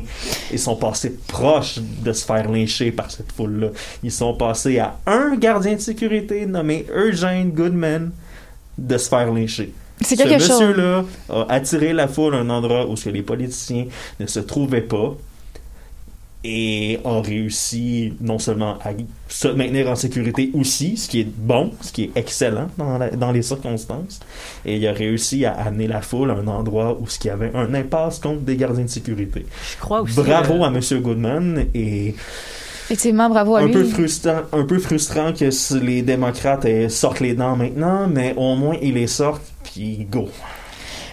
ils 0.51 0.57
sont 0.59 0.75
passés 0.75 1.15
proches 1.27 1.77
de 2.03 2.11
se 2.11 2.25
faire 2.25 2.49
lyncher 2.49 2.91
par 2.91 3.11
cette 3.11 3.31
foule-là. 3.31 3.67
Ils 4.01 4.11
sont 4.11 4.33
passés 4.33 4.79
à 4.79 4.97
un 5.05 5.35
gardien 5.35 5.75
de 5.75 5.79
sécurité 5.79 6.45
nommé 6.47 6.85
Eugene 6.91 7.51
Goodman 7.51 8.11
de 8.77 8.97
se 8.97 9.07
faire 9.07 9.31
lyncher. 9.31 9.71
c'est 10.01 10.15
Ce 10.15 10.23
quelque 10.23 10.39
chose. 10.43 10.59
monsieur-là 10.61 11.05
a 11.29 11.45
attiré 11.53 11.93
la 11.93 12.07
foule 12.07 12.33
à 12.33 12.39
un 12.39 12.49
endroit 12.49 12.87
où 12.87 12.95
ce 12.97 13.09
les 13.09 13.21
politiciens 13.21 13.85
ne 14.19 14.25
se 14.25 14.39
trouvaient 14.39 14.81
pas 14.81 15.15
et 16.47 16.99
a 17.03 17.21
réussi 17.21 18.13
non 18.21 18.37
seulement 18.39 18.77
à 18.83 18.91
se 19.27 19.47
maintenir 19.47 19.89
en 19.89 19.95
sécurité 19.95 20.51
aussi, 20.53 20.95
ce 20.97 21.09
qui 21.09 21.21
est 21.21 21.27
bon, 21.27 21.71
ce 21.81 21.91
qui 21.91 22.03
est 22.03 22.11
excellent 22.15 22.67
dans, 22.77 22.97
la- 22.99 23.09
dans 23.09 23.31
les 23.31 23.41
circonstances, 23.41 24.19
et 24.65 24.75
il 24.77 24.87
a 24.87 24.93
réussi 24.93 25.43
à 25.45 25.53
amener 25.53 25.87
la 25.87 26.01
foule 26.01 26.29
à 26.29 26.35
un 26.35 26.47
endroit 26.47 26.97
où 27.01 27.07
ce 27.07 27.17
qu'il 27.17 27.29
y 27.29 27.31
avait 27.31 27.51
un 27.55 27.73
impasse 27.73 28.19
contre 28.19 28.41
des 28.41 28.55
gardiens 28.57 28.83
de 28.85 28.89
sécurité. 28.89 29.45
Je 29.73 29.79
crois 29.79 30.01
aussi. 30.01 30.15
Bravo 30.15 30.53
euh, 30.55 30.67
à 30.67 30.69
Monsieur 30.69 30.99
Goodman 30.99 31.65
et 31.73 32.13
Effectivement, 32.85 33.29
bravo 33.29 33.55
à 33.55 33.61
un 33.61 33.65
lui. 33.65 33.73
peu 33.73 33.83
frustrant, 33.85 34.41
un 34.51 34.63
peu 34.63 34.77
frustrant 34.77 35.33
que 35.33 35.79
les 35.83 36.03
démocrates 36.03 36.65
eh, 36.65 36.87
sortent 36.89 37.19
les 37.21 37.33
dents 37.33 37.55
maintenant, 37.55 38.07
mais 38.07 38.35
au 38.37 38.55
moins 38.55 38.75
ils 38.79 38.93
les 38.93 39.07
sortent 39.07 39.41
puis 39.63 40.05
go. 40.11 40.29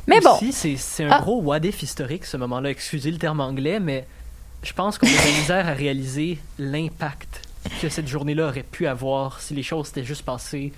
Mais 0.06 0.20
bon, 0.20 0.34
Aussi, 0.34 0.52
c'est, 0.52 0.74
c'est 0.76 1.04
un 1.04 1.10
Ah. 1.12 1.20
gros 1.22 1.40
what 1.40 1.60
if 1.64 1.82
historique, 1.82 2.26
ce 2.26 2.36
moment-là. 2.36 2.70
Excusez 2.70 3.10
le 3.10 3.16
terme 3.18 3.40
anglais, 3.40 3.80
mais 3.80 4.04
je 4.62 4.72
pense 4.72 4.98
qu'on 4.98 5.06
a 5.06 5.10
de 5.10 5.16
la 5.16 5.40
misère 5.40 5.68
à 5.68 5.72
réaliser 5.72 6.38
l'impact 6.58 7.42
que 7.80 7.88
cette 7.88 8.08
journée-là 8.08 8.48
aurait 8.48 8.64
pu 8.68 8.86
avoir 8.86 9.40
si 9.40 9.54
les 9.54 9.62
choses 9.62 9.86
s'étaient 9.88 10.04
juste 10.04 10.22
passées 10.22 10.72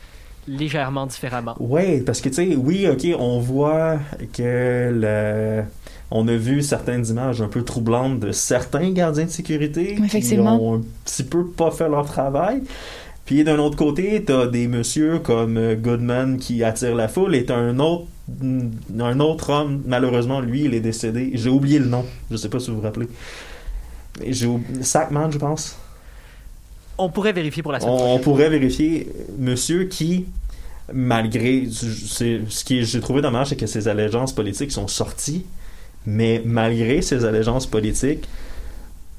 légèrement 0.46 1.06
différemment. 1.06 1.56
Ouais, 1.58 2.02
parce 2.04 2.20
que 2.20 2.28
tu 2.28 2.34
sais, 2.34 2.56
oui, 2.56 2.86
ok, 2.86 3.06
on 3.18 3.40
voit 3.40 3.98
que 4.32 4.90
le... 4.92 5.62
on 6.10 6.28
a 6.28 6.36
vu 6.36 6.62
certaines 6.62 7.06
images 7.06 7.40
un 7.40 7.48
peu 7.48 7.62
troublantes 7.62 8.20
de 8.20 8.32
certains 8.32 8.90
gardiens 8.90 9.24
de 9.24 9.30
sécurité 9.30 9.96
Effectivement. 10.02 10.58
qui 10.58 10.62
ont 10.62 10.74
un 10.76 10.82
petit 11.04 11.24
peu 11.24 11.46
pas 11.46 11.70
fait 11.70 11.88
leur 11.88 12.06
travail. 12.06 12.62
Puis 13.24 13.42
d'un 13.42 13.58
autre 13.58 13.76
côté, 13.76 14.22
t'as 14.22 14.46
des 14.46 14.68
messieurs 14.68 15.18
comme 15.18 15.56
euh, 15.56 15.76
Goodman 15.76 16.36
qui 16.36 16.62
attirent 16.62 16.94
la 16.94 17.08
foule 17.08 17.34
et 17.34 17.46
t'as 17.46 17.56
un 17.56 17.78
autre 17.78 18.06
un 18.98 19.20
autre 19.20 19.50
homme, 19.50 19.82
malheureusement, 19.86 20.40
lui, 20.40 20.64
il 20.64 20.72
est 20.72 20.80
décédé. 20.80 21.32
J'ai 21.34 21.50
oublié 21.50 21.78
le 21.78 21.84
nom. 21.84 22.06
Je 22.30 22.38
sais 22.38 22.48
pas 22.48 22.58
si 22.58 22.70
vous 22.70 22.76
vous 22.76 22.82
rappelez. 22.82 23.06
J'ai 24.27 24.48
Sackman, 24.83 25.31
je 25.31 25.38
pense. 25.38 25.77
On 26.96 27.09
pourrait 27.09 27.33
vérifier 27.33 27.62
pour 27.62 27.72
la 27.72 27.81
semaine 27.81 27.94
On, 27.98 28.18
pourrait 28.18 28.48
vérifier 28.48 29.09
monsieur 29.38 29.85
qui, 29.85 30.27
malgré 30.92 31.66
ce 31.68 32.64
qui 32.64 32.85
j'ai 32.85 33.00
trouvé 33.00 33.20
dommage, 33.20 33.48
c'est 33.48 33.57
que 33.57 33.66
ses 33.66 33.88
allégeances 33.88 34.33
politiques 34.33 34.70
sont 34.70 34.87
sorties, 34.87 35.44
mais 36.07 36.40
malgré 36.44 37.03
ses 37.03 37.24
allégeances 37.24 37.66
politiques, 37.66 38.29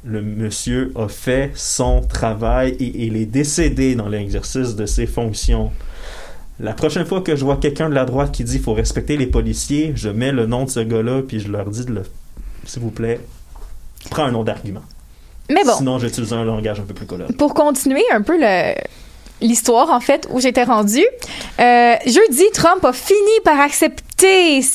le 0.05 0.21
monsieur 0.21 0.93
a 0.95 1.07
fait 1.07 1.51
son 1.55 2.01
travail 2.01 2.77
et 2.79 3.05
il 3.07 3.17
est 3.17 3.25
décédé 3.25 3.95
dans 3.95 4.07
l'exercice 4.07 4.75
de 4.75 4.85
ses 4.85 5.07
fonctions. 5.07 5.71
La 6.59 6.73
prochaine 6.73 7.05
fois 7.05 7.19
que 7.19 7.35
je 7.35 7.43
vois 7.43 7.57
quelqu'un 7.57 7.89
de 7.89 7.95
la 7.95 8.05
droite 8.05 8.31
qui 8.31 8.45
dit 8.45 8.59
faut 8.59 8.73
respecter 8.73 9.17
les 9.17 9.27
policiers, 9.27 9.91
je 9.95 10.07
mets 10.07 10.31
le 10.31 10.45
nom 10.45 10.63
de 10.63 10.69
ce 10.69 10.79
gars-là 10.79 11.23
puis 11.27 11.41
je 11.41 11.51
leur 11.51 11.69
dis 11.69 11.83
de 11.83 11.91
le 11.91 12.03
s'il 12.65 12.81
vous 12.81 12.91
plaît, 12.91 13.19
prends 14.09 14.25
un 14.25 14.31
nom 14.31 14.43
d'argument. 14.43 14.81
mais 15.49 15.63
bon. 15.63 15.73
Sinon, 15.77 15.99
j'utilise 15.99 16.33
un 16.33 16.43
langage 16.43 16.79
un 16.79 16.83
peu 16.83 16.93
plus 16.93 17.05
coloré. 17.05 17.33
pour 17.33 17.53
continuer 17.53 18.03
un 18.11 18.21
peu 18.21 18.37
le 18.39 18.73
l'histoire 19.41 19.91
en 19.91 19.99
fait 19.99 20.27
où 20.31 20.39
j'étais 20.39 20.63
rendue 20.63 21.05
euh, 21.59 21.95
jeudi 22.05 22.45
Trump 22.53 22.85
a 22.85 22.93
fini 22.93 23.19
par 23.43 23.59
accepter 23.59 24.04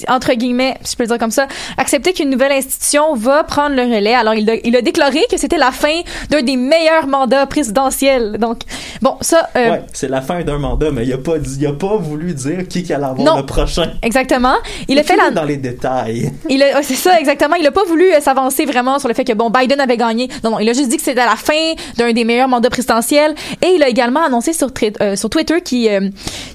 entre 0.08 0.34
guillemets 0.34 0.76
si 0.82 0.92
je 0.92 0.96
peux 0.96 1.02
le 1.04 1.08
dire 1.08 1.18
comme 1.18 1.30
ça 1.30 1.46
accepter 1.76 2.12
qu'une 2.12 2.30
nouvelle 2.30 2.52
institution 2.52 3.14
va 3.14 3.42
prendre 3.44 3.74
le 3.74 3.82
relais 3.82 4.14
alors 4.14 4.34
il 4.34 4.48
a, 4.48 4.54
il 4.64 4.76
a 4.76 4.82
déclaré 4.82 5.20
que 5.30 5.36
c'était 5.38 5.56
la 5.58 5.72
fin 5.72 6.00
d'un 6.28 6.42
des 6.42 6.56
meilleurs 6.56 7.06
mandats 7.06 7.46
présidentiels 7.46 8.38
donc 8.38 8.58
bon 9.02 9.16
ça 9.20 9.48
euh, 9.56 9.70
Ouais, 9.70 9.82
c'est 9.92 10.08
la 10.08 10.20
fin 10.20 10.42
d'un 10.42 10.58
mandat, 10.58 10.90
mais 10.90 11.04
il 11.06 11.12
a 11.12 11.18
pas 11.18 11.38
dit, 11.38 11.58
il 11.60 11.66
a 11.66 11.72
pas 11.72 11.96
voulu 11.96 12.34
dire 12.34 12.66
qui 12.68 12.82
qui 12.82 12.92
allait 12.92 13.04
avoir 13.04 13.34
Non. 13.34 13.36
le 13.40 13.46
prochain. 13.46 13.92
exactement 14.02 14.54
il 14.88 14.98
a 14.98 15.02
fait 15.02 15.16
la 15.16 15.30
dans 15.30 15.44
les 15.44 15.56
détails. 15.56 16.32
Il 16.48 16.62
a, 16.62 16.82
c'est 16.82 16.94
ça, 16.94 17.18
exactement. 17.20 17.54
Il 17.56 17.66
a 17.66 17.70
pas 17.70 17.84
voulu 17.84 18.12
euh, 18.12 18.20
s'avancer 18.20 18.64
vraiment 18.64 18.98
sur 18.98 19.08
le 19.08 19.14
fait 19.14 19.24
que, 19.24 19.32
bon, 19.32 19.50
Biden 19.50 19.80
avait 19.80 19.96
gagné. 19.96 20.28
Non, 20.42 20.50
non, 20.50 20.58
il 20.58 20.68
a 20.68 20.72
juste 20.72 20.88
dit 20.88 20.96
que 20.96 21.02
c'était 21.02 21.24
la 21.24 21.36
fin 21.36 21.72
d'un 21.96 22.12
des 22.12 22.24
meilleurs 22.24 22.48
mandats 22.48 22.70
présidentiels. 22.70 23.34
Et 23.62 23.74
il 23.76 23.82
a 23.82 23.88
également 23.88 24.24
annoncé 24.24 24.52
sur, 24.52 24.68
euh, 25.00 25.16
sur 25.16 25.30
Twitter 25.30 25.60
qu'il 25.60 25.88
euh, 25.88 26.08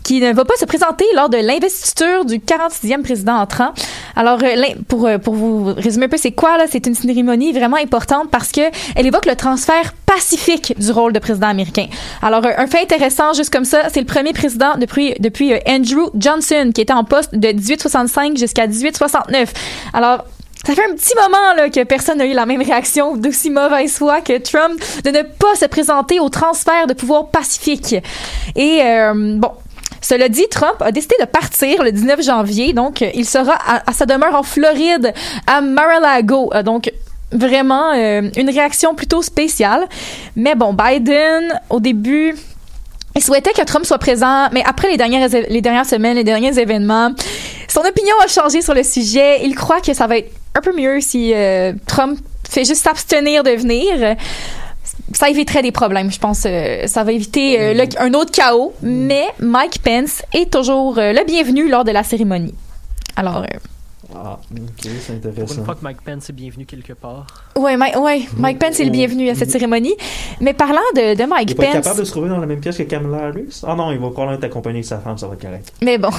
qu'il 0.04 0.22
ne 0.22 0.34
va 0.34 0.46
pas 0.46 0.56
se 0.60 0.66
présenter 0.66 1.06
lors 1.16 1.30
de 1.30 1.38
l'investiture 1.38 2.26
du 2.26 2.40
46e 2.84 3.02
président 3.04 3.36
entrant. 3.36 3.74
Alors, 4.16 4.40
euh, 4.44 4.56
pour, 4.88 5.06
euh, 5.06 5.18
pour 5.18 5.36
vous 5.36 5.74
résumer 5.76 6.06
un 6.06 6.10
peu, 6.10 6.18
c'est 6.18 6.32
quoi, 6.32 6.58
là? 6.58 6.66
C'est 6.70 6.86
une 6.88 6.96
cérémonie 6.96 7.52
vraiment 7.52 7.78
importante 7.78 8.30
parce 8.32 8.52
que 8.52 8.62
elle 8.96 9.06
évoque 9.06 9.26
le 9.26 9.36
transfert 9.36 9.94
pacifique 10.06 10.74
du 10.78 10.92
rôle 10.92 11.14
de 11.14 11.20
président 11.20 11.48
américain. 11.48 11.88
Alors, 12.22 12.46
euh, 12.46 12.52
un 12.58 12.68
fait 12.68 12.82
intéressant, 12.82 13.34
juste 13.34 13.52
comme 13.52 13.66
ça, 13.66 13.90
c'est 13.90 14.00
le 14.00 14.06
premier 14.06 14.34
président 14.34 14.78
depuis, 14.78 15.14
depuis 15.20 15.54
Andrew 15.68 16.10
Johnson, 16.16 16.72
qui 16.74 16.82
était 16.82 16.94
en 16.94 17.04
poste 17.04 17.36
de 17.36 17.48
1865 17.50 18.38
jusqu'à 18.38 18.68
1869. 18.68 19.54
Alors, 19.94 20.26
ça 20.66 20.74
fait 20.74 20.84
un 20.90 20.96
petit 20.96 21.14
moment 21.16 21.54
là, 21.56 21.70
que 21.70 21.84
personne 21.84 22.18
n'a 22.18 22.26
eu 22.26 22.34
la 22.34 22.48
même 22.48 22.62
réaction 22.62 23.18
d'aussi 23.18 23.52
mauvaise 23.52 23.94
foi 23.98 24.22
que 24.22 24.40
Trump 24.40 24.82
de 25.04 25.12
ne 25.12 25.22
pas 25.22 25.54
se 25.56 25.66
présenter 25.66 26.20
au 26.20 26.30
transfert 26.30 26.88
de 26.88 26.96
pouvoir 26.96 27.28
pacifique. 27.28 27.96
Et 28.56 28.82
bon. 29.14 29.52
Cela 30.06 30.30
dit, 30.30 30.46
Trump 30.52 30.76
a 30.82 30.92
décidé 30.92 31.16
de 31.20 31.26
partir 31.26 31.82
le 31.82 31.92
19 31.92 32.22
janvier, 32.22 32.74
donc 32.74 33.02
euh, 33.02 33.10
il 33.16 33.26
sera 33.26 33.58
à, 33.66 33.92
sa 33.92 34.06
demeure 34.06 34.36
en 34.36 34.44
Floride, 34.44 35.12
à 35.48 35.62
Mar-a-Lago. 35.62 36.52
Euh, 36.54 36.62
donc 36.62 36.92
vraiment 37.32 37.92
euh, 37.94 38.30
une 38.38 38.52
réaction 38.52 38.94
plutôt 38.94 39.24
spéciale. 39.24 39.88
Mais 40.36 40.54
bon, 40.54 40.76
Biden, 40.76 41.60
au 41.72 41.80
début, 41.80 42.36
il 43.16 43.24
souhaitait 43.24 43.54
que 43.54 43.64
Trump 43.64 43.84
soit 43.84 43.98
présent, 43.98 44.48
mais 44.52 44.62
après 44.64 44.92
les 44.92 44.98
dernières, 44.98 45.28
les 45.28 45.62
dernières 45.62 45.88
semaines, 45.88 46.18
les 46.18 46.24
derniers 46.24 46.60
événements, 46.60 47.10
son 47.68 47.82
opinion 47.82 48.14
a 48.24 48.28
changé 48.28 48.62
sur 48.62 48.76
le 48.76 48.84
sujet. 48.84 49.44
Il 49.44 49.56
croit 49.56 49.82
que 49.82 49.96
ça 49.96 50.06
va 50.06 50.20
être 50.20 50.32
un 50.54 50.62
peu 50.62 50.76
mieux 50.76 51.02
si 51.02 51.34
Trump 51.88 52.20
fait 52.48 52.64
juste 52.64 52.84
s'abstenir 52.84 53.42
de 53.42 53.52
venir. 53.52 54.16
Ça 55.14 55.30
éviterait 55.30 55.62
des 55.62 55.72
problèmes, 55.72 56.12
je 56.12 56.20
pense. 56.20 56.44
euh, 56.46 56.88
ça 56.88 57.04
va 57.04 57.12
éviter 57.12 57.60
euh, 57.62 57.74
le- 57.74 58.02
un 58.02 58.14
autre 58.16 58.32
chaos. 58.32 58.74
Mais 58.82 59.26
Mike 59.40 59.82
Pence 59.84 60.24
est 60.34 60.52
toujours 60.52 60.98
euh, 60.98 61.14
le 61.14 61.24
bienvenu 61.26 61.70
lors 61.70 61.84
de 61.84 61.92
la 61.92 62.04
cérémonie. 62.04 62.56
Alors, 63.16 63.44
euh, 63.44 63.46
Ah, 64.14 64.40
ok, 64.52 64.60
c'est 64.84 65.20
Pour 65.22 65.30
intéressant. 65.32 65.56
une 65.60 65.66
fois 65.66 65.76
que 65.76 65.84
Mike 65.84 66.02
Pence 66.06 66.30
est 66.30 66.34
bienvenu 66.34 66.66
quelque 66.66 66.94
part. 66.94 67.26
ouais, 67.58 67.76
Mike, 67.78 67.98
ouais, 68.00 68.22
Mike 68.38 68.60
Pence 68.60 68.80
est 68.80 68.86
le 68.86 68.92
bienvenu 68.92 69.30
à 69.30 69.36
cette 69.36 69.52
cérémonie. 69.52 69.96
Mais 70.42 70.54
parlant 70.54 70.82
de, 70.96 71.16
de 71.16 71.22
Il 71.22 71.28
Mike 71.28 71.52
est 71.52 71.56
pas 71.56 71.64
Pence, 71.64 71.74
capable 71.74 72.00
de 72.00 72.04
se 72.06 72.12
trouver 72.12 72.30
dans 72.30 72.38
la 72.40 72.46
même 72.48 72.60
pièce 72.60 72.78
que 72.78 72.84
Kamala 72.84 73.26
Harris? 73.28 73.62
Ah 73.66 73.76
non, 73.76 73.92
il 73.92 73.98
va 74.00 74.10
probablement 74.10 74.38
être 74.38 74.44
accompagné 74.46 74.78
avec 74.78 74.86
sa 74.86 75.00
femme, 75.00 75.18
ça 75.18 75.28
va 75.28 75.34
être 75.34 75.42
correct. 75.42 75.72
Mais 75.84 75.98
bon, 75.98 76.10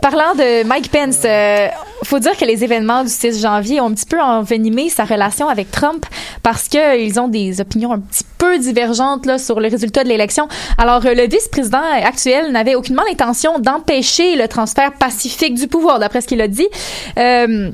parlant 0.00 0.34
de 0.34 0.64
Mike 0.64 0.90
Pence, 0.90 1.20
euh, 1.24 1.68
faut 2.04 2.18
dire 2.18 2.36
que 2.36 2.44
les 2.44 2.64
événements 2.64 3.04
du 3.04 3.10
6 3.10 3.40
janvier 3.40 3.80
ont 3.80 3.86
un 3.86 3.94
petit 3.94 4.06
peu 4.06 4.20
envenimé 4.20 4.88
sa 4.88 5.04
relation 5.04 5.48
avec 5.48 5.70
Trump 5.70 6.04
parce 6.42 6.68
que 6.68 7.00
ils 7.00 7.20
ont 7.20 7.28
des 7.28 7.60
opinions 7.60 7.92
un 7.92 8.00
petit 8.00 8.24
peu 8.38 8.58
divergentes 8.58 9.26
là 9.26 9.38
sur 9.38 9.60
le 9.60 9.68
résultat 9.68 10.04
de 10.04 10.08
l'élection. 10.08 10.48
Alors 10.78 11.04
euh, 11.06 11.14
le 11.14 11.28
vice-président 11.28 11.82
actuel 12.02 12.52
n'avait 12.52 12.74
aucunement 12.74 13.02
l'intention 13.08 13.58
d'empêcher 13.58 14.36
le 14.36 14.48
transfert 14.48 14.92
pacifique 14.92 15.54
du 15.54 15.68
pouvoir, 15.68 15.98
d'après 15.98 16.20
ce 16.20 16.26
qu'il 16.26 16.40
a 16.40 16.48
dit. 16.48 16.68
Euh, 17.18 17.70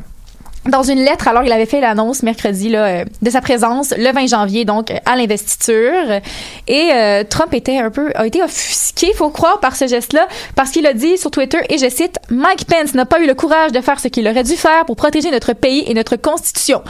dans 0.67 0.83
une 0.83 0.99
lettre, 0.99 1.29
alors 1.29 1.45
il 1.45 1.53
avait 1.53 1.67
fait 1.67 1.81
l'annonce 1.81 2.23
mercredi 2.23 2.69
là, 2.69 2.85
euh, 2.87 3.05
de 3.23 3.31
sa 3.31 3.41
présence 3.41 3.95
le 3.97 4.13
20 4.13 4.27
janvier, 4.27 4.65
donc 4.65 4.93
à 5.05 5.17
l'investiture. 5.17 6.21
Et 6.67 6.91
euh, 6.93 7.25
Trump 7.29 7.55
était 7.55 7.79
un 7.79 7.91
peu 7.91 8.11
a 8.15 8.27
été 8.27 8.43
offusqué, 8.43 9.13
faut 9.15 9.31
croire, 9.31 9.61
par 9.61 9.77
ce 9.77 9.87
geste-là, 9.87 10.27
parce 10.55 10.71
qu'il 10.71 10.87
a 10.87 10.93
dit 10.93 11.17
sur 11.17 11.31
Twitter, 11.31 11.59
et 11.69 11.79
je 11.79 11.89
cite, 11.89 12.19
Mike 12.31 12.67
Pence 12.67 12.95
n'a 12.95 13.07
pas 13.07 13.21
eu 13.21 13.27
le 13.27 13.35
courage 13.35 13.73
de 13.73 13.81
faire 13.81 14.01
ce 14.01 14.09
qu'il 14.09 14.27
aurait 14.29 14.45
dû 14.45 14.57
faire 14.57 14.85
pour 14.85 14.97
protéger 14.97 15.31
notre 15.31 15.53
pays 15.53 15.85
et 15.87 15.95
notre 15.95 16.17
constitution. 16.17 16.83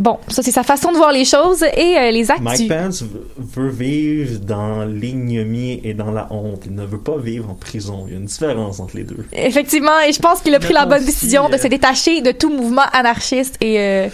Bon, 0.00 0.16
ça 0.28 0.42
c'est 0.42 0.50
sa 0.50 0.62
façon 0.62 0.92
de 0.92 0.96
voir 0.96 1.12
les 1.12 1.26
choses 1.26 1.62
et 1.76 1.98
euh, 1.98 2.10
les 2.10 2.30
actes. 2.30 2.40
Mike 2.40 2.68
Pence 2.68 3.04
veut 3.36 3.68
vivre 3.68 4.40
dans 4.40 4.86
l'ignominie 4.86 5.78
et 5.84 5.92
dans 5.92 6.10
la 6.10 6.26
honte. 6.32 6.62
Il 6.64 6.74
ne 6.74 6.86
veut 6.86 6.98
pas 7.00 7.18
vivre 7.18 7.50
en 7.50 7.54
prison. 7.54 8.04
Il 8.06 8.12
y 8.14 8.16
a 8.16 8.18
une 8.18 8.24
différence 8.24 8.80
entre 8.80 8.96
les 8.96 9.04
deux. 9.04 9.26
Effectivement, 9.34 10.00
et 10.08 10.12
je 10.14 10.18
pense 10.18 10.40
qu'il 10.40 10.54
a 10.54 10.58
pris 10.58 10.72
la 10.72 10.86
bonne 10.86 11.02
aussi, 11.02 11.06
décision 11.06 11.50
de 11.50 11.54
euh, 11.56 11.58
se 11.58 11.68
détacher 11.68 12.22
de 12.22 12.32
tout 12.32 12.48
mouvement 12.48 12.86
anarchiste 12.94 13.58
et 13.60 13.78
euh, 13.78 14.08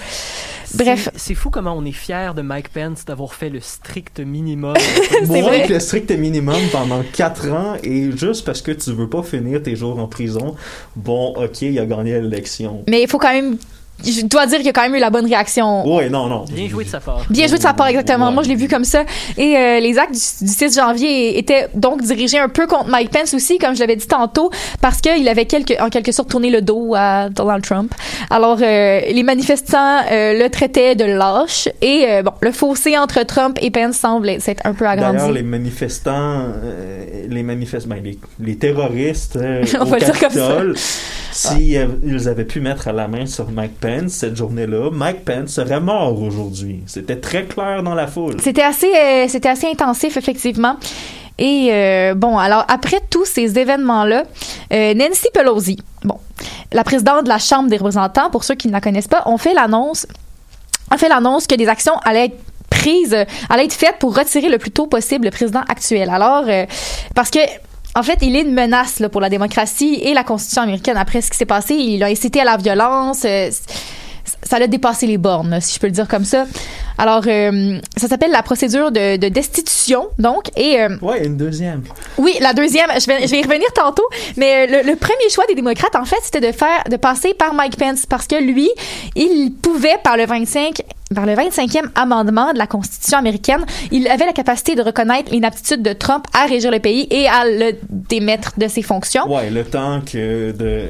bref. 0.74 1.08
C'est- 1.14 1.34
fou 1.34 1.50
comment 1.50 1.74
on 1.78 1.84
est 1.84 1.92
fier 1.92 2.34
de 2.34 2.42
Mike 2.42 2.70
Pence 2.70 3.04
d'avoir 3.04 3.32
fait 3.32 3.48
le 3.48 3.60
strict 3.60 4.18
minimum. 4.18 4.74
Moins 5.26 5.42
vrai. 5.42 5.68
que 5.68 5.72
le 5.74 5.78
strict 5.78 6.10
minimum 6.10 6.56
pendant 6.72 7.04
4 7.12 7.50
ans 7.52 7.74
et 7.84 8.10
juste 8.16 8.44
parce 8.44 8.60
que 8.60 8.72
tu 8.72 8.90
veux 8.92 9.08
pas 9.08 9.22
finir 9.22 9.62
tes 9.62 9.76
jours 9.76 10.00
en 10.00 10.08
prison, 10.08 10.56
bon, 10.96 11.32
ok, 11.36 11.62
il 11.62 11.78
a 11.78 11.86
gagné 11.86 12.20
l'élection. 12.20 12.82
Mais 12.88 13.02
il 13.02 13.08
faut 13.08 13.18
quand 13.18 13.32
même 13.32 13.56
je 14.04 14.24
dois 14.26 14.46
dire 14.46 14.58
qu'il 14.58 14.66
y 14.66 14.70
a 14.70 14.72
quand 14.72 14.82
même 14.82 14.94
eu 14.94 15.00
la 15.00 15.10
bonne 15.10 15.26
réaction. 15.26 15.86
Ouais, 15.96 16.08
non, 16.08 16.26
non. 16.26 16.44
Bien 16.50 16.68
joué 16.68 16.84
de 16.84 16.88
sa 16.88 17.00
part. 17.00 17.22
Bien 17.30 17.46
joué 17.46 17.58
de 17.58 17.62
sa 17.62 17.72
part, 17.74 17.88
exactement. 17.88 18.28
Ouais. 18.28 18.34
Moi, 18.34 18.42
je 18.42 18.48
l'ai 18.48 18.54
vu 18.54 18.68
comme 18.68 18.84
ça. 18.84 19.04
Et 19.36 19.56
euh, 19.56 19.80
les 19.80 19.98
actes 19.98 20.12
du, 20.12 20.46
du 20.46 20.52
6 20.52 20.74
janvier 20.76 21.38
étaient 21.38 21.68
donc 21.74 22.02
dirigés 22.02 22.38
un 22.38 22.48
peu 22.48 22.66
contre 22.66 22.88
Mike 22.88 23.10
Pence 23.10 23.34
aussi, 23.34 23.58
comme 23.58 23.74
je 23.74 23.80
l'avais 23.80 23.96
dit 23.96 24.06
tantôt, 24.06 24.50
parce 24.80 25.00
qu'il 25.00 25.28
avait 25.28 25.46
quelque, 25.46 25.80
en 25.82 25.88
quelque 25.88 26.12
sorte 26.12 26.30
tourné 26.30 26.50
le 26.50 26.62
dos 26.62 26.94
à 26.94 27.28
Donald 27.30 27.64
Trump. 27.64 27.94
Alors, 28.30 28.58
euh, 28.60 29.00
les 29.00 29.22
manifestants 29.22 30.00
euh, 30.10 30.38
le 30.38 30.48
traitaient 30.50 30.94
de 30.94 31.04
lâche. 31.04 31.68
Et 31.80 32.06
euh, 32.08 32.22
bon, 32.22 32.32
le 32.40 32.52
fossé 32.52 32.96
entre 32.98 33.22
Trump 33.24 33.58
et 33.60 33.70
Pence 33.70 33.96
semble 33.96 34.40
s'être 34.40 34.64
un 34.64 34.74
peu 34.74 34.86
agrandi. 34.86 35.18
D'ailleurs, 35.18 35.32
les 35.32 35.42
manifestants, 35.42 36.46
euh, 36.62 37.26
les 37.28 37.42
manifestants, 37.42 37.90
ben, 37.90 38.02
les, 38.02 38.18
les 38.40 38.56
terroristes 38.56 39.36
euh, 39.40 39.64
On 39.78 39.82
au 39.82 39.86
va 39.86 39.98
le 39.98 40.04
dire 40.04 40.18
comme 40.18 40.30
ça. 40.30 40.62
Si 41.32 41.76
ils 42.02 42.28
avaient 42.28 42.44
pu 42.44 42.60
mettre 42.60 42.90
la 42.92 43.08
main 43.08 43.26
sur 43.26 43.50
Mike 43.50 43.78
Pence 43.80 43.85
cette 44.08 44.36
journée-là, 44.36 44.90
Mike 44.90 45.24
Pence 45.24 45.50
serait 45.50 45.80
mort 45.80 46.20
aujourd'hui. 46.20 46.82
C'était 46.86 47.16
très 47.16 47.44
clair 47.44 47.82
dans 47.82 47.94
la 47.94 48.06
foule. 48.06 48.36
C'était 48.40 48.62
assez, 48.62 48.92
euh, 48.94 49.26
c'était 49.28 49.48
assez 49.48 49.66
intensif, 49.68 50.16
effectivement. 50.16 50.76
Et 51.38 51.68
euh, 51.70 52.14
bon, 52.14 52.38
alors 52.38 52.64
après 52.68 53.00
tous 53.10 53.26
ces 53.26 53.58
événements-là, 53.58 54.24
euh, 54.72 54.94
Nancy 54.94 55.28
Pelosi, 55.34 55.78
bon, 56.04 56.18
la 56.72 56.82
présidente 56.82 57.24
de 57.24 57.28
la 57.28 57.38
Chambre 57.38 57.68
des 57.68 57.76
représentants, 57.76 58.30
pour 58.30 58.44
ceux 58.44 58.54
qui 58.54 58.68
ne 58.68 58.72
la 58.72 58.80
connaissent 58.80 59.08
pas, 59.08 59.22
ont 59.26 59.38
fait 59.38 59.52
l'annonce, 59.52 60.06
a 60.90 60.96
fait 60.96 61.08
l'annonce 61.08 61.46
que 61.46 61.54
des 61.54 61.68
actions 61.68 61.96
allaient 62.04 62.26
être 62.26 62.40
prises, 62.70 63.16
allaient 63.48 63.66
être 63.66 63.74
faites 63.74 63.96
pour 63.98 64.16
retirer 64.16 64.48
le 64.48 64.58
plus 64.58 64.70
tôt 64.70 64.86
possible 64.86 65.26
le 65.26 65.30
président 65.30 65.62
actuel. 65.68 66.10
Alors, 66.10 66.44
parce 67.14 67.30
que 67.30 67.38
en 67.96 68.02
fait, 68.02 68.18
il 68.20 68.36
est 68.36 68.42
une 68.42 68.52
menace 68.52 69.00
là, 69.00 69.08
pour 69.08 69.22
la 69.22 69.30
démocratie 69.30 69.94
et 70.02 70.12
la 70.12 70.22
Constitution 70.22 70.62
américaine. 70.62 70.98
Après 70.98 71.22
ce 71.22 71.30
qui 71.30 71.36
s'est 71.38 71.46
passé, 71.46 71.74
il 71.74 72.02
a 72.02 72.06
incité 72.08 72.40
à 72.40 72.44
la 72.44 72.58
violence. 72.58 73.24
euh, 73.24 73.50
ça 74.42 74.56
a 74.56 74.66
dépassé 74.66 75.06
les 75.06 75.16
bornes, 75.16 75.60
si 75.62 75.74
je 75.74 75.80
peux 75.80 75.86
le 75.86 75.92
dire 75.92 76.06
comme 76.06 76.24
ça. 76.24 76.44
Alors, 76.98 77.22
euh, 77.26 77.78
ça 77.96 78.08
s'appelle 78.08 78.30
la 78.30 78.42
procédure 78.42 78.90
de, 78.90 79.16
de 79.16 79.28
destitution, 79.28 80.08
donc. 80.18 80.50
Et 80.56 80.80
euh, 80.80 80.96
Ouais, 81.02 81.26
une 81.26 81.36
deuxième. 81.36 81.82
oui, 82.18 82.34
la 82.40 82.52
deuxième, 82.54 82.88
je 82.98 83.06
vais, 83.06 83.26
je 83.26 83.30
vais 83.30 83.40
y 83.40 83.42
revenir 83.42 83.70
tantôt, 83.74 84.06
mais 84.36 84.66
euh, 84.68 84.82
le, 84.82 84.90
le 84.90 84.96
premier 84.96 85.28
choix 85.30 85.44
des 85.46 85.54
démocrates, 85.54 85.94
en 85.96 86.04
fait, 86.04 86.16
c'était 86.22 86.40
de 86.40 86.52
faire, 86.52 86.84
de 86.90 86.96
passer 86.96 87.34
par 87.34 87.52
Mike 87.54 87.76
Pence 87.76 88.06
parce 88.06 88.26
que 88.26 88.36
lui, 88.42 88.68
il 89.14 89.52
pouvait, 89.60 89.96
par 90.02 90.16
le 90.16 90.24
25, 90.24 90.80
par 91.14 91.26
le 91.26 91.34
25e 91.34 91.90
amendement 91.94 92.52
de 92.52 92.58
la 92.58 92.66
Constitution 92.66 93.18
américaine, 93.18 93.64
il 93.92 94.08
avait 94.08 94.26
la 94.26 94.32
capacité 94.32 94.74
de 94.74 94.82
reconnaître 94.82 95.30
l'inaptitude 95.32 95.82
de 95.82 95.92
Trump 95.92 96.26
à 96.32 96.46
régir 96.46 96.70
le 96.70 96.80
pays 96.80 97.06
et 97.10 97.28
à 97.28 97.44
le 97.44 97.72
démettre 97.90 98.52
de 98.58 98.66
ses 98.68 98.82
fonctions. 98.82 99.30
Ouais, 99.32 99.50
le 99.50 99.64
temps 99.64 100.00
que 100.00 100.50
de 100.52 100.88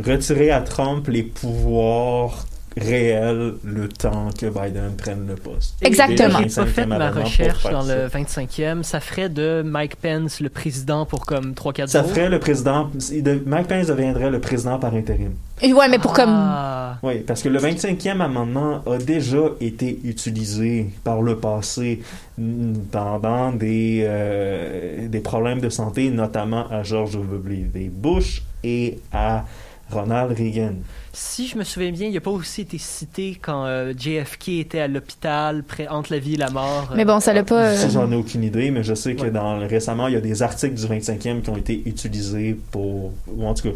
retirer 0.00 0.50
à 0.50 0.60
Trump 0.60 1.08
les 1.08 1.24
pouvoirs 1.24 2.46
réels, 2.78 3.54
le 3.64 3.88
temps 3.88 4.28
que 4.38 4.46
Biden 4.46 4.92
prenne 4.96 5.26
le 5.28 5.34
poste. 5.34 5.74
Exactement. 5.82 6.38
J'ai 6.46 6.54
pas 6.54 6.66
fait 6.66 6.82
25e 6.84 6.86
ma 6.86 7.10
recherche 7.10 7.62
dans 7.64 7.82
ça. 7.82 7.96
le 7.96 8.06
25e. 8.08 8.82
Ça 8.82 9.00
ferait 9.00 9.28
de 9.28 9.62
Mike 9.64 9.96
Pence 9.96 10.40
le 10.40 10.48
président 10.48 11.04
pour 11.06 11.26
comme 11.26 11.52
3-4 11.52 11.86
Ça 11.88 12.00
jours. 12.02 12.10
ferait 12.10 12.28
le 12.28 12.38
président. 12.38 12.90
de- 13.12 13.42
Mike 13.46 13.68
Pence 13.68 13.86
deviendrait 13.88 14.30
le 14.30 14.40
président 14.40 14.78
par 14.78 14.94
intérim. 14.94 15.32
Et 15.60 15.72
ouais, 15.72 15.88
mais 15.88 15.98
pour 15.98 16.12
comme. 16.12 16.30
Ah. 16.30 16.98
Oui, 17.02 17.18
parce 17.26 17.42
que 17.42 17.48
le 17.48 17.58
25e 17.58 18.20
amendement 18.20 18.80
a 18.86 18.98
déjà 18.98 19.38
été 19.60 19.98
utilisé 20.04 20.86
par 21.04 21.20
le 21.20 21.36
passé 21.36 22.00
mm, 22.38 22.72
pendant 22.92 23.52
des, 23.52 24.04
euh, 24.06 25.08
des 25.08 25.20
problèmes 25.20 25.60
de 25.60 25.68
santé, 25.68 26.10
notamment 26.10 26.66
à 26.70 26.82
George 26.82 27.12
W. 27.18 27.90
Bush 27.92 28.42
et 28.62 28.98
à 29.12 29.44
Ronald 29.90 30.36
Reagan. 30.36 30.74
Si 31.12 31.48
je 31.48 31.56
me 31.56 31.64
souviens 31.64 31.90
bien, 31.90 32.06
il 32.08 32.14
n'a 32.14 32.20
pas 32.20 32.30
aussi 32.30 32.60
été 32.60 32.78
cité 32.78 33.38
quand 33.40 33.64
euh, 33.64 33.92
JFK 33.96 34.48
était 34.60 34.80
à 34.80 34.88
l'hôpital, 34.88 35.62
près 35.64 35.88
entre 35.88 36.12
la 36.12 36.18
vie 36.18 36.34
et 36.34 36.36
la 36.36 36.50
mort. 36.50 36.92
Mais 36.94 37.04
bon, 37.04 37.18
ça 37.20 37.32
l'a 37.32 37.42
pas. 37.42 37.74
Ça, 37.76 37.86
euh, 37.86 37.90
j'en 37.90 38.12
ai 38.12 38.14
aucune 38.14 38.44
idée, 38.44 38.70
mais 38.70 38.82
je 38.82 38.94
sais 38.94 39.14
que 39.14 39.22
Ouais. 39.22 39.30
dans 39.30 39.58
récemment, 39.58 40.06
il 40.08 40.14
y 40.14 40.16
a 40.16 40.20
des 40.20 40.42
articles 40.42 40.74
du 40.74 40.86
25e 40.86 41.40
qui 41.42 41.50
ont 41.50 41.56
été 41.56 41.82
utilisés 41.86 42.56
pour, 42.70 43.12
ou 43.26 43.46
en 43.46 43.54
tout 43.54 43.70
cas, 43.70 43.74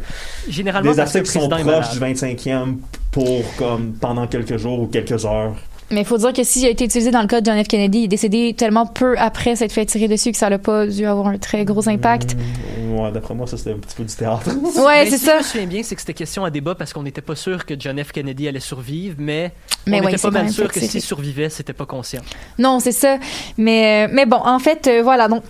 Généralement, 0.48 0.92
des 0.92 1.00
articles 1.00 1.24
qui 1.24 1.32
sont 1.32 1.48
proches 1.48 1.90
du 1.90 1.98
25e 1.98 2.76
pour 3.10 3.42
comme 3.56 3.92
pendant 3.94 4.26
quelques 4.26 4.56
jours 4.58 4.80
ou 4.80 4.86
quelques 4.86 5.24
heures. 5.24 5.54
Mais 5.92 6.00
il 6.00 6.06
faut 6.06 6.16
dire 6.16 6.32
que 6.32 6.42
s'il 6.42 6.64
a 6.66 6.70
été 6.70 6.84
utilisé 6.84 7.10
dans 7.10 7.20
le 7.20 7.26
cas 7.26 7.40
de 7.40 7.46
John 7.46 7.62
F. 7.62 7.68
Kennedy, 7.68 7.98
il 7.98 8.04
est 8.04 8.08
décédé 8.08 8.54
tellement 8.56 8.86
peu 8.86 9.14
après 9.18 9.56
s'être 9.56 9.72
fait 9.72 9.84
tirer 9.84 10.08
dessus 10.08 10.32
que 10.32 10.38
ça 10.38 10.48
n'a 10.48 10.58
pas 10.58 10.86
dû 10.86 11.04
avoir 11.06 11.26
un 11.28 11.36
très 11.38 11.64
gros 11.66 11.86
impact. 11.88 12.34
Mm, 12.34 12.98
ouais, 12.98 13.12
d'après 13.12 13.34
moi, 13.34 13.46
ça 13.46 13.58
c'était 13.58 13.72
un 13.72 13.78
petit 13.78 13.94
peu 13.96 14.04
du 14.04 14.14
théâtre. 14.14 14.48
Ouais, 14.82 15.04
Mais 15.04 15.10
c'est 15.10 15.18
si 15.18 15.24
ça. 15.26 15.32
Je 15.34 15.38
me 15.38 15.42
souviens 15.42 15.66
bien, 15.66 15.82
c'est 15.82 15.94
que 15.94 16.00
c'était 16.00 16.14
question 16.14 16.44
à 16.44 16.50
débat 16.50 16.74
parce 16.74 16.92
qu'on 16.92 17.02
n'était 17.02 17.20
pas 17.20 17.36
sûr 17.36 17.66
que 17.66 17.74
John 17.78 18.02
F. 18.02 18.10
Kennedy 18.12 18.48
allait 18.48 18.58
survivre, 18.60 19.16
mais, 19.18 19.52
Mais 19.86 20.00
on 20.00 20.04
ouais, 20.04 20.10
était 20.12 20.18
c'est 20.18 20.28
pas 20.28 20.32
mal 20.32 20.44
même 20.44 20.52
sûr 20.52 20.68
que 20.68 20.80
que 20.80 20.86
s'il 20.86 21.02
survivait, 21.02 21.50
c'était 21.50 21.74
pas 21.74 21.86
conscient. 21.86 22.22
Non, 22.58 22.80
c'est 22.80 22.92
ça. 22.92 23.18
Mais, 23.58 24.06
euh, 24.06 24.12
mais 24.12 24.24
bon, 24.26 24.40
en 24.44 24.58
fait, 24.58 24.86
euh, 24.86 25.02
voilà. 25.02 25.28
Donc, 25.28 25.42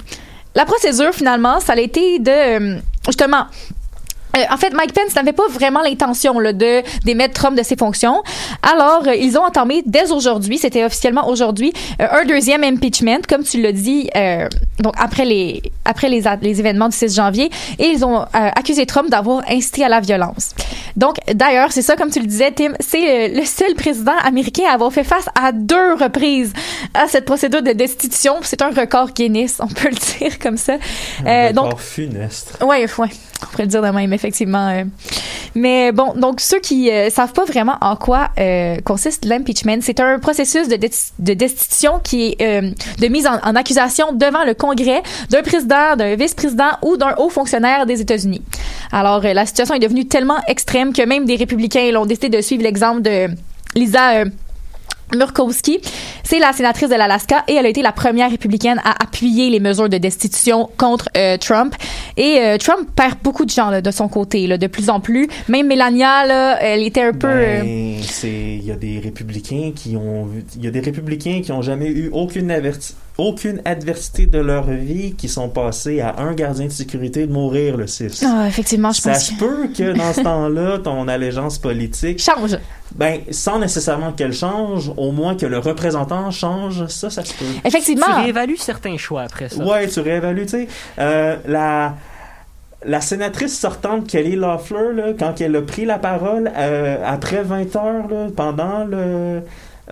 la 0.55 0.65
procédure, 0.65 1.13
finalement, 1.13 1.61
ça 1.61 1.75
a 1.75 1.79
été 1.79 2.19
de. 2.19 2.31
euh, 2.31 2.81
justement. 3.07 3.47
Euh, 4.37 4.41
en 4.51 4.57
fait, 4.57 4.73
Mike 4.73 4.93
Pence 4.93 5.15
n'avait 5.15 5.33
pas 5.33 5.49
vraiment 5.49 5.83
l'intention 5.83 6.35
de 6.35 6.83
démettre 7.05 7.35
Trump 7.35 7.57
de 7.57 7.63
ses 7.63 7.77
fonctions. 7.77 8.23
Alors, 8.63 9.05
euh, 9.07 9.15
ils 9.15 9.39
ont 9.39 9.45
entamé 9.45 9.83
dès 9.87 10.11
aujourd'hui, 10.13 10.59
c'était 10.59 10.85
officiellement 10.85 11.29
aujourd'hui, 11.29 11.73
euh, 12.01 12.07
un 12.11 12.25
deuxième 12.25 12.65
impeachment, 12.65 13.23
comme 13.29 13.43
tu 13.43 13.61
l'as 13.61 13.73
dit, 13.73 14.09
euh, 14.17 14.49
donc 14.79 14.95
après 14.99 15.25
les 15.25 15.63
après 15.85 16.09
les, 16.09 16.23
événements 16.61 16.89
du 16.89 16.97
6 16.97 17.17
janvier, 17.17 17.51
et 17.79 17.87
ils 17.87 18.05
ont 18.05 18.25
accusé 18.33 18.87
Trump 18.87 19.11
d'avoir 19.11 19.43
incité 19.49 19.85
à 19.85 19.89
la 19.89 20.01
violence. 20.01 20.55
Donc, 20.97 21.17
d'ailleurs, 21.35 21.73
c'est 21.73 21.83
ça, 21.83 21.97
comme 21.97 22.11
tu 22.11 22.21
le 22.21 22.27
disais, 22.27 22.53
Tim, 22.53 22.73
c'est 22.79 23.29
le 23.29 23.45
seul 23.45 23.75
président 23.75 24.13
américain 24.23 24.65
à 24.71 24.75
avoir 24.75 24.93
fait 24.93 25.05
face 25.05 25.27
à 25.35 25.51
deux 25.51 25.95
reprises 25.95 26.53
à 26.95 27.09
cette 27.09 27.25
procédure 27.25 27.63
de 27.63 27.73
destitution. 27.73 28.37
C'est 28.43 28.63
un 28.63 28.71
record 28.71 29.11
Guinness, 29.11 29.59
on 29.61 29.67
peut 29.67 29.89
le 29.89 30.19
dire 30.21 30.39
comme 30.39 30.57
ça. 30.57 30.75
Un 31.27 31.53
donc, 31.53 31.65
record 31.67 31.81
funeste. 31.81 32.59
Ouais, 32.61 32.87
ouais, 32.99 33.09
on 33.43 33.47
pourrait 33.47 33.65
le 33.65 33.69
dire 33.69 33.83
de 33.83 33.89
même, 33.89 34.13
effectivement. 34.23 34.69
euh. 34.69 34.85
Mais 35.55 35.93
bon, 35.93 36.15
donc 36.15 36.41
ceux 36.41 36.61
qui 36.61 36.91
euh, 36.91 37.11
savent 37.11 37.33
pas 37.33 37.45
vraiment 37.45 37.77
en 37.81 37.97
quoi 37.97 38.31
euh, 38.39 38.77
consiste 38.85 39.25
l'impeachment, 39.25 39.81
c'est 39.83 40.01
un 40.01 40.19
processus 40.19 40.69
de, 40.69 40.77
desti- 40.77 41.13
de 41.19 41.35
destitution 41.35 42.01
qui 42.03 42.37
est 42.39 42.63
de 43.01 43.09
mise 43.09 43.27
en, 43.27 43.39
en 43.43 43.55
accusation 43.57 44.13
devant 44.13 44.45
le 44.45 44.55
Congrès 44.55 45.03
d'un 45.31 45.43
président, 45.43 45.97
d'un 45.97 46.15
vice-président 46.15 46.73
ou 46.83 46.97
d'un 46.97 47.15
haut 47.19 47.29
fonctionnaire 47.29 47.85
des 47.87 48.01
États-Unis. 48.01 48.43
Alors, 48.93 49.21
la 49.23 49.45
situation 49.47 49.75
est 49.75 49.81
devenue 49.81 50.07
tellement 50.07 50.41
extrême 50.47 50.93
que 50.93 51.03
même 51.03 51.25
des 51.25 51.37
républicains 51.37 51.91
l'ont 51.93 52.07
décidé 52.07 52.29
de 52.29 52.41
suivre 52.41 52.63
l'exemple 52.63 53.03
de 53.03 53.29
Lisa 53.75 54.25
Murkowski, 55.15 55.81
c'est 56.25 56.39
la 56.39 56.53
sénatrice 56.53 56.89
de 56.89 56.95
l'Alaska 56.95 57.45
et 57.49 57.55
elle 57.55 57.67
a 57.67 57.69
été 57.69 57.83
la 57.83 57.93
première 57.93 58.31
républicaine 58.31 58.81
à 58.85 59.03
appuyer 59.03 59.51
les 59.51 59.61
mesures 59.61 59.89
de 59.89 59.99
destitution 59.99 60.69
contre 60.79 61.09
euh, 61.17 61.37
Trump. 61.37 61.75
Et 62.17 62.39
euh, 62.41 62.59
Trump 62.59 62.89
perd 62.97 63.17
beaucoup 63.23 63.45
de 63.45 63.51
gens 63.51 63.71
là, 63.71 63.81
de 63.81 63.91
son 63.91 64.09
côté, 64.09 64.47
là, 64.47 64.59
de 64.59 64.67
plus 64.67 64.91
en 64.91 65.01
plus. 65.01 65.29
Même 65.49 65.67
Melania, 65.67 66.27
là, 66.27 66.59
elle 66.61 66.83
était 66.83 67.03
un 67.03 67.13
peu... 67.13 67.29
euh, 67.29 67.61
Ben, 67.63 67.97
c'est 68.03 68.29
il 68.29 68.65
y 68.65 68.71
a 68.73 68.77
des 68.77 68.99
républicains 69.01 69.73
qui 69.75 69.97
ont 69.97 70.29
il 70.57 70.65
y 70.65 70.69
a 70.69 70.71
des 70.71 70.81
républicains 70.81 71.41
qui 71.43 71.53
ont 71.53 71.63
jamais 71.63 71.89
eu 71.89 72.09
aucune 72.13 72.51
averti- 72.51 72.95
aucune 73.19 73.61
adversité 73.67 74.27
de 74.27 74.39
leur 74.39 74.65
vie 74.71 75.15
qui 75.15 75.29
sont 75.29 75.49
passés 75.49 76.01
à 76.01 76.19
un 76.19 76.33
gardien 76.33 76.67
de 76.67 76.71
sécurité 76.73 77.27
de 77.27 77.33
mourir 77.33 77.77
le 77.77 77.87
6. 77.87 78.25
Ah, 78.27 78.47
effectivement, 78.49 78.91
je 78.93 79.01
Ça 79.03 79.13
pense 79.13 79.25
se 79.27 79.33
que... 79.35 79.39
peut 79.39 79.69
que 79.77 79.93
dans 79.97 80.13
ce 80.15 80.21
temps-là, 80.25 80.79
ton 80.79 81.07
allégeance 81.09 81.59
politique, 81.59 82.19
Change. 82.23 82.57
ben, 82.95 83.21
sans 83.31 83.59
nécessairement 83.59 84.13
qu'elle 84.13 84.33
change, 84.33 84.91
au 84.97 85.13
moins 85.13 85.37
que 85.37 85.45
le 85.47 85.59
représentant 85.59 86.31
change, 86.31 86.87
ça, 86.87 87.11
ça 87.11 87.23
se 87.25 87.35
peut. 87.35 87.45
Effectivement. 87.65 88.07
Tu 88.07 88.23
réévalues 88.23 88.57
certains 88.57 88.97
choix 88.97 89.23
après 89.23 89.49
ça. 89.51 89.63
Ouais, 89.63 89.87
tu 89.89 90.01
réévalues, 90.01 90.47
tu 90.47 90.51
sais. 90.53 90.69
Euh, 90.99 91.37
la, 91.47 91.95
la 92.85 93.01
sénatrice 93.03 93.59
sortante 93.59 94.07
Kelly 94.09 94.37
Loeffler, 94.37 94.95
là, 94.95 95.13
quand 95.19 95.39
elle 95.41 95.55
a 95.57 95.63
pris 95.63 95.85
la 95.85 95.99
parole 95.99 96.51
euh, 96.57 96.97
après 97.07 97.43
20 97.43 97.77
heures, 97.77 98.09
là, 98.09 98.27
pendant 98.35 98.85
le. 98.85 99.43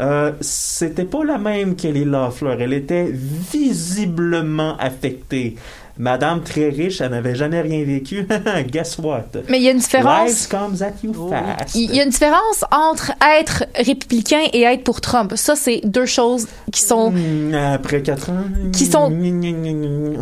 Euh, 0.01 0.33
c'était 0.41 1.05
pas 1.05 1.25
la 1.25 1.37
même 1.37 1.77
Kelly 1.77 2.05
Loeffler. 2.05 2.57
Elle 2.59 2.73
était 2.73 3.11
visiblement 3.13 4.77
affectée. 4.79 5.57
Madame 6.01 6.41
très 6.43 6.71
riche, 6.71 7.03
elle 7.03 7.11
n'avait 7.11 7.35
jamais 7.35 7.61
rien 7.61 7.85
vécu. 7.85 8.27
Guess 8.73 8.97
what? 9.01 9.25
Mais 9.51 9.59
il 9.59 9.65
y 9.65 9.69
a 9.69 9.73
une 9.73 9.79
différence. 9.81 10.31
Life 10.31 10.49
comes 10.49 10.83
at 10.83 10.93
you 11.03 11.13
fast. 11.29 11.75
Il 11.75 11.95
y 11.95 12.01
a 12.01 12.05
une 12.05 12.09
différence 12.11 12.65
entre 12.73 13.13
être 13.39 13.65
républicain 13.75 14.41
et 14.55 14.63
être 14.63 14.83
pour 14.83 15.03
Trump. 15.03 15.35
Ça, 15.37 15.57
c'est 15.57 15.83
deux 15.85 16.07
choses 16.07 16.49
qui 16.73 16.81
sont. 16.81 17.11
Hmm, 17.11 17.55
Après 17.75 18.01
quatre 18.01 18.31
ans. 18.31 18.45
Qui 18.73 18.87
sont- 18.87 19.13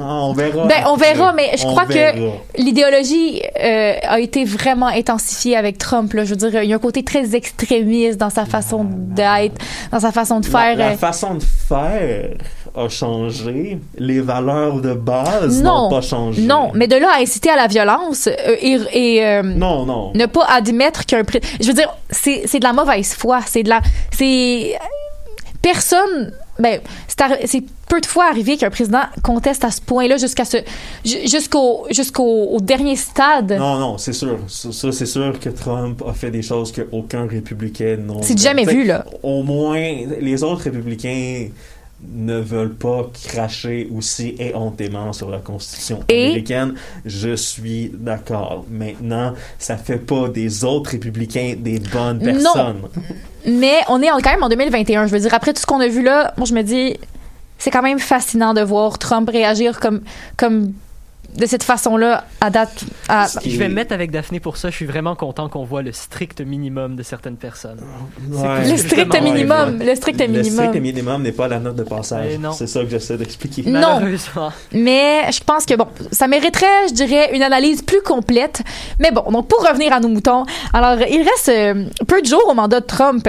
Ah, 0.01 0.24
On 0.24 0.33
verra. 0.33 0.66
Ben, 0.66 0.83
on 0.89 0.97
verra, 0.97 1.33
mais 1.33 1.51
je 1.57 1.62
crois 1.62 1.87
que 1.87 2.61
l'idéologie 2.61 3.41
euh, 3.62 3.95
a 4.03 4.18
été 4.18 4.45
vraiment 4.45 4.89
intensifiée 4.89 5.57
avec 5.57 5.79
Trump. 5.79 6.12
Là. 6.12 6.24
Je 6.24 6.31
veux 6.31 6.37
dire, 6.51 6.61
il 6.64 6.70
y 6.70 6.72
a 6.72 6.76
un 6.76 6.81
côté 6.81 7.05
très 7.05 7.37
extrémiste 7.37 8.18
dans 8.18 8.31
sa 8.31 8.47
façon 8.47 8.85
d'être, 8.91 9.61
dans 9.93 10.01
sa 10.01 10.11
façon 10.11 10.41
de 10.41 10.47
faire. 10.47 10.76
la 10.76 10.97
façon 10.97 11.35
de 11.35 11.43
faire 11.43 12.31
a 12.74 12.89
changé. 12.89 13.79
Les 13.97 14.20
valeurs 14.20 14.81
de 14.81 14.93
base 14.95 15.62
non, 15.68 15.82
n'ont 15.84 15.90
pas 15.90 16.00
changé. 16.00 16.42
non, 16.42 16.70
mais 16.74 16.86
de 16.88 16.96
là 16.96 17.08
à 17.16 17.20
inciter 17.20 17.50
à 17.50 17.56
la 17.56 17.66
violence 17.68 18.26
euh, 18.28 18.56
et, 18.60 18.78
et, 18.92 19.24
euh, 19.26 19.42
Non, 19.42 19.86
non. 19.86 20.12
ne 20.14 20.26
pas 20.26 20.44
admettre 20.48 21.06
qu'un 21.06 21.22
je 21.60 21.66
veux 21.66 21.74
dire 21.74 21.94
c'est 22.10 22.42
de 22.58 22.64
la 22.64 22.72
mauvaise 22.72 23.14
foi 23.14 23.40
c'est 23.46 23.62
de 23.62 23.68
la 23.68 23.80
c'est 24.10 24.76
personne 25.62 26.32
ben 26.58 26.80
c'est 27.44 27.62
peu 27.88 28.00
de 28.00 28.06
fois 28.06 28.26
arrivé 28.28 28.56
qu'un 28.56 28.70
président 28.70 29.02
conteste 29.22 29.64
à 29.64 29.70
ce 29.70 29.80
point-là 29.80 30.16
jusqu'à 30.16 30.44
ce 30.44 30.56
ju- 31.04 31.26
jusqu'au 31.28 31.86
jusqu'au 31.90 32.24
au 32.50 32.60
dernier 32.60 32.96
stade 32.96 33.52
Non, 33.52 33.76
non, 33.78 33.98
c'est 33.98 34.12
sûr. 34.12 34.38
Ça, 34.48 34.92
c'est 34.92 35.06
sûr 35.06 35.38
que 35.38 35.48
Trump 35.50 36.02
a 36.06 36.12
fait 36.12 36.30
des 36.30 36.42
choses 36.42 36.72
qu'aucun 36.72 37.26
républicain 37.26 37.96
n'a. 37.96 38.14
C'est 38.22 38.38
jamais 38.38 38.64
vu, 38.64 38.84
là. 38.84 39.04
Au 39.22 39.42
moins, 39.42 39.80
les 40.20 40.42
autres 40.42 40.62
républicains 40.64 41.48
ne 42.07 42.38
veulent 42.38 42.74
pas 42.74 43.11
cracher 43.26 43.88
aussi 43.94 44.36
éhontément 44.38 45.12
sur 45.12 45.28
la 45.30 45.38
Constitution 45.38 46.01
Et- 46.09 46.26
américaine. 46.26 46.74
Je 47.05 47.34
suis 47.34 47.90
d'accord. 47.92 48.64
Maintenant, 48.70 49.34
ça 49.59 49.76
fait 49.76 49.99
pas 49.99 50.28
des 50.28 50.64
autres 50.64 50.90
républicains 50.90 51.55
des 51.59 51.80
bonnes 51.80 52.18
Non. 52.18 52.24
personnes. 52.53 52.82
mais 53.46 53.74
on 53.88 54.01
est 54.03 54.11
en- 54.11 54.18
quand 54.18 54.30
même 54.30 54.42
en 54.42 54.49
2021 54.49 55.07
je 55.07 55.12
veux 55.12 55.20
dire 55.20 55.32
après 55.34 55.53
tout 55.53 55.61
ce 55.61 55.66
qu'on 55.66 55.80
a 55.80 55.88
vu 55.88 56.03
là 56.03 56.34
moi 56.36 56.46
je 56.46 56.53
me 56.55 56.62
dis 56.62 56.96
c'est 57.57 57.70
quand 57.70 57.82
même 57.82 57.99
fascinant 57.99 58.53
de 58.55 58.61
voir 58.61 58.99
Trump 58.99 59.28
réagir 59.30 59.80
comme 59.80 60.03
comme 60.36 60.72
de 61.37 61.47
cette 61.47 61.62
façon-là 61.62 62.24
à 62.41 62.51
date 62.51 62.85
à- 63.09 63.29
Ce 63.29 63.39
qui 63.39 63.51
Je 63.51 63.59
vais 63.59 63.68
me 63.68 63.74
mettre 63.74 63.93
avec 63.93 64.11
Daphné 64.11 64.41
pour 64.41 64.57
ça. 64.57 64.70
Je 64.70 64.74
suis 64.76 64.87
vraiment 64.87 65.14
content 65.14 65.49
qu'on 65.49 65.64
voit 65.64 65.83
le 65.83 65.93
strict 65.93 66.41
minimum 66.41 66.97
de 66.97 67.03
certaines 67.03 67.37
personnes. 67.37 67.79
Ouais. 68.31 68.68
le 68.70 68.76
strict 68.76 69.05
justement, 69.12 69.22
minimum 69.33 69.79
ouais. 69.79 69.87
le 69.87 69.95
strict 69.95 70.20
Le 70.20 70.26
minimum 70.26 70.66
strict 70.66 70.83
minimum 70.83 71.22
n'est 71.22 71.33
pas 71.33 71.49
la 71.49 71.59
note 71.61 71.76
de 71.76 71.83
passage. 71.85 72.39
C'est 72.55 72.66
ça 72.66 72.83
que 72.83 72.89
j'essaie 72.91 73.16
d'expliquer. 73.16 73.62
Non. 73.70 74.01
Mais 74.72 75.31
je 75.31 75.41
pense 75.45 75.64
que 75.66 75.74
bon, 75.74 75.87
ça 76.12 76.26
mériterait, 76.29 76.89
je 76.89 76.95
dirais, 76.95 77.31
une 77.35 77.43
analyse 77.43 77.83
plus 77.83 78.03
complète. 78.03 78.62
Mais 78.99 79.11
bon, 79.11 79.31
donc 79.31 79.49
pour 79.49 79.66
revenir 79.66 79.93
à 79.93 80.01
nos 80.01 80.09
moutons, 80.09 80.45
alors 80.72 80.97
il 81.09 81.22
reste 81.22 81.49
euh, 81.49 81.85
peu 82.07 82.20
de 82.22 82.26
jours 82.26 82.45
au 82.49 82.55
mandat 82.55 82.81
de 82.81 82.87
Trump. 82.87 83.29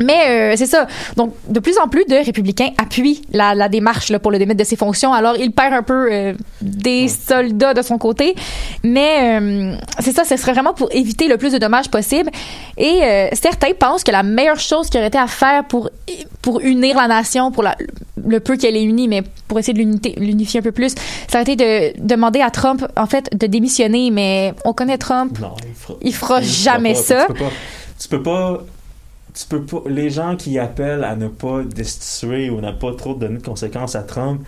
Mais 0.00 0.52
euh, 0.52 0.54
c'est 0.56 0.66
ça. 0.66 0.86
Donc, 1.16 1.34
de 1.48 1.60
plus 1.60 1.78
en 1.78 1.88
plus 1.88 2.04
de 2.04 2.16
républicains 2.16 2.70
appuient 2.78 3.22
la, 3.32 3.54
la 3.54 3.68
démarche 3.68 4.10
là, 4.10 4.18
pour 4.18 4.30
le 4.30 4.38
démettre 4.38 4.58
de 4.58 4.64
ses 4.64 4.76
fonctions. 4.76 5.12
Alors, 5.12 5.36
il 5.36 5.52
perd 5.52 5.72
un 5.72 5.82
peu 5.82 6.08
euh, 6.12 6.34
des 6.60 7.08
soldats 7.08 7.74
de 7.74 7.82
son 7.82 7.98
côté. 7.98 8.34
Mais 8.82 9.40
euh, 9.40 9.76
c'est 10.00 10.12
ça, 10.12 10.24
ce 10.24 10.36
serait 10.36 10.52
vraiment 10.52 10.74
pour 10.74 10.88
éviter 10.92 11.28
le 11.28 11.36
plus 11.38 11.52
de 11.52 11.58
dommages 11.58 11.90
possible. 11.90 12.30
Et 12.76 13.00
euh, 13.02 13.28
certains 13.32 13.72
pensent 13.72 14.04
que 14.04 14.10
la 14.12 14.22
meilleure 14.22 14.60
chose 14.60 14.90
qui 14.90 14.98
aurait 14.98 15.08
été 15.08 15.18
à 15.18 15.26
faire 15.26 15.64
pour, 15.64 15.90
pour 16.42 16.60
unir 16.60 16.96
la 16.96 17.08
nation, 17.08 17.50
pour 17.50 17.62
la, 17.62 17.74
le 18.26 18.40
peu 18.40 18.56
qu'elle 18.56 18.76
est 18.76 18.84
unie, 18.84 19.08
mais 19.08 19.22
pour 19.48 19.58
essayer 19.58 19.72
de 19.72 20.20
l'unifier 20.20 20.60
un 20.60 20.62
peu 20.62 20.72
plus, 20.72 20.94
ça 21.28 21.40
aurait 21.40 21.52
été 21.52 21.56
de 21.56 22.06
demander 22.06 22.40
à 22.40 22.50
Trump, 22.50 22.86
en 22.96 23.06
fait, 23.06 23.28
de 23.36 23.46
démissionner. 23.46 24.10
Mais 24.10 24.52
on 24.64 24.72
connaît 24.72 24.98
Trump. 24.98 25.38
Non, 25.40 25.54
il 25.66 25.74
fera, 25.74 25.98
Il 26.02 26.14
fera 26.14 26.40
il 26.40 26.46
jamais 26.46 26.92
pas. 26.92 26.98
ça. 27.00 27.26
Tu 27.98 28.08
peux 28.08 28.22
pas. 28.22 28.62
Tu 29.38 29.46
peux 29.46 29.62
pas. 29.62 29.82
Les 29.86 30.08
gens 30.08 30.34
qui 30.36 30.58
appellent 30.58 31.04
à 31.04 31.14
ne 31.14 31.28
pas 31.28 31.62
destituer 31.62 32.48
ou 32.48 32.60
n'a 32.60 32.72
pas 32.72 32.94
trop 32.94 33.14
donner 33.14 33.38
de 33.38 33.42
conséquences 33.42 33.94
à 33.94 34.02
Trump, 34.02 34.40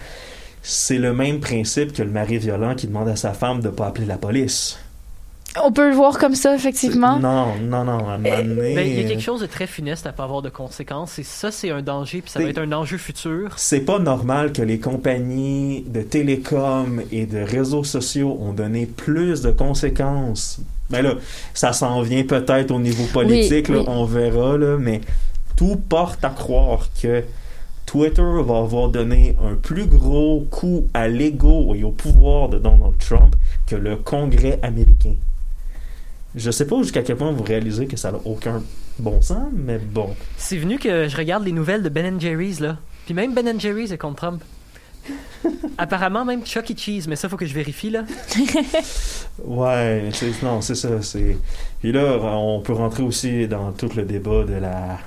c'est 0.62 0.98
le 0.98 1.12
même 1.12 1.40
principe 1.40 1.92
que 1.92 2.02
le 2.02 2.10
mari 2.10 2.38
violent 2.38 2.74
qui 2.74 2.86
demande 2.86 3.08
à 3.08 3.16
sa 3.16 3.32
femme 3.32 3.60
de 3.60 3.68
pas 3.68 3.86
appeler 3.86 4.06
la 4.06 4.16
police. 4.16 4.78
On 5.62 5.72
peut 5.72 5.88
le 5.88 5.94
voir 5.94 6.18
comme 6.18 6.34
ça, 6.34 6.54
effectivement. 6.54 7.18
Non, 7.18 7.56
non, 7.60 7.84
non. 7.84 8.08
À 8.08 8.18
donné, 8.18 8.74
Ben, 8.74 8.86
il 8.86 9.00
y 9.00 9.04
a 9.04 9.08
quelque 9.08 9.22
chose 9.22 9.40
de 9.40 9.46
très 9.46 9.66
funeste 9.66 10.06
à 10.06 10.12
pas 10.12 10.24
avoir 10.24 10.42
de 10.42 10.50
conséquences. 10.50 11.18
Et 11.18 11.22
ça, 11.22 11.50
c'est 11.50 11.70
un 11.70 11.82
danger. 11.82 12.20
Puis 12.20 12.30
ça 12.30 12.40
va 12.40 12.48
être 12.48 12.58
un 12.58 12.72
enjeu 12.72 12.98
futur. 12.98 13.54
C'est 13.56 13.80
pas 13.80 13.98
normal 13.98 14.52
que 14.52 14.62
les 14.62 14.78
compagnies 14.78 15.84
de 15.86 16.02
télécom 16.02 17.02
et 17.10 17.26
de 17.26 17.38
réseaux 17.38 17.84
sociaux 17.84 18.38
ont 18.40 18.52
donné 18.52 18.86
plus 18.86 19.42
de 19.42 19.50
conséquences. 19.50 20.60
Ben 20.90 21.02
là, 21.02 21.14
ça 21.54 21.72
s'en 21.72 22.00
vient 22.02 22.24
peut-être 22.24 22.70
au 22.70 22.78
niveau 22.80 23.04
politique, 23.12 23.66
Oui, 23.68 23.74
là, 23.74 23.80
oui. 23.82 23.86
on 23.88 24.04
verra, 24.04 24.56
là, 24.56 24.76
mais 24.78 25.00
tout 25.56 25.76
porte 25.88 26.24
à 26.24 26.30
croire 26.30 26.88
que 27.02 27.22
Twitter 27.84 28.22
va 28.22 28.58
avoir 28.58 28.88
donné 28.88 29.36
un 29.42 29.54
plus 29.54 29.86
gros 29.86 30.46
coup 30.50 30.88
à 30.94 31.08
l'ego 31.08 31.74
et 31.74 31.84
au 31.84 31.90
pouvoir 31.90 32.48
de 32.48 32.58
Donald 32.58 32.96
Trump 32.98 33.34
que 33.66 33.76
le 33.76 33.96
Congrès 33.96 34.58
américain. 34.62 35.14
Je 36.34 36.50
sais 36.50 36.66
pas 36.66 36.76
jusqu'à 36.82 37.02
quel 37.02 37.16
point 37.16 37.32
vous 37.32 37.42
réalisez 37.42 37.86
que 37.86 37.96
ça 37.96 38.12
n'a 38.12 38.18
aucun 38.24 38.62
bon 38.98 39.20
sens, 39.22 39.48
mais 39.54 39.78
bon. 39.78 40.10
C'est 40.36 40.58
venu 40.58 40.78
que 40.78 41.08
je 41.08 41.16
regarde 41.16 41.44
les 41.44 41.52
nouvelles 41.52 41.82
de 41.82 41.88
Ben 41.88 42.20
Jerry's, 42.20 42.60
là. 42.60 42.76
Puis 43.06 43.14
même 43.14 43.34
Ben 43.34 43.58
Jerry's 43.58 43.90
est 43.90 43.98
contre 43.98 44.16
Trump. 44.16 44.42
Apparemment, 45.78 46.24
même 46.24 46.44
Chuck 46.44 46.70
E. 46.70 46.74
Cheese, 46.76 47.04
mais 47.08 47.16
ça, 47.16 47.28
faut 47.28 47.36
que 47.36 47.46
je 47.46 47.54
vérifie, 47.54 47.90
là. 47.90 48.02
Ouais, 49.44 50.08
c'est- 50.12 50.42
non, 50.42 50.60
c'est 50.60 50.74
ça. 50.74 51.00
C'est... 51.02 51.36
Puis 51.80 51.92
là, 51.92 52.18
on 52.20 52.60
peut 52.60 52.72
rentrer 52.72 53.02
aussi 53.02 53.46
dans 53.46 53.70
tout 53.72 53.90
le 53.96 54.02
débat 54.04 54.44
de 54.44 54.54
la 54.54 54.98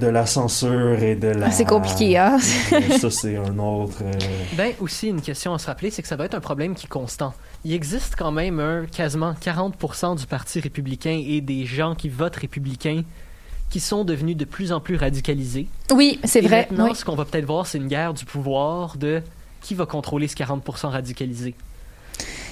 de 0.00 0.06
la 0.06 0.24
censure 0.24 1.02
et 1.02 1.16
de 1.16 1.28
la... 1.28 1.46
Ah, 1.46 1.50
c'est 1.50 1.64
compliqué, 1.64 2.16
hein? 2.16 2.38
ça, 3.00 3.10
c'est 3.10 3.36
un 3.36 3.58
autre... 3.58 3.96
euh, 4.02 4.12
Ben, 4.56 4.72
aussi, 4.80 5.08
une 5.08 5.20
question 5.20 5.52
à 5.52 5.58
se 5.58 5.66
rappeler, 5.66 5.90
c'est 5.90 6.00
que 6.00 6.08
ça 6.08 6.16
va 6.16 6.24
être 6.26 6.34
un 6.34 6.40
problème 6.40 6.74
qui 6.74 6.86
est 6.86 6.88
constant. 6.88 7.34
Il 7.64 7.72
existe 7.72 8.14
quand 8.16 8.30
même 8.30 8.60
un 8.60 8.86
quasiment 8.86 9.32
40% 9.34 10.16
du 10.18 10.26
Parti 10.26 10.60
républicain 10.60 11.20
et 11.26 11.40
des 11.40 11.66
gens 11.66 11.94
qui 11.96 12.08
votent 12.08 12.36
républicains 12.36 13.02
qui 13.70 13.80
sont 13.80 14.04
devenus 14.04 14.36
de 14.36 14.44
plus 14.44 14.72
en 14.72 14.80
plus 14.80 14.96
radicalisés. 14.96 15.66
Oui, 15.92 16.18
c'est 16.24 16.44
Et 16.44 16.46
vrai. 16.46 16.66
Maintenant, 16.70 16.86
oui. 16.90 16.94
ce 16.94 17.04
qu'on 17.04 17.16
va 17.16 17.24
peut-être 17.24 17.44
voir, 17.46 17.66
c'est 17.66 17.78
une 17.78 17.88
guerre 17.88 18.14
du 18.14 18.24
pouvoir 18.24 18.96
de 18.96 19.20
qui 19.60 19.74
va 19.74 19.86
contrôler 19.86 20.28
ce 20.28 20.36
40% 20.36 20.88
radicalisé. 20.88 21.54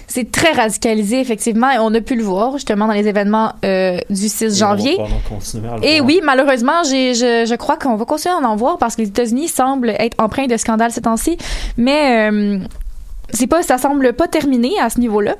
C'est 0.08 0.30
très 0.30 0.52
radicalisé, 0.52 1.20
effectivement, 1.20 1.70
et 1.70 1.78
on 1.78 1.94
a 1.94 2.00
pu 2.00 2.16
le 2.16 2.22
voir 2.24 2.52
justement 2.54 2.86
dans 2.86 2.92
les 2.92 3.06
événements 3.08 3.54
euh, 3.64 3.98
du 4.10 4.28
6 4.28 4.58
janvier. 4.58 4.94
Et 4.94 4.98
on 4.98 5.04
va 5.04 5.08
probablement 5.08 5.28
continuer 5.38 5.68
à 5.68 5.76
le 5.76 5.84
Et 5.84 5.96
voir. 5.98 6.06
oui, 6.06 6.20
malheureusement, 6.22 6.82
j'ai, 6.84 7.14
je, 7.14 7.46
je 7.48 7.54
crois 7.54 7.76
qu'on 7.78 7.96
va 7.96 8.04
continuer 8.04 8.34
à 8.34 8.38
en 8.46 8.56
voir 8.56 8.76
parce 8.78 8.96
que 8.96 9.02
les 9.02 9.08
États-Unis 9.08 9.48
semblent 9.48 9.90
être 9.90 10.16
empreints 10.18 10.48
de 10.48 10.56
scandales 10.56 10.92
ces 10.92 11.02
temps-ci, 11.02 11.38
mais 11.78 12.30
euh, 12.30 12.58
c'est 13.33 13.47
pas, 13.47 13.62
ça 13.62 13.78
semble 13.78 14.12
pas 14.12 14.28
terminé 14.28 14.72
à 14.80 14.91
ce 14.91 15.01
niveau-là. 15.01 15.37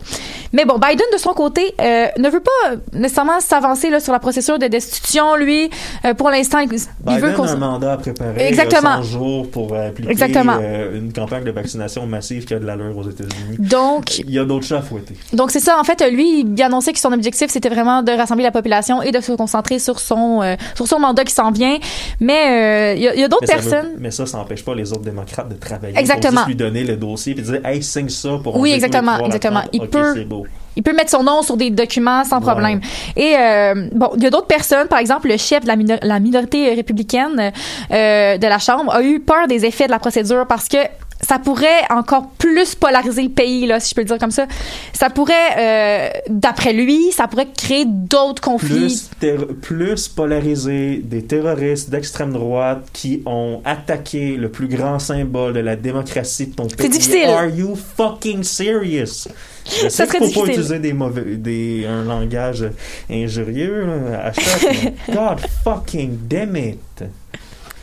Mais 0.53 0.65
bon, 0.65 0.75
Biden 0.79 1.07
de 1.13 1.19
son 1.19 1.33
côté 1.33 1.75
euh, 1.81 2.07
ne 2.19 2.29
veut 2.29 2.41
pas 2.41 2.77
nécessairement 2.93 3.41
s'avancer 3.41 3.91
là 3.91 4.01
sur 4.01 4.13
la 4.13 4.19
procédure 4.19 4.59
de 4.59 4.67
destitution. 4.67 5.37
Lui, 5.37 5.71
euh, 6.05 6.15
pour 6.15 6.31
l'instant, 6.31 6.59
il, 6.59 6.69
veut 6.69 7.33
qu'on 7.33 7.45
a 7.45 7.53
un 7.53 7.57
mandat 7.57 7.93
à 7.93 7.97
préparer. 7.97 8.49
Exactement. 8.49 8.73
Exactement. 8.73 9.03
100 9.03 9.19
jours 9.19 9.51
pour 9.51 9.77
appliquer 9.77 10.11
Exactement. 10.11 10.57
euh, 10.61 10.99
une 10.99 11.13
campagne 11.13 11.45
de 11.45 11.51
vaccination 11.51 12.07
massive 12.07 12.45
qui 12.45 12.55
a 12.55 12.59
de 12.59 12.67
l'allure 12.67 12.97
aux 12.97 13.09
États-Unis. 13.09 13.57
donc 13.59 14.19
Il 14.19 14.31
y 14.31 14.39
a 14.39 14.45
d'autres 14.45 14.67
chats 14.67 14.79
à 14.79 14.83
fouetter. 14.83 15.15
Donc 15.33 15.51
c'est 15.51 15.61
ça 15.61 15.79
en 15.79 15.85
fait 15.85 16.03
lui 16.11 16.41
il 16.41 16.63
annonçait 16.63 16.93
que 16.93 16.99
son 16.99 17.13
objectif 17.13 17.51
c'était 17.51 17.69
vraiment 17.69 18.03
de 18.03 18.13
rassembler 18.13 18.45
la 18.45 18.51
population 18.51 19.03
et 19.03 19.11
de 19.11 19.21
se 19.21 19.33
concentrer 19.33 19.79
sur 19.79 20.01
son 20.01 20.43
euh, 20.43 20.55
sur 20.75 20.87
son 20.87 20.99
mandat 20.99 21.25
qui 21.25 21.35
s'en 21.35 21.51
vient 21.51 21.79
mais 22.21 22.95
euh, 22.95 22.95
il 22.97 23.21
y 23.21 23.25
a, 23.25 23.29
d'autres 23.29 23.43
veut- 23.47 23.53
personnes 23.53 23.91
mais 23.99 24.11
ça, 24.11 24.27
ça 24.27 24.39
n'empêche 24.39 24.65
pas 24.65 24.75
les 24.75 24.93
autres 24.93 25.03
démocrates 25.03 25.49
de 25.49 25.55
travailler. 25.55 25.99
Exactement. 25.99 26.43
Pour 26.43 26.49
juste 26.49 26.49
lui 26.49 26.57
donner 26.57 26.85
le 26.85 26.97
dossier 26.97 27.33
et 27.33 27.41
dire, 27.41 27.61
hey, 27.65 27.82
signe 27.83 28.09
ça 28.09 28.31
pour 28.43 28.57
Oui, 28.59 28.73
exactement, 28.73 29.19
exactement. 29.25 29.63
Il 29.73 29.89
peut- 29.89 30.25
beau. 30.25 30.47
il 30.77 30.83
peut 30.83 30.93
mettre 30.95 31.11
son 31.11 31.23
nom 31.23 31.43
sur 31.43 31.57
des 31.57 31.71
documents 31.71 32.25
sans 32.25 32.39
Ouais. 32.39 32.47
problème 32.51 32.81
et 33.17 33.35
euh, 33.39 33.89
bon 33.93 34.11
il 34.17 34.23
y 34.23 34.27
a 34.27 34.31
d'autres 34.31 34.47
personnes 34.47 34.89
par 34.89 34.99
exemple 35.01 35.29
le 35.29 35.37
chef 35.37 35.63
de 35.63 35.69
la, 35.69 35.77
minor- 35.77 35.99
la 36.03 36.19
minorité 36.19 36.73
républicaine 36.75 37.53
euh, 37.93 38.39
de 38.39 38.47
la 38.47 38.59
chambre 38.59 38.93
a 38.95 39.03
eu 39.03 39.21
peur 39.21 39.47
des 39.49 39.65
effets 39.67 39.87
de 39.87 39.91
la 39.91 39.99
procédure 39.99 40.47
parce 40.47 40.69
que 40.69 40.79
ça 41.27 41.39
pourrait 41.39 41.83
encore 41.91 42.31
plus 42.37 42.75
polariser 42.75 43.23
le 43.23 43.29
pays, 43.29 43.67
là, 43.67 43.79
si 43.81 43.91
je 43.91 43.95
peux 43.95 44.01
le 44.01 44.07
dire 44.07 44.19
comme 44.19 44.31
ça. 44.33 44.47
Ça 44.93 45.09
pourrait, 45.09 45.33
euh, 45.57 46.09
d'après 46.29 46.73
lui, 46.73 47.13
ça 47.13 47.29
pourrait 47.29 47.49
créer 47.57 47.85
d'autres 47.87 48.43
conflits. 48.43 49.09
Plus, 49.21 49.37
plus 49.63 50.09
polarisé 50.09 50.97
des 51.05 51.25
terroristes 51.25 51.91
d'extrême 51.91 52.33
droite 52.33 52.89
qui 52.93 53.23
ont 53.25 53.63
attaqué 53.65 54.37
le 54.37 54.51
plus 54.51 54.67
grand 54.69 54.99
symbole 54.99 55.53
de 55.53 55.61
la 55.61 55.77
démocratie 55.77 56.49
de 56.49 56.55
ton 56.55 56.67
pays. 56.67 56.89
difficile. 56.89 57.25
Are 57.29 57.47
you 57.49 57.77
fucking 57.77 58.43
serious? 58.43 59.29
Je 59.65 59.71
sais 59.71 59.91
Ça 59.91 60.07
serait 60.07 60.19
faut 60.19 60.25
pas 60.25 60.27
difficile. 60.27 60.51
utiliser 60.51 60.79
des 60.81 60.93
mauvais, 60.93 61.37
des, 61.37 61.87
un 61.89 62.03
langage 62.05 62.65
injurieux 63.09 63.87
à 64.21 64.33
chaque. 64.33 64.93
God 65.09 65.39
fucking 65.63 66.19
damn 66.29 66.57
it. 66.57 67.05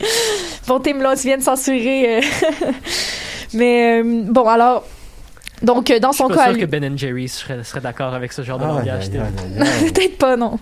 Bon, 0.66 0.78
Tim, 0.80 0.98
là, 0.98 1.16
tu 1.16 1.22
viens 1.26 1.38
de 1.38 1.42
censurer. 1.42 2.18
euh. 2.18 2.20
Mais 3.54 4.00
euh, 4.02 4.22
bon, 4.26 4.46
alors. 4.46 4.84
Donc, 5.62 5.90
euh, 5.90 5.98
dans 5.98 6.10
Je 6.12 6.16
suis 6.16 6.22
son 6.24 6.28
pas 6.30 6.36
cas. 6.36 6.44
sûr 6.44 6.52
lui- 6.54 6.60
que 6.62 6.66
Ben 6.66 6.96
Jerry 6.96 7.28
serait, 7.28 7.62
serait 7.64 7.80
d'accord 7.82 8.14
avec 8.14 8.32
ce 8.32 8.40
genre 8.40 8.58
de 8.58 8.64
langage. 8.64 9.10
aïe. 9.12 9.20
Peut-être 9.92 10.16
pas, 10.16 10.34
non. 10.36 10.58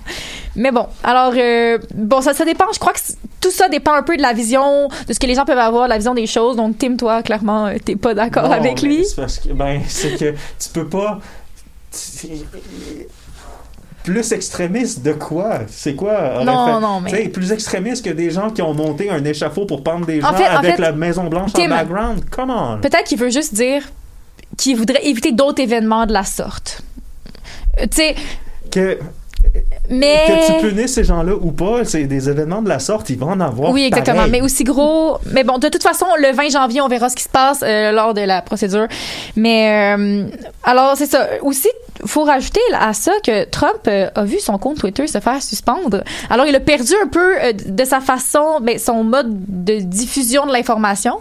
Mais 0.56 0.72
bon, 0.72 0.86
alors, 1.04 1.32
euh, 1.36 1.78
bon, 1.94 2.20
ça, 2.20 2.34
ça 2.34 2.44
dépend. 2.44 2.64
Je 2.74 2.80
crois 2.80 2.92
que 2.94 2.98
tout 3.40 3.52
ça 3.52 3.68
dépend 3.68 3.92
un 3.92 4.02
peu 4.02 4.16
de 4.16 4.22
la 4.22 4.32
vision, 4.32 4.88
de 5.06 5.12
ce 5.12 5.20
que 5.20 5.26
les 5.26 5.36
gens 5.36 5.44
peuvent 5.44 5.56
avoir, 5.56 5.84
de 5.84 5.90
la 5.90 5.98
vision 5.98 6.14
des 6.14 6.26
choses. 6.26 6.56
Donc, 6.56 6.78
Tim, 6.78 6.96
toi, 6.96 7.22
clairement, 7.22 7.66
euh, 7.66 7.76
t'es 7.84 7.94
pas 7.94 8.14
d'accord 8.14 8.50
avec 8.52 8.82
lui. 8.82 9.04
C'est 9.04 9.14
parce 9.20 9.38
que, 9.38 9.50
ben, 9.52 9.82
c'est 9.86 10.18
que 10.18 10.30
tu 10.32 10.68
peux 10.74 10.88
pas. 10.88 11.20
Plus 14.04 14.32
extrémiste 14.32 15.02
de 15.02 15.12
quoi? 15.12 15.60
C'est 15.68 15.94
quoi 15.94 16.42
Non, 16.44 16.66
fait- 16.66 16.80
non, 16.80 17.00
mais- 17.00 17.10
Tu 17.10 17.16
sais, 17.16 17.28
plus 17.28 17.52
extrémiste 17.52 18.04
que 18.04 18.10
des 18.10 18.30
gens 18.30 18.50
qui 18.50 18.62
ont 18.62 18.72
monté 18.74 19.10
un 19.10 19.22
échafaud 19.24 19.66
pour 19.66 19.82
pendre 19.82 20.06
des 20.06 20.20
gens 20.20 20.28
En 20.30 20.34
fait- 20.34 20.48
en 20.48 20.56
avec 20.58 20.76
fait, 20.76 20.82
la 20.82 20.92
Maison 20.92 21.24
Blanche 21.24 21.50
en 21.54 21.68
background? 21.68 22.24
Come 22.30 22.50
on. 22.50 22.78
Peut-être 22.80 23.04
qu'il 23.04 23.18
veut 23.18 23.30
juste 23.30 23.54
dire 23.54 23.82
qu'il 24.56 24.76
voudrait 24.76 25.04
éviter 25.06 25.32
d'autres 25.32 25.60
événements 25.62 26.06
de 26.06 26.12
la 26.12 26.24
sorte. 26.24 26.82
Euh, 27.80 27.84
Tu 27.90 27.96
sais, 27.98 28.14
Que, 28.70 28.98
mais. 29.90 30.24
que 30.26 30.46
tu 30.60 30.66
punisses 30.68 30.94
ces 30.94 31.04
gens-là 31.04 31.34
ou 31.34 31.52
pas, 31.52 31.84
c'est 31.84 32.04
des 32.04 32.28
événements 32.28 32.62
de 32.62 32.68
la 32.68 32.78
sorte, 32.78 33.08
il 33.10 33.18
va 33.18 33.26
en 33.26 33.40
avoir. 33.40 33.70
Oui, 33.72 33.84
exactement. 33.84 34.16
pareil. 34.16 34.32
Mais 34.32 34.40
aussi 34.40 34.64
gros. 34.64 35.18
Mais 35.32 35.44
bon, 35.44 35.58
de 35.58 35.68
toute 35.68 35.82
façon, 35.82 36.06
le 36.18 36.32
20 36.34 36.50
janvier, 36.50 36.80
on 36.80 36.88
verra 36.88 37.08
ce 37.08 37.16
qui 37.16 37.22
se 37.24 37.28
passe 37.28 37.60
euh, 37.62 37.92
lors 37.92 38.14
de 38.14 38.20
la 38.22 38.42
procédure. 38.42 38.86
Mais 39.36 39.94
euh, 39.96 40.24
alors, 40.64 40.96
c'est 40.96 41.06
ça. 41.06 41.26
Aussi, 41.42 41.68
faut 42.06 42.24
rajouter 42.24 42.60
à 42.78 42.92
ça 42.92 43.12
que 43.24 43.44
Trump 43.44 43.80
euh, 43.86 44.10
a 44.14 44.24
vu 44.24 44.38
son 44.38 44.58
compte 44.58 44.78
Twitter 44.78 45.06
se 45.06 45.18
faire 45.18 45.42
suspendre. 45.42 46.02
Alors, 46.30 46.46
il 46.46 46.54
a 46.54 46.60
perdu 46.60 46.92
un 47.02 47.08
peu 47.08 47.36
euh, 47.40 47.52
de 47.52 47.84
sa 47.84 48.00
façon, 48.00 48.60
ben, 48.60 48.78
son 48.78 49.04
mode 49.04 49.28
de 49.64 49.80
diffusion 49.80 50.46
de 50.46 50.52
l'information. 50.52 51.18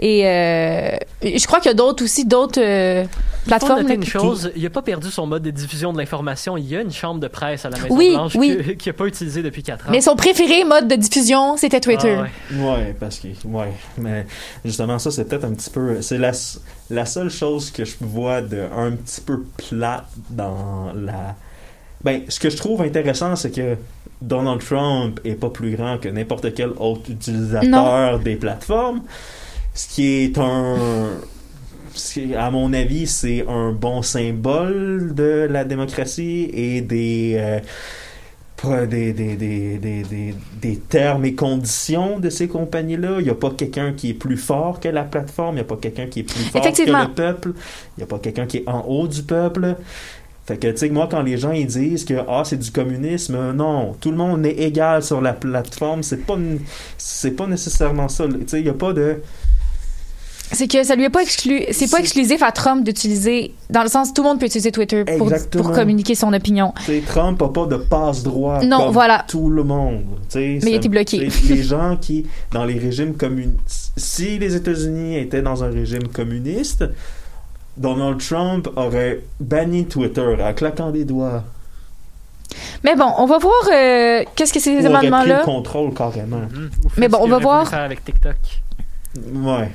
Et 0.00 0.26
euh, 0.26 0.96
je 1.22 1.46
crois 1.46 1.60
qu'il 1.60 1.70
y 1.70 1.74
a 1.74 1.76
d'autres 1.76 2.04
aussi, 2.04 2.24
d'autres 2.24 2.60
Faut 3.44 3.48
plateformes. 3.48 3.76
noter 3.82 3.88
là, 3.88 3.94
une 3.94 4.00
qui- 4.04 4.10
chose, 4.10 4.50
il 4.56 4.64
a 4.66 4.70
pas 4.70 4.80
perdu 4.82 5.10
son 5.10 5.26
mode 5.26 5.42
de 5.42 5.50
diffusion 5.50 5.92
de 5.92 5.98
l'information. 5.98 6.56
Il 6.56 6.66
y 6.66 6.76
a 6.76 6.80
une 6.80 6.90
chambre 6.92 7.20
de 7.20 7.28
presse 7.28 7.64
à 7.64 7.70
la 7.70 7.78
Maison 7.78 7.94
Oui, 7.94 8.10
Blanche 8.10 8.34
oui. 8.36 8.56
que- 8.56 8.70
qu'il 8.72 8.90
n'a 8.90 8.96
pas 8.96 9.06
utilisée 9.06 9.42
depuis 9.42 9.62
4 9.62 9.86
ans. 9.86 9.90
Mais 9.90 10.00
son 10.00 10.16
préféré 10.16 10.64
mode 10.64 10.88
de 10.88 10.96
diffusion, 10.96 11.56
c'était 11.58 11.80
Twitter. 11.80 12.16
Ah 12.18 12.22
ouais. 12.22 12.64
Ouais, 12.64 12.96
parce 12.98 13.18
que 13.18 13.28
ouais, 13.46 13.72
mais 13.98 14.26
justement 14.64 14.98
ça 14.98 15.10
c'est 15.10 15.24
peut-être 15.28 15.44
un 15.44 15.52
petit 15.52 15.70
peu 15.70 16.00
c'est 16.02 16.18
la 16.18 16.32
la 16.90 17.06
seule 17.06 17.30
chose 17.30 17.70
que 17.70 17.84
je 17.84 17.94
vois 18.00 18.40
de 18.42 18.62
un 18.76 18.92
petit 18.92 19.20
peu 19.20 19.42
plate 19.68 20.06
dans 20.30 20.92
la 20.94 21.34
ben 22.02 22.22
ce 22.28 22.38
que 22.40 22.48
je 22.50 22.56
trouve 22.56 22.82
intéressant 22.82 23.36
c'est 23.36 23.50
que 23.50 23.76
Donald 24.22 24.62
Trump 24.64 25.20
est 25.24 25.34
pas 25.34 25.50
plus 25.50 25.76
grand 25.76 25.98
que 25.98 26.08
n'importe 26.08 26.54
quel 26.54 26.70
autre 26.78 27.10
utilisateur 27.10 28.18
des 28.20 28.36
plateformes, 28.36 29.02
ce 29.74 29.88
qui 29.88 30.06
est 30.24 30.38
un 30.38 31.08
à 32.36 32.50
mon 32.50 32.72
avis, 32.72 33.06
c'est 33.06 33.44
un 33.48 33.72
bon 33.72 34.02
symbole 34.02 35.14
de 35.14 35.46
la 35.50 35.64
démocratie 35.64 36.50
et 36.52 36.80
des, 36.80 37.34
euh, 37.36 37.60
des, 38.86 39.12
des, 39.12 39.36
des, 39.36 39.78
des, 39.78 40.02
des, 40.02 40.34
des 40.60 40.76
termes 40.76 41.24
et 41.24 41.34
conditions 41.34 42.18
de 42.18 42.30
ces 42.30 42.48
compagnies-là. 42.48 43.16
Il 43.20 43.24
n'y 43.24 43.30
a 43.30 43.34
pas 43.34 43.50
quelqu'un 43.50 43.92
qui 43.92 44.10
est 44.10 44.14
plus 44.14 44.36
fort 44.36 44.80
que 44.80 44.88
la 44.88 45.04
plateforme, 45.04 45.54
il 45.54 45.56
n'y 45.56 45.60
a 45.62 45.64
pas 45.64 45.76
quelqu'un 45.76 46.06
qui 46.06 46.20
est 46.20 46.22
plus 46.24 46.44
fort 46.44 46.62
que 46.62 46.82
le 46.82 47.14
peuple, 47.14 47.52
il 47.56 47.98
n'y 47.98 48.04
a 48.04 48.06
pas 48.06 48.18
quelqu'un 48.18 48.46
qui 48.46 48.58
est 48.58 48.68
en 48.68 48.82
haut 48.86 49.06
du 49.06 49.22
peuple. 49.22 49.76
Fait 50.46 50.58
que, 50.58 50.66
tu 50.68 50.76
sais, 50.76 50.90
moi, 50.90 51.08
quand 51.10 51.22
les 51.22 51.38
gens 51.38 51.52
ils 51.52 51.66
disent 51.66 52.04
que 52.04 52.14
ah, 52.28 52.42
c'est 52.44 52.58
du 52.58 52.70
communisme, 52.70 53.52
non, 53.52 53.94
tout 53.98 54.10
le 54.10 54.16
monde 54.18 54.44
est 54.44 54.58
égal 54.58 55.02
sur 55.02 55.22
la 55.22 55.32
plateforme, 55.32 56.02
c'est 56.02 56.26
pas, 56.26 56.36
c'est 56.98 57.30
pas 57.30 57.46
nécessairement 57.46 58.08
ça. 58.08 58.26
Tu 58.28 58.40
sais, 58.46 58.60
il 58.60 58.64
n'y 58.64 58.68
a 58.70 58.74
pas 58.74 58.92
de. 58.92 59.22
C'est 60.52 60.68
que 60.68 60.84
ça 60.84 60.94
lui 60.94 61.04
est 61.04 61.10
pas 61.10 61.22
exclu, 61.22 61.64
c'est 61.72 61.90
pas 61.90 61.98
exclusif 61.98 62.42
à 62.42 62.52
Trump 62.52 62.84
d'utiliser, 62.84 63.54
dans 63.70 63.82
le 63.82 63.88
sens 63.88 64.12
tout 64.12 64.22
le 64.22 64.28
monde 64.28 64.38
peut 64.38 64.46
utiliser 64.46 64.70
Twitter 64.70 65.04
pour, 65.50 65.72
communiquer 65.72 66.14
son 66.14 66.32
opinion. 66.32 66.72
Tu 66.78 66.84
sais, 66.84 67.02
Trump 67.06 67.40
n'a 67.40 67.48
pas 67.48 67.66
de 67.66 67.76
passe-droit 67.76 68.62
Non, 68.64 68.78
comme 68.78 68.92
voilà. 68.92 69.24
tout 69.26 69.48
le 69.48 69.64
monde. 69.64 70.04
Mais 70.34 70.58
il 70.62 70.74
était 70.74 70.88
bloqué. 70.88 71.28
Les 71.48 71.62
gens 71.62 71.96
qui, 72.00 72.26
dans 72.52 72.64
les 72.64 72.78
régimes 72.78 73.14
communistes, 73.14 73.92
si 73.96 74.38
les 74.38 74.54
États-Unis 74.54 75.16
étaient 75.16 75.42
dans 75.42 75.64
un 75.64 75.70
régime 75.70 76.08
communiste, 76.08 76.84
Donald 77.76 78.18
Trump 78.18 78.68
aurait 78.76 79.22
banni 79.40 79.86
Twitter 79.86 80.36
en 80.40 80.52
claquant 80.52 80.90
des 80.90 81.04
doigts. 81.04 81.42
Mais 82.84 82.94
bon, 82.94 83.10
on 83.18 83.26
va 83.26 83.38
voir 83.38 83.54
euh, 83.72 84.22
qu'est-ce 84.36 84.52
que 84.52 84.60
ces 84.60 84.84
amendements-là. 84.84 85.42
contrôle 85.44 85.92
carrément. 85.94 86.42
Fait 86.90 87.00
Mais 87.00 87.08
bon, 87.08 87.18
on 87.20 87.28
va 87.28 87.38
voir. 87.38 87.72
avec 87.74 88.04
TikTok? 88.04 88.36
Ouais. 89.32 89.70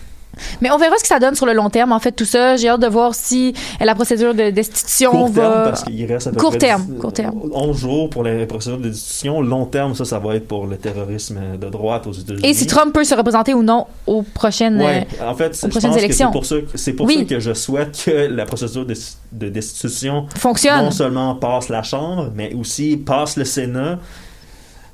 Mais 0.61 0.71
on 0.71 0.77
verra 0.77 0.95
ce 0.97 1.01
que 1.01 1.07
ça 1.07 1.19
donne 1.19 1.35
sur 1.35 1.45
le 1.45 1.53
long 1.53 1.69
terme. 1.69 1.91
En 1.91 1.99
fait, 1.99 2.11
tout 2.13 2.25
ça, 2.25 2.55
j'ai 2.55 2.69
hâte 2.69 2.79
de 2.81 2.87
voir 2.87 3.13
si 3.13 3.53
euh, 3.81 3.85
la 3.85 3.93
procédure 3.95 4.33
de 4.33 4.49
destitution 4.51 5.11
Court 5.11 5.33
terme, 5.33 5.53
va. 5.53 5.61
parce 5.63 5.83
qu'il 5.83 6.05
reste 6.05 6.27
à 6.27 6.31
peu 6.31 6.37
Court 6.37 6.49
près 6.51 6.59
terme, 6.59 6.85
10 6.87 6.97
court 6.99 7.13
terme. 7.13 7.35
11 7.51 7.77
jours 7.77 8.09
pour 8.09 8.23
les 8.23 8.45
procédures 8.45 8.77
de 8.79 8.87
destitution. 8.89 9.41
Long 9.41 9.65
terme, 9.65 9.95
ça, 9.95 10.05
ça 10.05 10.19
va 10.19 10.35
être 10.35 10.47
pour 10.47 10.65
le 10.67 10.77
terrorisme 10.77 11.39
de 11.59 11.67
droite 11.69 12.07
aux 12.07 12.13
États-Unis. 12.13 12.47
Et 12.47 12.53
si 12.53 12.67
Trump 12.67 12.93
peut 12.93 13.03
se 13.03 13.15
représenter 13.15 13.53
ou 13.53 13.63
non 13.63 13.87
aux 14.07 14.21
prochaines. 14.21 14.81
Ouais, 14.81 15.07
en 15.25 15.35
fait, 15.35 15.49
aux 15.51 15.53
je 15.53 15.67
prochaines 15.67 15.89
pense 15.91 15.99
que 15.99 16.03
élections. 16.05 16.27
c'est 16.27 16.31
pour 16.39 16.45
ça, 16.45 16.55
que- 16.55 16.77
c'est 16.77 16.93
pour 16.93 17.05
Oui. 17.07 17.17
ça 17.19 17.35
que 17.35 17.39
je 17.39 17.53
souhaite 17.53 18.01
que 18.05 18.11
la 18.11 18.45
procédure 18.45 18.85
de, 18.85 18.95
de 19.33 19.49
destitution 19.49 20.25
euh, 20.33 20.39
fonctionne. 20.39 20.85
non 20.85 20.91
seulement 20.91 21.35
passe 21.35 21.69
la 21.69 21.83
Chambre, 21.83 22.31
mais 22.33 22.53
aussi 22.53 22.97
passe 22.97 23.35
le 23.35 23.43
Sénat. 23.45 23.99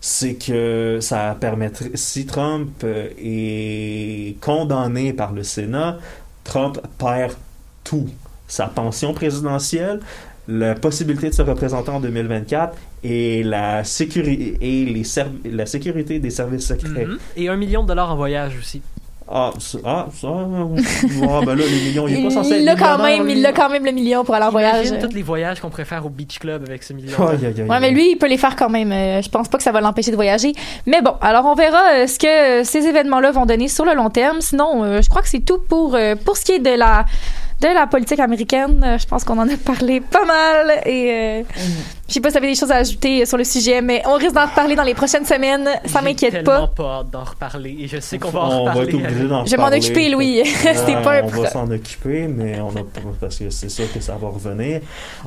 C'est 0.08 0.36
que 0.36 0.99
ça 1.01 1.36
permettrait, 1.41 1.89
si 1.95 2.28
Trump 2.28 2.70
euh, 2.84 3.10
est 3.18 4.39
condamné 4.39 5.14
par 5.14 5.34
le 5.34 5.41
Sénat, 5.41 5.97
Trump 6.43 6.80
perd 6.99 7.34
tout. 7.84 8.08
Sa 8.47 8.68
pension 8.68 9.16
présidentielle, 9.16 10.01
la 10.47 10.76
possibilité 10.76 11.32
de 11.32 11.34
se 11.34 11.41
représenter 11.41 11.89
en 11.89 11.99
2024 12.01 12.78
et 13.03 13.41
la, 13.41 13.84
sécurité 13.84 14.60
et 14.62 14.86
les 14.86 15.03
la 15.51 15.66
sécurité 15.66 16.20
des 16.20 16.30
services 16.30 16.68
secrets. 16.68 17.08
Mhm. 17.08 17.18
Et 17.36 17.49
un 17.49 17.56
million 17.56 17.82
de 17.82 17.88
dollars 17.88 18.12
en 18.12 18.16
voyage 18.16 18.56
aussi. 18.60 18.84
Ah, 19.28 19.51
ça, 19.57 19.80
ah, 19.84 20.07
ça, 20.13 20.28
ah, 20.28 21.41
ben 21.43 21.55
là, 21.55 21.63
les 21.65 21.80
millions, 21.88 22.07
il 22.07 22.19
est 22.19 22.23
pas 22.23 22.30
censé 22.30 22.51
il 22.51 22.55
être 22.57 22.63
l'a 22.63 22.76
quand 22.76 23.01
même, 23.01 23.28
il 23.28 23.43
a 23.43 23.53
quand 23.53 23.69
même 23.69 23.84
le 23.84 23.91
million 23.91 24.23
pour 24.23 24.36
aller 24.36 24.45
en 24.45 24.51
voyage. 24.51 24.86
Imagine 24.88 25.07
tous 25.09 25.15
les 25.15 25.23
voyages 25.23 25.59
qu'on 25.59 25.71
pourrait 25.71 25.86
faire 25.86 26.05
au 26.05 26.09
Beach 26.09 26.38
Club 26.38 26.63
avec 26.67 26.84
ce 26.84 26.93
million. 26.93 27.17
Aïe, 27.28 27.63
Ouais, 27.67 27.80
mais 27.80 27.89
lui, 27.89 28.11
il 28.11 28.17
peut 28.17 28.28
les 28.28 28.38
faire 28.38 28.55
quand 28.55 28.69
même. 28.69 28.91
Euh, 28.91 29.23
je 29.23 29.30
pense 29.30 29.47
pas 29.47 29.57
que 29.57 29.63
ça 29.63 29.71
va 29.71 29.82
l'empêcher 29.82 30.11
de 30.11 30.15
voyager. 30.15 30.53
Mais 30.86 31.01
bon, 31.01 31.15
alors 31.21 31.45
on 31.45 31.55
verra 31.55 31.82
euh, 31.95 32.07
ce 32.07 32.19
que 32.19 32.61
euh, 32.61 32.63
ces 32.63 32.86
événements-là 32.86 33.32
vont 33.32 33.47
donner 33.47 33.67
sur 33.67 33.84
le 33.84 33.95
long 33.95 34.11
terme. 34.11 34.41
Sinon, 34.41 35.01
je 35.01 35.09
crois 35.09 35.23
que 35.23 35.30
c'est 35.30 35.43
tout 35.43 35.59
pour 35.67 35.97
pour 36.23 36.38
ce 36.38 36.45
qui 36.45 36.51
est 36.51 36.59
de 36.59 36.78
la 36.78 37.05
de 37.62 37.68
la 37.68 37.88
politique 37.88 38.20
américaine. 38.20 38.84
Euh, 38.84 38.97
je 38.97 39.06
pense 39.06 39.24
qu'on 39.24 39.38
en 39.38 39.47
a 39.47 39.58
parlé 39.58 40.01
pas 40.01 40.26
mal 40.26 40.82
et 40.86 41.12
euh, 41.12 41.43
je 42.08 42.14
sais 42.14 42.20
pas 42.20 42.30
si 42.30 42.34
vous 42.34 42.38
avez 42.38 42.47
des 42.47 42.60
choses 42.60 42.72
à 42.72 42.78
ajouter 42.78 43.26
sur 43.26 43.38
le 43.38 43.43
sujet, 43.43 43.82
mais 43.82 44.01
on 44.06 44.16
risque 44.16 44.34
d'en 44.34 44.45
reparler 44.45 44.76
dans 44.76 44.84
les 44.84 44.93
prochaines 44.93 45.26
semaines. 45.26 45.68
Ça 45.86 46.01
m'inquiète 46.01 46.34
tellement 46.34 46.68
pas. 46.68 46.84
pas 46.84 46.99
hâte 46.99 47.10
d'en 47.12 47.24
reparler 47.24 47.78
et 47.80 47.88
je 47.88 47.99
sais 47.99 48.20
qu'on 48.20 48.30
va 48.30 48.41
en 48.41 48.62
on 48.62 48.66
va 48.66 48.74
reparler. 48.74 48.89
être 48.89 49.06
obligé 49.06 49.28
d'en 49.28 49.45
Je 49.45 49.51
vais 49.51 49.58
m'en 49.58 49.68
occuper, 49.68 50.10
Louis. 50.10 50.41
Ouais, 50.41 50.74
pas 51.03 51.20
un 51.20 51.24
on 51.24 51.28
va 51.28 51.49
s'en 51.49 51.72
occuper, 51.72 52.28
mais 52.28 52.60
on 52.60 52.70
a 52.70 52.84
parce 53.20 53.38
que 53.38 53.49
c'est 53.49 53.70
sûr 53.70 53.91
que 53.91 53.99
ça 53.99 54.16
va 54.16 54.28
revenir. 54.28 54.82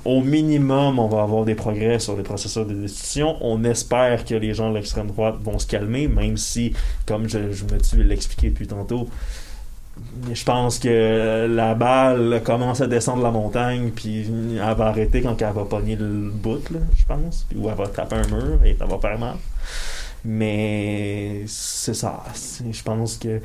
Au 0.04 0.20
minimum, 0.20 0.98
on 0.98 1.08
va 1.08 1.22
avoir 1.22 1.44
des 1.44 1.54
progrès 1.54 1.98
sur 1.98 2.16
les 2.16 2.22
processus 2.22 2.66
de 2.66 2.74
destitution. 2.74 3.36
On 3.40 3.64
espère 3.64 4.24
que 4.24 4.34
les 4.34 4.54
gens 4.54 4.70
de 4.70 4.74
l'extrême 4.74 5.08
droite 5.08 5.36
vont 5.42 5.58
se 5.58 5.66
calmer, 5.66 6.08
même 6.08 6.36
si, 6.36 6.74
comme 7.06 7.28
je, 7.28 7.52
je 7.52 7.64
me 7.64 7.82
suis 7.82 8.04
l'expliqué 8.04 8.50
depuis 8.50 8.66
tantôt, 8.66 9.08
je 10.32 10.44
pense 10.44 10.78
que 10.78 11.46
la 11.48 11.74
balle 11.74 12.42
commence 12.44 12.80
à 12.80 12.86
descendre 12.86 13.22
la 13.22 13.30
montagne, 13.30 13.90
puis 13.94 14.26
elle 14.52 14.74
va 14.76 14.86
arrêter 14.86 15.22
quand 15.22 15.40
elle 15.40 15.52
va 15.52 15.64
pogner 15.64 15.96
le 15.96 16.30
bout, 16.30 16.68
là, 16.70 16.80
je 16.96 17.04
pense, 17.06 17.46
puis- 17.48 17.58
ou 17.58 17.68
elle 17.68 17.76
va 17.76 17.86
taper 17.86 18.16
un 18.16 18.26
mur 18.28 18.58
et 18.64 18.76
ça 18.78 18.84
va 18.86 18.98
faire 18.98 19.18
mal. 19.18 19.36
Mais 20.24 21.42
c'est 21.46 21.94
ça. 21.94 22.22
Je 22.70 22.82
pense 22.82 23.16
que 23.16 23.40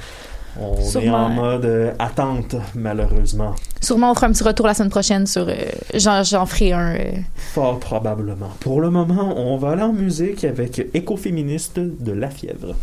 on 0.60 0.76
est 1.00 1.10
en 1.10 1.30
mode 1.30 1.66
euh, 1.66 1.94
attente, 1.98 2.56
malheureusement. 2.76 3.56
Sûrement, 3.82 4.12
on 4.12 4.16
fera 4.16 4.28
un 4.28 4.32
petit 4.34 4.44
retour 4.44 4.68
la 4.68 4.74
semaine 4.76 4.90
prochaine 4.92 5.26
sur. 5.26 5.48
euh, 5.48 5.56
j'en, 5.96 6.24
j'en 6.24 6.46
ferai 6.46 6.74
un. 6.74 6.96
euh, 6.96 7.12
Fort 7.36 7.80
probablement. 7.80 8.50
Pour 8.60 8.80
le 8.82 8.90
moment, 8.92 9.34
on 9.36 9.58
va 9.58 9.72
aller 9.72 9.82
en 9.82 9.94
musique 9.94 10.44
avec 10.44 10.80
Écoféministe 10.94 11.80
de 11.80 12.12
La 12.12 12.30
Fièvre. 12.30 12.76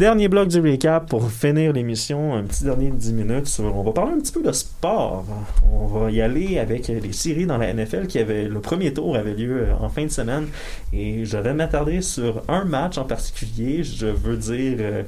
Dernier 0.00 0.28
bloc 0.28 0.48
du 0.48 0.62
recap 0.62 1.10
pour 1.10 1.30
finir 1.30 1.74
l'émission, 1.74 2.32
un 2.34 2.42
petit 2.44 2.64
dernier 2.64 2.90
10 2.90 3.12
minutes. 3.12 3.60
On 3.62 3.82
va 3.82 3.92
parler 3.92 4.14
un 4.14 4.18
petit 4.18 4.32
peu 4.32 4.42
de 4.42 4.50
sport. 4.50 5.26
On 5.70 5.84
va 5.88 6.10
y 6.10 6.22
aller 6.22 6.58
avec 6.58 6.88
les 6.88 7.12
séries 7.12 7.44
dans 7.44 7.58
la 7.58 7.74
NFL 7.74 8.06
qui 8.06 8.18
avait. 8.18 8.48
Le 8.48 8.60
premier 8.60 8.94
tour 8.94 9.14
avait 9.14 9.34
lieu 9.34 9.66
en 9.78 9.90
fin 9.90 10.06
de 10.06 10.10
semaine 10.10 10.46
et 10.94 11.26
je 11.26 11.36
vais 11.36 11.52
m'attarder 11.52 12.00
sur 12.00 12.42
un 12.48 12.64
match 12.64 12.96
en 12.96 13.04
particulier. 13.04 13.84
Je 13.84 14.06
veux 14.06 14.38
dire. 14.38 14.76
euh, 14.80 15.02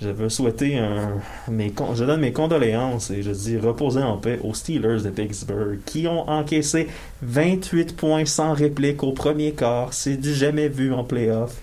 je 0.00 0.08
veux 0.08 0.30
souhaiter 0.30 0.78
un, 0.78 1.20
mes, 1.48 1.70
je 1.94 2.04
donne 2.04 2.22
mes 2.22 2.32
condoléances 2.32 3.10
et 3.10 3.22
je 3.22 3.30
dis 3.32 3.58
reposer 3.58 4.02
en 4.02 4.16
paix 4.16 4.40
aux 4.42 4.54
Steelers 4.54 5.02
de 5.04 5.10
Pittsburgh 5.10 5.78
qui 5.84 6.08
ont 6.08 6.28
encaissé 6.28 6.88
28 7.20 7.94
points 7.94 8.24
sans 8.24 8.54
réplique 8.54 9.02
au 9.04 9.12
premier 9.12 9.52
quart. 9.52 9.92
C'est 9.92 10.16
du 10.16 10.32
jamais 10.32 10.68
vu 10.68 10.92
en 10.94 11.04
playoff. 11.04 11.60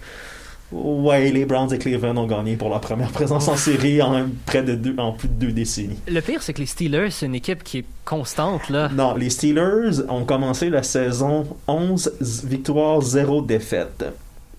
Ouais, 0.72 1.32
les 1.32 1.46
Browns 1.46 1.74
et 1.74 1.80
Cleveland 1.80 2.16
ont 2.18 2.28
gagné 2.28 2.56
pour 2.56 2.70
leur 2.70 2.80
première 2.80 3.10
présence 3.12 3.48
en 3.48 3.56
série 3.56 4.02
en 4.04 4.28
près 4.46 4.62
de 4.62 4.76
deux, 4.76 4.94
en 5.00 5.14
plus 5.14 5.28
de 5.28 5.34
deux 5.34 5.52
décennies. 5.52 5.98
Le 6.08 6.20
pire, 6.22 6.44
c'est 6.44 6.54
que 6.54 6.60
les 6.60 6.68
Steelers, 6.68 7.10
c'est 7.10 7.26
une 7.26 7.34
équipe 7.34 7.64
qui 7.64 7.80
est 7.80 7.86
constante, 8.06 8.70
là. 8.70 8.88
Non, 8.96 9.16
les 9.16 9.32
Steelers 9.32 10.02
ont 10.10 10.26
commencé 10.26 10.70
la 10.70 10.84
saison 10.84 11.48
11 11.68 12.12
z- 12.22 12.46
victoires, 12.46 13.02
0 13.02 13.42
défaites. 13.42 14.06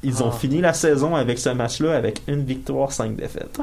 Ils 0.03 0.21
ont 0.25 0.31
Ah. 0.31 0.37
fini 0.37 0.61
la 0.61 0.73
saison 0.73 1.15
avec 1.15 1.39
ce 1.39 1.51
match-là 1.51 1.95
avec 1.95 2.23
une 2.27 2.43
victoire, 2.45 2.91
5 2.91 3.15
défaites. 3.15 3.61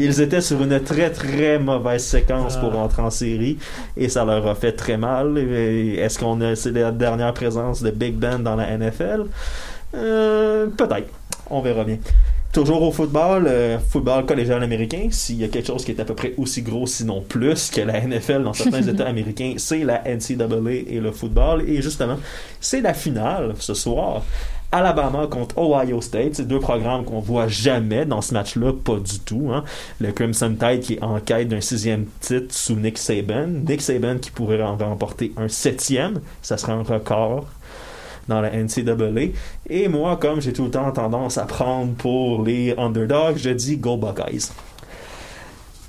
Ils 0.00 0.20
étaient 0.20 0.40
sur 0.40 0.60
une 0.60 0.80
très 0.82 1.10
très 1.12 1.60
mauvaise 1.60 2.02
séquence 2.04 2.54
Ah. 2.56 2.60
pour 2.60 2.72
rentrer 2.72 3.02
en 3.02 3.10
série 3.10 3.56
et 3.96 4.08
ça 4.08 4.24
leur 4.24 4.44
a 4.48 4.56
fait 4.56 4.72
très 4.72 4.96
mal. 4.96 5.38
Est-ce 5.38 6.18
qu'on 6.18 6.40
a 6.40 6.56
c'est 6.56 6.72
la 6.72 6.90
dernière 6.90 7.32
présence 7.32 7.80
de 7.84 7.92
Big 7.92 8.14
Ben 8.14 8.40
dans 8.40 8.56
la 8.56 8.66
NFL 8.76 9.26
Euh, 9.94 10.66
Peut-être. 10.68 11.08
On 11.50 11.60
verra 11.60 11.84
bien. 11.84 11.98
Toujours 12.52 12.82
au 12.82 12.90
football, 12.90 13.46
euh, 13.48 13.78
football 13.78 14.24
collégial 14.24 14.62
américain, 14.62 15.08
s'il 15.10 15.36
y 15.36 15.44
a 15.44 15.48
quelque 15.48 15.66
chose 15.66 15.84
qui 15.84 15.90
est 15.90 16.00
à 16.00 16.04
peu 16.06 16.14
près 16.14 16.32
aussi 16.38 16.62
gros, 16.62 16.86
sinon 16.86 17.20
plus, 17.20 17.70
que 17.70 17.82
la 17.82 18.00
NFL 18.00 18.44
dans 18.44 18.54
certains 18.54 18.82
États 18.88 19.06
américains, 19.06 19.54
c'est 19.58 19.84
la 19.84 20.02
NCAA 20.04 20.72
et 20.88 20.98
le 21.00 21.12
football. 21.12 21.68
Et 21.68 21.82
justement, 21.82 22.16
c'est 22.60 22.80
la 22.80 22.94
finale 22.94 23.54
ce 23.58 23.74
soir. 23.74 24.22
Alabama 24.72 25.26
contre 25.28 25.56
Ohio 25.58 26.00
State, 26.00 26.34
c'est 26.34 26.48
deux 26.48 26.58
programmes 26.58 27.04
qu'on 27.04 27.20
voit 27.20 27.46
jamais 27.46 28.04
dans 28.04 28.20
ce 28.20 28.34
match-là, 28.34 28.72
pas 28.72 28.96
du 28.98 29.20
tout. 29.20 29.50
hein. 29.52 29.62
Le 30.00 30.10
Crimson 30.10 30.56
Tide 30.58 30.80
qui 30.80 30.94
est 30.94 31.02
en 31.02 31.20
quête 31.20 31.48
d'un 31.48 31.60
sixième 31.60 32.06
titre 32.20 32.52
sous 32.52 32.74
Nick 32.74 32.98
Saban. 32.98 33.46
Nick 33.68 33.80
Saban 33.80 34.16
qui 34.18 34.30
pourrait 34.32 34.60
en 34.62 34.76
remporter 34.76 35.32
un 35.36 35.48
septième, 35.48 36.20
ça 36.42 36.56
serait 36.56 36.72
un 36.72 36.82
record 36.82 37.46
dans 38.28 38.40
la 38.40 38.50
NCAA. 38.50 39.32
Et 39.68 39.88
moi, 39.88 40.16
comme 40.16 40.40
j'ai 40.40 40.52
tout 40.52 40.64
le 40.64 40.70
temps 40.70 40.90
tendance 40.92 41.38
à 41.38 41.44
prendre 41.44 41.94
pour 41.94 42.42
les 42.44 42.74
underdogs, 42.76 43.36
je 43.36 43.50
dis 43.50 43.76
Go 43.76 43.96
Buckeyes. 43.96 44.50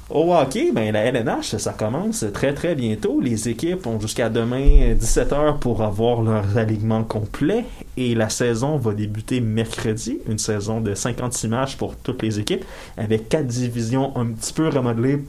Au 0.10 0.34
hockey, 0.34 0.72
ben, 0.72 0.94
la 0.94 1.04
LNH, 1.04 1.58
ça 1.58 1.74
commence 1.74 2.24
très 2.34 2.54
très 2.54 2.76
bientôt. 2.76 3.20
Les 3.20 3.50
équipes 3.50 3.86
ont 3.88 4.00
jusqu'à 4.00 4.30
demain 4.30 4.94
17h 4.94 5.60
pour 5.60 5.82
avoir 5.84 6.22
leur 6.22 6.58
alignement 6.58 7.04
complet 7.04 7.66
et 7.98 8.16
la 8.16 8.30
saison 8.30 8.78
va 8.78 8.94
débuter 8.94 9.42
mercredi, 9.42 10.20
une 10.30 10.38
saison 10.38 10.80
de 10.80 10.94
56 10.94 11.48
matchs 11.50 11.76
pour 11.76 11.98
toutes 11.98 12.22
les 12.22 12.40
équipes 12.40 12.64
avec 12.96 13.28
quatre 13.28 13.48
divisions 13.48 14.16
un 14.16 14.28
petit 14.28 14.54
peu 14.54 14.70
remodelées 14.70 15.24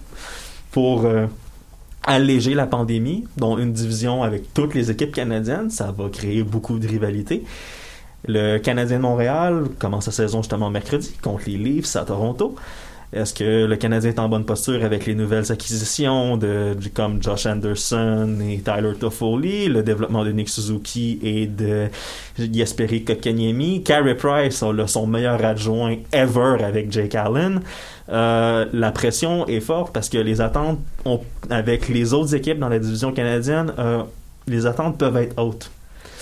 pour 0.70 1.06
euh, 1.06 1.26
alléger 2.04 2.54
la 2.54 2.66
pandémie, 2.66 3.24
dont 3.36 3.58
une 3.58 3.72
division 3.72 4.22
avec 4.22 4.54
toutes 4.54 4.74
les 4.74 4.90
équipes 4.90 5.12
canadiennes. 5.12 5.70
Ça 5.70 5.92
va 5.96 6.08
créer 6.08 6.42
beaucoup 6.42 6.78
de 6.78 6.88
rivalité. 6.88 7.44
Le 8.26 8.58
Canadien 8.58 8.96
de 8.96 9.02
Montréal 9.02 9.64
commence 9.78 10.06
sa 10.06 10.12
saison 10.12 10.42
justement 10.42 10.70
mercredi 10.70 11.12
contre 11.22 11.44
les 11.46 11.56
Leafs 11.56 11.96
à 11.96 12.04
Toronto. 12.04 12.56
Est-ce 13.10 13.32
que 13.32 13.64
le 13.64 13.76
Canadien 13.76 14.10
est 14.10 14.18
en 14.18 14.28
bonne 14.28 14.44
posture 14.44 14.84
avec 14.84 15.06
les 15.06 15.14
nouvelles 15.14 15.50
acquisitions 15.50 16.36
de, 16.36 16.76
comme 16.92 17.22
Josh 17.22 17.46
Anderson 17.46 18.38
et 18.42 18.58
Tyler 18.58 18.92
Toffoli, 19.00 19.68
le 19.68 19.82
développement 19.82 20.24
de 20.24 20.32
Nick 20.32 20.50
Suzuki 20.50 21.18
et 21.22 21.46
de 21.46 21.88
Jesperi 22.38 23.04
Kotkaniemi, 23.04 23.82
Carey 23.82 24.14
Price 24.14 24.62
a 24.62 24.86
son 24.86 25.06
meilleur 25.06 25.42
adjoint 25.42 25.96
ever 26.12 26.62
avec 26.62 26.92
Jake 26.92 27.14
Allen. 27.14 27.62
Euh, 28.10 28.66
la 28.74 28.90
pression 28.92 29.46
est 29.48 29.60
forte 29.60 29.94
parce 29.94 30.10
que 30.10 30.18
les 30.18 30.42
attentes 30.42 30.78
ont, 31.06 31.20
avec 31.48 31.88
les 31.88 32.12
autres 32.12 32.34
équipes 32.34 32.58
dans 32.58 32.68
la 32.68 32.78
division 32.78 33.12
canadienne, 33.12 33.72
euh, 33.78 34.02
les 34.46 34.66
attentes 34.66 34.98
peuvent 34.98 35.16
être 35.16 35.38
hautes. 35.42 35.70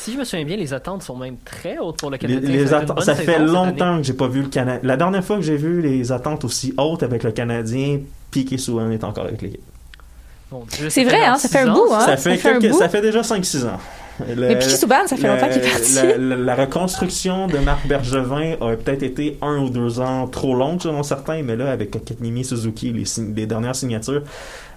Si 0.06 0.12
je 0.12 0.18
me 0.18 0.22
souviens 0.22 0.44
bien, 0.44 0.56
les 0.56 0.72
attentes 0.72 1.02
sont 1.02 1.16
même 1.16 1.34
très 1.44 1.78
hautes 1.78 1.98
pour 1.98 2.12
le 2.12 2.16
Canadien. 2.16 2.48
les 2.48 2.66
Ça 2.68 2.76
attentes- 2.78 3.02
fait 3.16 3.40
longtemps 3.40 3.96
que 3.98 4.04
j'ai 4.04 4.12
pas 4.12 4.28
vu 4.28 4.42
le 4.42 4.46
Canadien. 4.48 4.80
La 4.84 4.96
dernière 4.96 5.24
fois 5.24 5.34
que 5.34 5.42
j'ai 5.42 5.56
vu 5.56 5.82
les 5.82 6.12
attentes 6.12 6.44
aussi 6.44 6.72
hautes 6.78 7.02
avec 7.02 7.24
le 7.24 7.32
Canadien, 7.32 7.98
Piqué 8.30 8.56
Souhan 8.56 8.92
est 8.92 9.02
encore 9.02 9.24
avec 9.24 9.42
l'équipe. 9.42 9.60
C'est 10.90 11.02
vrai, 11.02 11.24
hein, 11.24 11.34
ça 11.38 11.48
fait 11.48 11.58
un 11.58 11.66
26 11.66 11.80
bout, 11.80 11.92
hein. 11.92 12.00
ça, 12.06 12.16
fait 12.16 12.36
ça 12.36 12.36
fait 12.36 12.48
un 12.50 12.58
quelques- 12.60 12.72
bout. 12.72 12.78
ça 12.78 12.88
fait 12.88 13.00
déjà 13.02 13.22
5-6 13.24 13.64
ans. 13.66 13.80
Le- 14.28 14.34
Mais 14.48 14.56
Piquet 14.60 14.76
Souban, 14.76 15.06
ça 15.08 15.16
fait 15.16 15.22
le- 15.26 15.34
longtemps 15.34 15.48
qu'il 15.48 15.58
est 15.64 15.70
parti. 15.72 15.94
La, 15.96 16.16
la- 16.16 16.36
la 16.36 16.54
reconstruction 16.54 17.48
de 17.48 17.58
Marc 17.58 17.84
Bergevin 17.88 18.52
a 18.60 18.76
peut-être 18.76 19.02
été 19.02 19.36
un 19.42 19.58
ou 19.58 19.70
deux 19.70 19.98
ans 19.98 20.28
trop 20.28 20.54
longue 20.54 20.80
selon 20.80 21.02
certains, 21.02 21.42
mais 21.42 21.56
là, 21.56 21.72
avec 21.72 21.90
Katnimi 21.90 22.44
Suzuki, 22.44 22.94
les 23.34 23.46
dernières 23.46 23.74
signatures, 23.74 24.22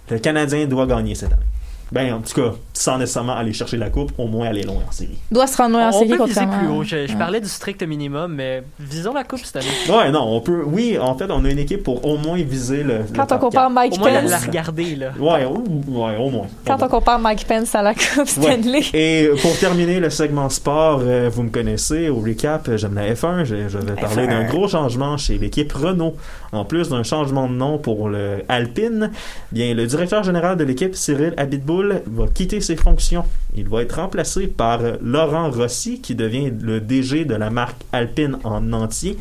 le 0.10 0.18
Canadien 0.18 0.66
doit 0.66 0.88
gagner 0.88 1.14
cette 1.14 1.34
année. 1.34 1.44
Ben, 1.92 2.14
en 2.14 2.20
tout 2.22 2.34
cas, 2.40 2.54
sans 2.74 2.98
nécessairement 2.98 3.36
aller 3.36 3.52
chercher 3.54 3.78
la 3.78 3.90
coupe, 3.90 4.12
au 4.18 4.28
moins 4.28 4.48
aller 4.48 4.64
loin 4.64 4.78
en 4.88 4.92
série. 4.92 5.18
doit 5.32 5.48
se 5.48 5.58
rendre 5.58 5.72
loin 5.78 5.88
en 5.88 5.90
On 5.90 6.00
série 6.00 6.18
peut 6.18 6.26
viser 6.26 6.42
plus 6.46 6.68
haut. 6.68 6.84
Je, 6.84 7.08
je 7.08 7.14
Ouais. 7.14 7.18
parlais 7.20 7.42
du 7.42 7.48
strict 7.50 7.82
minimum, 7.84 8.34
mais 8.36 8.64
visons 8.80 9.14
la 9.14 9.24
coupe 9.24 9.40
cette 9.44 9.58
année. 9.58 9.68
Ouais, 9.90 10.12
non, 10.12 10.22
on 10.28 10.40
peut. 10.42 10.64
Oui, 10.66 10.98
en 11.00 11.16
fait, 11.16 11.26
on 11.32 11.44
a 11.46 11.50
une 11.50 11.60
équipe 11.60 11.84
pour 11.84 12.06
au 12.06 12.18
moins 12.18 12.38
viser 12.38 12.84
le. 12.84 13.00
le 13.00 13.04
Quand 13.16 13.32
on 13.32 13.38
compare 13.40 13.70
Mike 13.70 13.94
Au 13.96 14.00
moins 14.00 14.12
la, 14.12 14.22
Pence, 14.22 14.32
la 14.32 14.38
regarder, 14.38 14.96
là. 14.96 15.08
quatre. 15.08 15.20
Ouais, 15.22 15.46
ou- 15.46 16.04
ouais, 16.06 16.16
au 16.18 16.30
moins. 16.30 16.48
quand 16.66 16.74
Au 16.74 16.76
on 16.76 16.80
moins. 16.80 16.88
compare 16.88 17.20
Mike 17.20 17.46
Pence 17.48 17.74
à 17.76 17.82
la 17.82 17.94
Coupe 17.94 18.28
Stanley. 18.28 18.82
Et 18.94 19.30
pour 19.42 19.58
terminer 19.58 20.00
le 20.00 20.10
segment 20.10 20.50
sport, 20.50 21.02
euh, 21.04 21.30
vous 21.34 21.44
me 21.44 21.50
connaissez, 21.50 22.10
au 22.10 22.20
recap, 22.20 22.68
euh, 22.70 22.78
j'aime 22.78 22.96
la 22.96 23.14
F1. 23.14 23.44
Je, 23.46 23.68
je 23.68 23.78
vais 23.78 23.96
parler 23.96 24.28
d'un 24.28 24.44
gros 24.46 24.68
changement 24.68 25.18
chez 25.18 25.38
l'équipe 25.38 25.72
Renault. 25.74 26.16
En 26.52 26.66
plus 26.66 26.90
d'un 26.90 27.04
changement 27.04 27.48
de 27.48 27.54
nom 27.54 27.78
pour 27.78 28.10
le 28.10 28.44
Alpine, 28.50 29.12
bien 29.52 29.74
le 29.76 29.86
directeur 29.86 30.24
général 30.24 30.58
de 30.58 30.64
l'équipe, 30.64 30.96
Cyril 30.96 31.34
Abitboul, 31.38 31.79
va 31.84 32.28
quitter 32.28 32.62
ses 32.62 32.76
fonctions. 32.76 33.26
Il 33.56 33.68
va 33.68 33.82
être 33.82 33.96
remplacé 33.98 34.48
par 34.48 34.80
Laurent 35.02 35.52
Rossi, 35.52 36.02
qui 36.02 36.16
devient 36.16 36.52
le 36.62 36.80
DG 36.82 37.26
de 37.26 37.36
la 37.36 37.50
marque 37.50 37.82
Alpine 37.92 38.38
en 38.44 38.74
entier. 38.74 39.18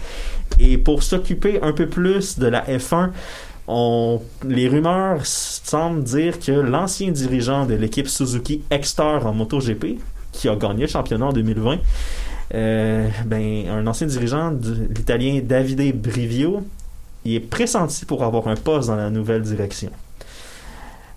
Et 0.58 0.78
pour 0.78 1.02
s'occuper 1.02 1.60
un 1.62 1.72
peu 1.72 1.86
plus 1.86 2.38
de 2.38 2.46
la 2.46 2.64
F1, 2.64 3.10
on, 3.68 4.20
les 4.46 4.68
rumeurs 4.68 5.24
semblent 5.24 6.02
dire 6.02 6.40
que 6.40 6.52
l'ancien 6.52 7.10
dirigeant 7.10 7.66
de 7.66 7.74
l'équipe 7.74 8.08
Suzuki 8.08 8.62
X-Star 8.72 9.26
en 9.26 9.34
MotoGP, 9.34 9.98
qui 10.32 10.48
a 10.48 10.56
gagné 10.56 10.82
le 10.82 10.88
championnat 10.88 11.26
en 11.26 11.32
2020, 11.32 11.78
euh, 12.54 13.08
ben, 13.26 13.68
un 13.68 13.86
ancien 13.86 14.06
dirigeant 14.06 14.50
l'italien 14.50 15.40
Davide 15.42 16.00
Brivio, 16.00 16.62
il 17.24 17.34
est 17.34 17.40
pressenti 17.40 18.06
pour 18.06 18.24
avoir 18.24 18.48
un 18.48 18.56
poste 18.56 18.88
dans 18.88 18.96
la 18.96 19.10
nouvelle 19.10 19.42
direction. 19.42 19.90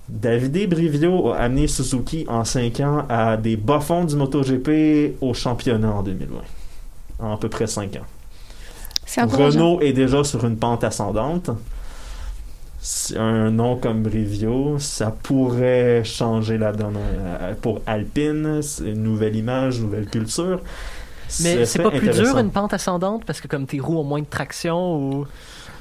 Davide 0.10 0.68
Brivio 0.70 1.32
a 1.32 1.38
amené 1.38 1.68
Suzuki 1.68 2.26
en 2.28 2.44
5 2.44 2.80
ans 2.82 3.06
à 3.08 3.38
des 3.38 3.56
bas-fonds 3.56 4.04
du 4.06 4.16
MotoGP 4.16 5.16
au 5.22 5.34
championnat 5.34 5.92
en 5.92 6.04
2020. 6.04 6.42
En 7.20 7.34
à 7.36 7.38
peu 7.38 7.50
près 7.50 7.68
5 7.68 7.96
ans. 7.98 9.26
Renault 9.30 9.80
est 9.82 9.94
déjà 9.94 10.24
sur 10.24 10.46
une 10.46 10.58
pente 10.58 10.84
ascendante. 10.84 11.50
Un 13.16 13.52
nom 13.52 13.76
comme 13.78 14.02
Brivio, 14.02 14.80
ça 14.80 15.12
pourrait 15.24 16.04
changer 16.04 16.58
la 16.58 16.72
donne 16.72 16.98
euh, 16.98 17.54
pour 17.62 17.82
Alpine. 17.86 18.62
C'est 18.64 18.86
une 18.90 19.04
nouvelle 19.04 19.36
image, 19.36 19.80
nouvelle 19.80 20.08
culture. 20.08 20.60
Mais 21.42 21.64
Ce 21.64 21.66
c'est 21.66 21.84
pas 21.84 21.92
plus 21.92 22.10
dur 22.10 22.38
une 22.40 22.50
pente 22.52 22.74
ascendante 22.74 23.24
parce 23.26 23.40
que 23.40 23.48
comme 23.48 23.68
tes 23.68 23.80
roues 23.80 24.00
ont 24.00 24.04
moins 24.04 24.22
de 24.22 24.26
traction 24.26 24.98
ou. 24.98 25.28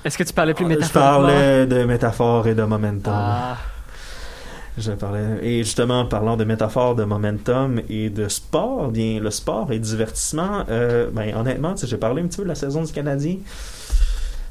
Est-ce 0.04 0.16
que 0.18 0.24
tu 0.24 0.32
parlais 0.32 0.54
plus 0.54 0.64
Je 0.64 0.68
métaphoriquement? 0.68 1.00
parlais 1.26 1.66
de 1.66 1.84
métaphore 1.84 2.46
et 2.46 2.54
de 2.54 2.62
momentum. 2.62 3.12
Ah, 3.14 3.56
Je 4.78 4.92
parlais 4.92 5.38
et 5.42 5.64
justement 5.64 6.06
parlant 6.06 6.36
de 6.36 6.44
métaphore, 6.44 6.94
de 6.94 7.04
momentum 7.04 7.80
et 7.88 8.08
de 8.08 8.28
sport, 8.28 8.88
bien 8.88 9.20
le 9.20 9.30
sport 9.30 9.72
et 9.72 9.78
divertissement. 9.78 10.64
Euh, 10.68 11.10
ben 11.12 11.34
honnêtement, 11.34 11.74
j'ai 11.76 11.96
parlé 11.96 12.22
un 12.22 12.26
petit 12.26 12.38
peu 12.38 12.44
de 12.44 12.48
la 12.48 12.54
saison 12.54 12.82
du 12.82 12.92
Canadien. 12.92 13.36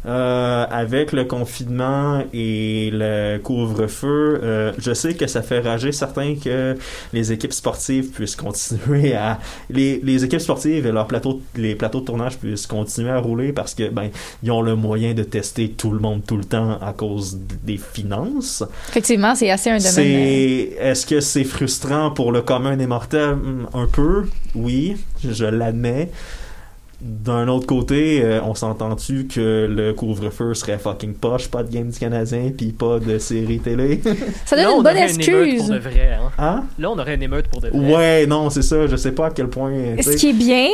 Euh, 0.05 0.65
avec 0.71 1.11
le 1.11 1.25
confinement 1.25 2.23
et 2.33 2.89
le 2.93 3.37
couvre-feu, 3.39 4.39
euh, 4.41 4.71
je 4.77 4.93
sais 4.93 5.13
que 5.13 5.27
ça 5.27 5.41
fait 5.41 5.59
rager 5.59 5.91
certains 5.91 6.35
que 6.35 6.77
les 7.11 7.33
équipes 7.33 7.51
sportives 7.51 8.09
puissent 8.11 8.37
continuer 8.37 9.13
à 9.13 9.39
les, 9.69 9.99
les 10.01 10.23
équipes 10.23 10.39
sportives 10.39 10.85
et 10.87 10.91
leurs 10.93 11.05
plateaux 11.05 11.41
les 11.57 11.75
plateaux 11.75 11.99
de 11.99 12.05
tournage 12.05 12.37
puissent 12.37 12.65
continuer 12.65 13.09
à 13.11 13.19
rouler 13.19 13.51
parce 13.51 13.73
que 13.75 13.89
ben 13.89 14.09
ils 14.41 14.51
ont 14.51 14.61
le 14.61 14.75
moyen 14.75 15.13
de 15.13 15.23
tester 15.23 15.69
tout 15.71 15.91
le 15.91 15.99
monde 15.99 16.21
tout 16.25 16.37
le 16.37 16.45
temps 16.45 16.77
à 16.81 16.93
cause 16.93 17.37
des 17.65 17.77
finances. 17.77 18.63
Effectivement, 18.87 19.35
c'est 19.35 19.51
assez 19.51 19.69
un 19.69 19.79
domaine. 19.79 19.89
euh, 19.89 19.91
C'est 19.91 20.77
est-ce 20.79 21.05
que 21.05 21.19
c'est 21.19 21.43
frustrant 21.43 22.11
pour 22.11 22.31
le 22.31 22.41
commun 22.41 22.77
des 22.77 22.87
mortels? 22.87 23.35
Hmm, 23.35 23.65
un 23.73 23.85
peu 23.87 24.27
oui 24.55 24.95
je, 25.21 25.31
je 25.33 25.45
l'admets 25.45 26.09
d'un 27.01 27.47
autre 27.47 27.65
côté, 27.65 28.21
euh, 28.23 28.41
on 28.43 28.55
s'entend-tu 28.55 29.25
que 29.27 29.67
le 29.69 29.93
couvre-feu 29.93 30.53
serait 30.53 30.77
fucking 30.77 31.13
poche, 31.13 31.47
pas 31.47 31.63
de 31.63 31.71
game 31.71 31.89
du 31.89 31.97
Canadien, 31.97 32.51
puis 32.57 32.73
pas 32.73 32.99
de 32.99 33.17
série 33.19 33.59
télé? 33.59 34.01
Ça 34.45 34.55
donne 34.57 34.65
Là, 34.65 34.71
une 34.71 34.77
on 34.79 34.81
bonne 34.83 34.97
aurait 34.97 35.13
une 35.13 35.21
émeute 35.21 35.29
pour 35.31 35.41
excuse. 35.43 35.67
de 35.69 35.77
vrai. 35.77 36.17
Hein. 36.21 36.31
hein? 36.37 36.63
Là, 36.77 36.91
on 36.91 36.99
aurait 36.99 37.15
une 37.15 37.23
émeute 37.23 37.47
pour 37.47 37.61
de 37.61 37.69
vrai. 37.69 37.95
Ouais, 37.95 38.25
non, 38.27 38.49
c'est 38.49 38.61
ça. 38.63 38.85
Je 38.87 38.95
sais 38.97 39.13
pas 39.13 39.27
à 39.27 39.31
quel 39.31 39.47
point. 39.47 39.71
Ce 40.01 40.09
qui 40.17 40.31
est 40.31 40.33
bien, 40.33 40.67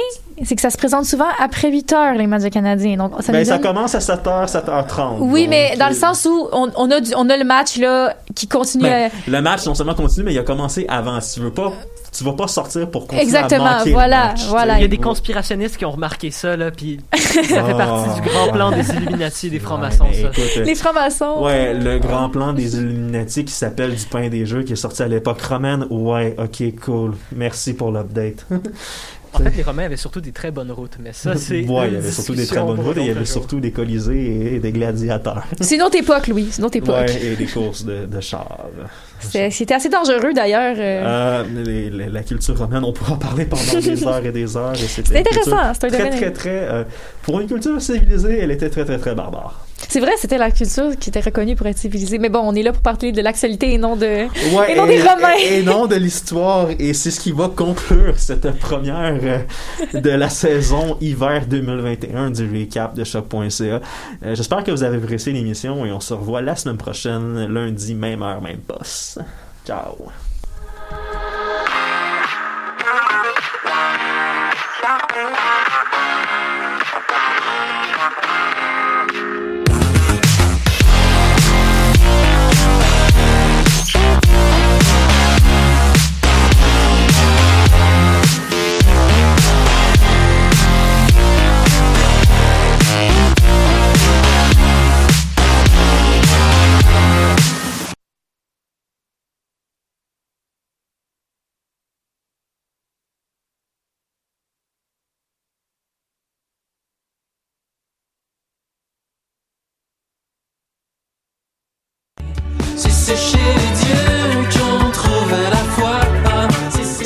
c'est 0.44 0.56
que 0.56 0.62
ça 0.62 0.72
se 0.72 0.78
présente 0.78 1.06
souvent 1.06 1.28
après 1.40 1.70
8 1.70 1.94
heures, 1.94 2.16
les 2.16 2.26
matchs 2.28 2.44
du 2.44 2.50
Canadien. 2.50 2.98
Donc, 2.98 3.12
ça 3.22 3.32
Ben, 3.32 3.46
ça 3.46 3.60
commence 3.60 3.94
à 3.94 4.00
7h, 4.00 4.48
7h30. 4.52 5.18
Oui, 5.20 5.42
donc, 5.42 5.50
mais 5.52 5.76
dans 5.78 5.88
le 5.90 5.92
euh, 5.92 5.96
sens 5.96 6.26
où 6.26 6.48
on, 6.52 6.70
on 6.76 6.90
a, 6.92 7.00
du- 7.02 7.14
on 7.16 7.30
a 7.30 7.38
le 7.38 7.44
match 7.46 7.78
là, 7.78 8.16
qui 8.34 8.48
continue. 8.48 8.84
Ben, 8.84 9.12
à- 9.12 9.30
le 9.30 9.42
match 9.42 9.66
non 9.66 9.76
seulement 9.76 9.94
continue, 9.94 10.26
mais 10.26 10.34
il 10.34 10.40
a 10.40 10.44
commencé 10.44 10.86
avant. 10.90 11.22
Si 11.22 11.36
tu 11.36 11.42
veux 11.42 11.52
pas, 11.52 11.72
tu 12.18 12.24
vas 12.24 12.34
pas 12.34 12.48
sortir 12.48 12.90
pour 12.90 13.04
continuer 13.08 13.22
Exactement, 13.24 13.66
à 13.66 13.78
manquer 13.80 13.90
le 13.90 13.96
voilà, 13.96 14.26
match, 14.28 14.46
voilà. 14.48 14.78
Il 14.78 14.82
y 14.82 14.86
a 14.86 14.88
des 14.88 14.98
conspirationnistes 14.98 15.78
qui 15.78 15.86
ont 15.86 15.92
remarqué 15.92 16.32
ça, 16.32 16.56
là, 16.58 16.72
puis 16.72 17.00
ça 17.16 17.44
fait 17.44 17.54
Ah, 17.60 17.74
partie 17.74 18.22
du 18.22 18.28
grand 18.30 18.50
plan 18.52 18.72
ouais. 18.72 18.82
des 18.82 18.90
Illuminati 18.94 19.48
et 19.48 19.50
des 19.50 19.60
francs-maçons, 19.60 20.06
Ouais, 20.06 20.14
ça. 20.14 20.30
écoute, 20.32 20.66
Les 20.66 20.76
francs-maçons. 20.76 21.44
Ouais, 21.44 21.74
le 21.74 22.00
grand 22.00 22.30
plan 22.30 22.54
des 22.54 22.76
Illuminati 22.78 23.46
qui 23.46 23.54
s'appelle 23.54 23.96
Du 23.96 24.06
pain 24.06 24.30
des 24.30 24.46
jeux, 24.46 24.64
qui 24.64 24.74
est 24.74 24.78
sorti 24.78 25.04
à 25.04 25.08
l'époque 25.08 25.42
romaine. 25.42 25.86
Ouais, 25.90 26.36
ok, 26.38 26.64
cool. 26.84 27.14
Merci 27.36 27.74
pour 27.74 27.92
l'update. 27.92 28.46
En 29.34 29.40
fait, 29.40 29.52
les 29.58 29.64
Romains 29.64 29.84
avaient 29.84 29.98
surtout 29.98 30.22
des 30.22 30.32
très 30.32 30.50
bonnes 30.50 30.72
routes, 30.72 30.96
mais 30.98 31.12
ça, 31.12 31.36
c'est. 31.36 31.66
Ouais, 31.68 31.88
il 31.90 31.94
y 31.96 31.98
avait 31.98 32.10
surtout 32.10 32.36
des 32.36 32.48
très 32.48 32.62
bonnes 32.62 32.80
routes 32.80 32.96
et 32.96 33.02
il 33.02 33.08
y 33.08 33.10
avait 33.10 33.26
surtout 33.26 33.60
des 33.60 33.72
colisées 33.72 34.56
et 34.56 34.60
des 34.60 34.72
gladiateurs. 34.72 35.44
C'est 35.60 35.76
une 35.76 35.82
autre 35.82 35.98
époque, 35.98 36.28
Louis. 36.28 36.48
C'est 36.52 36.60
une 36.60 36.64
autre 36.68 36.78
époque. 36.78 36.96
Ouais, 36.96 37.22
et 37.22 37.36
des 37.36 37.46
courses 37.46 37.84
de, 37.84 38.06
de 38.06 38.22
chars. 38.22 38.60
C'était 39.26 39.52
c'était 39.52 39.74
assez 39.74 39.90
dangereux 39.90 40.34
d'ailleurs. 40.34 40.76
euh. 40.78 41.44
Euh, 41.46 42.10
la 42.12 42.24
culture 42.24 42.58
romaine, 42.58 42.84
on 42.84 42.94
pourra 42.94 43.14
en 43.14 43.18
parler 43.18 43.46
pendant 43.46 43.62
des 43.80 44.04
heures 44.08 44.26
et 44.26 44.32
des 44.32 44.58
heures. 44.58 44.76
c'était 44.76 45.20
intéressant, 45.20 45.74
c'est 45.74 45.86
un 45.86 45.90
Très, 45.90 46.10
très, 46.10 46.32
très. 46.32 46.50
euh, 46.50 46.84
pour 47.24 47.40
une 47.40 47.48
culture 47.48 47.82
civilisée, 47.82 48.40
elle 48.42 48.52
était 48.52 48.70
très, 48.70 48.86
très, 48.86 48.98
très 48.98 49.16
barbare. 49.16 49.66
C'est 49.88 50.00
vrai, 50.00 50.12
c'était 50.18 50.38
la 50.38 50.52
culture 50.52 50.98
qui 51.00 51.10
était 51.10 51.20
reconnue 51.20 51.56
pour 51.56 51.68
être 51.68 51.78
civilisée. 51.78 52.18
Mais 52.18 52.30
bon, 52.30 52.40
on 52.44 52.56
est 52.56 52.64
là 52.64 52.72
pour 52.72 52.82
parler 52.82 53.12
de 53.12 53.22
l'actualité 53.22 53.74
et 53.74 53.78
non 53.78 53.96
de. 53.96 54.06
Ouais, 54.56 54.72
Et 54.72 54.76
non 54.76 54.86
des 54.88 55.00
Romains. 55.02 55.36
Et, 55.40 55.60
et 55.60 55.64
non 55.64 55.86
de 55.86 55.96
l'histoire. 55.96 56.70
Et 56.80 56.94
c'est 56.94 57.12
ce 57.12 57.20
qui 57.20 57.32
va 57.32 57.50
conclure 57.50 58.14
cette 58.18 58.50
première 58.60 59.20
de 59.94 60.10
la 60.10 60.30
saison 60.30 60.98
hiver 61.02 61.46
2021 61.48 62.32
du 62.32 62.50
recap 62.60 62.96
de 62.96 63.04
choc.ca. 63.04 63.82
J'espère 64.34 64.64
que 64.64 64.72
vous 64.72 64.84
avez 64.84 64.98
apprécié 64.98 65.34
l'émission 65.34 65.86
et 65.86 65.92
on 65.92 66.00
se 66.00 66.14
revoit 66.14 66.42
la 66.42 66.56
semaine 66.56 66.78
prochaine, 66.78 67.46
lundi, 67.54 67.94
même 67.96 68.24
heure, 68.24 68.42
même 68.42 68.58
poste. 68.60 69.15
Ciao. 69.64 70.12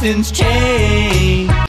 Nothing's 0.00 0.30
changed. 0.30 0.87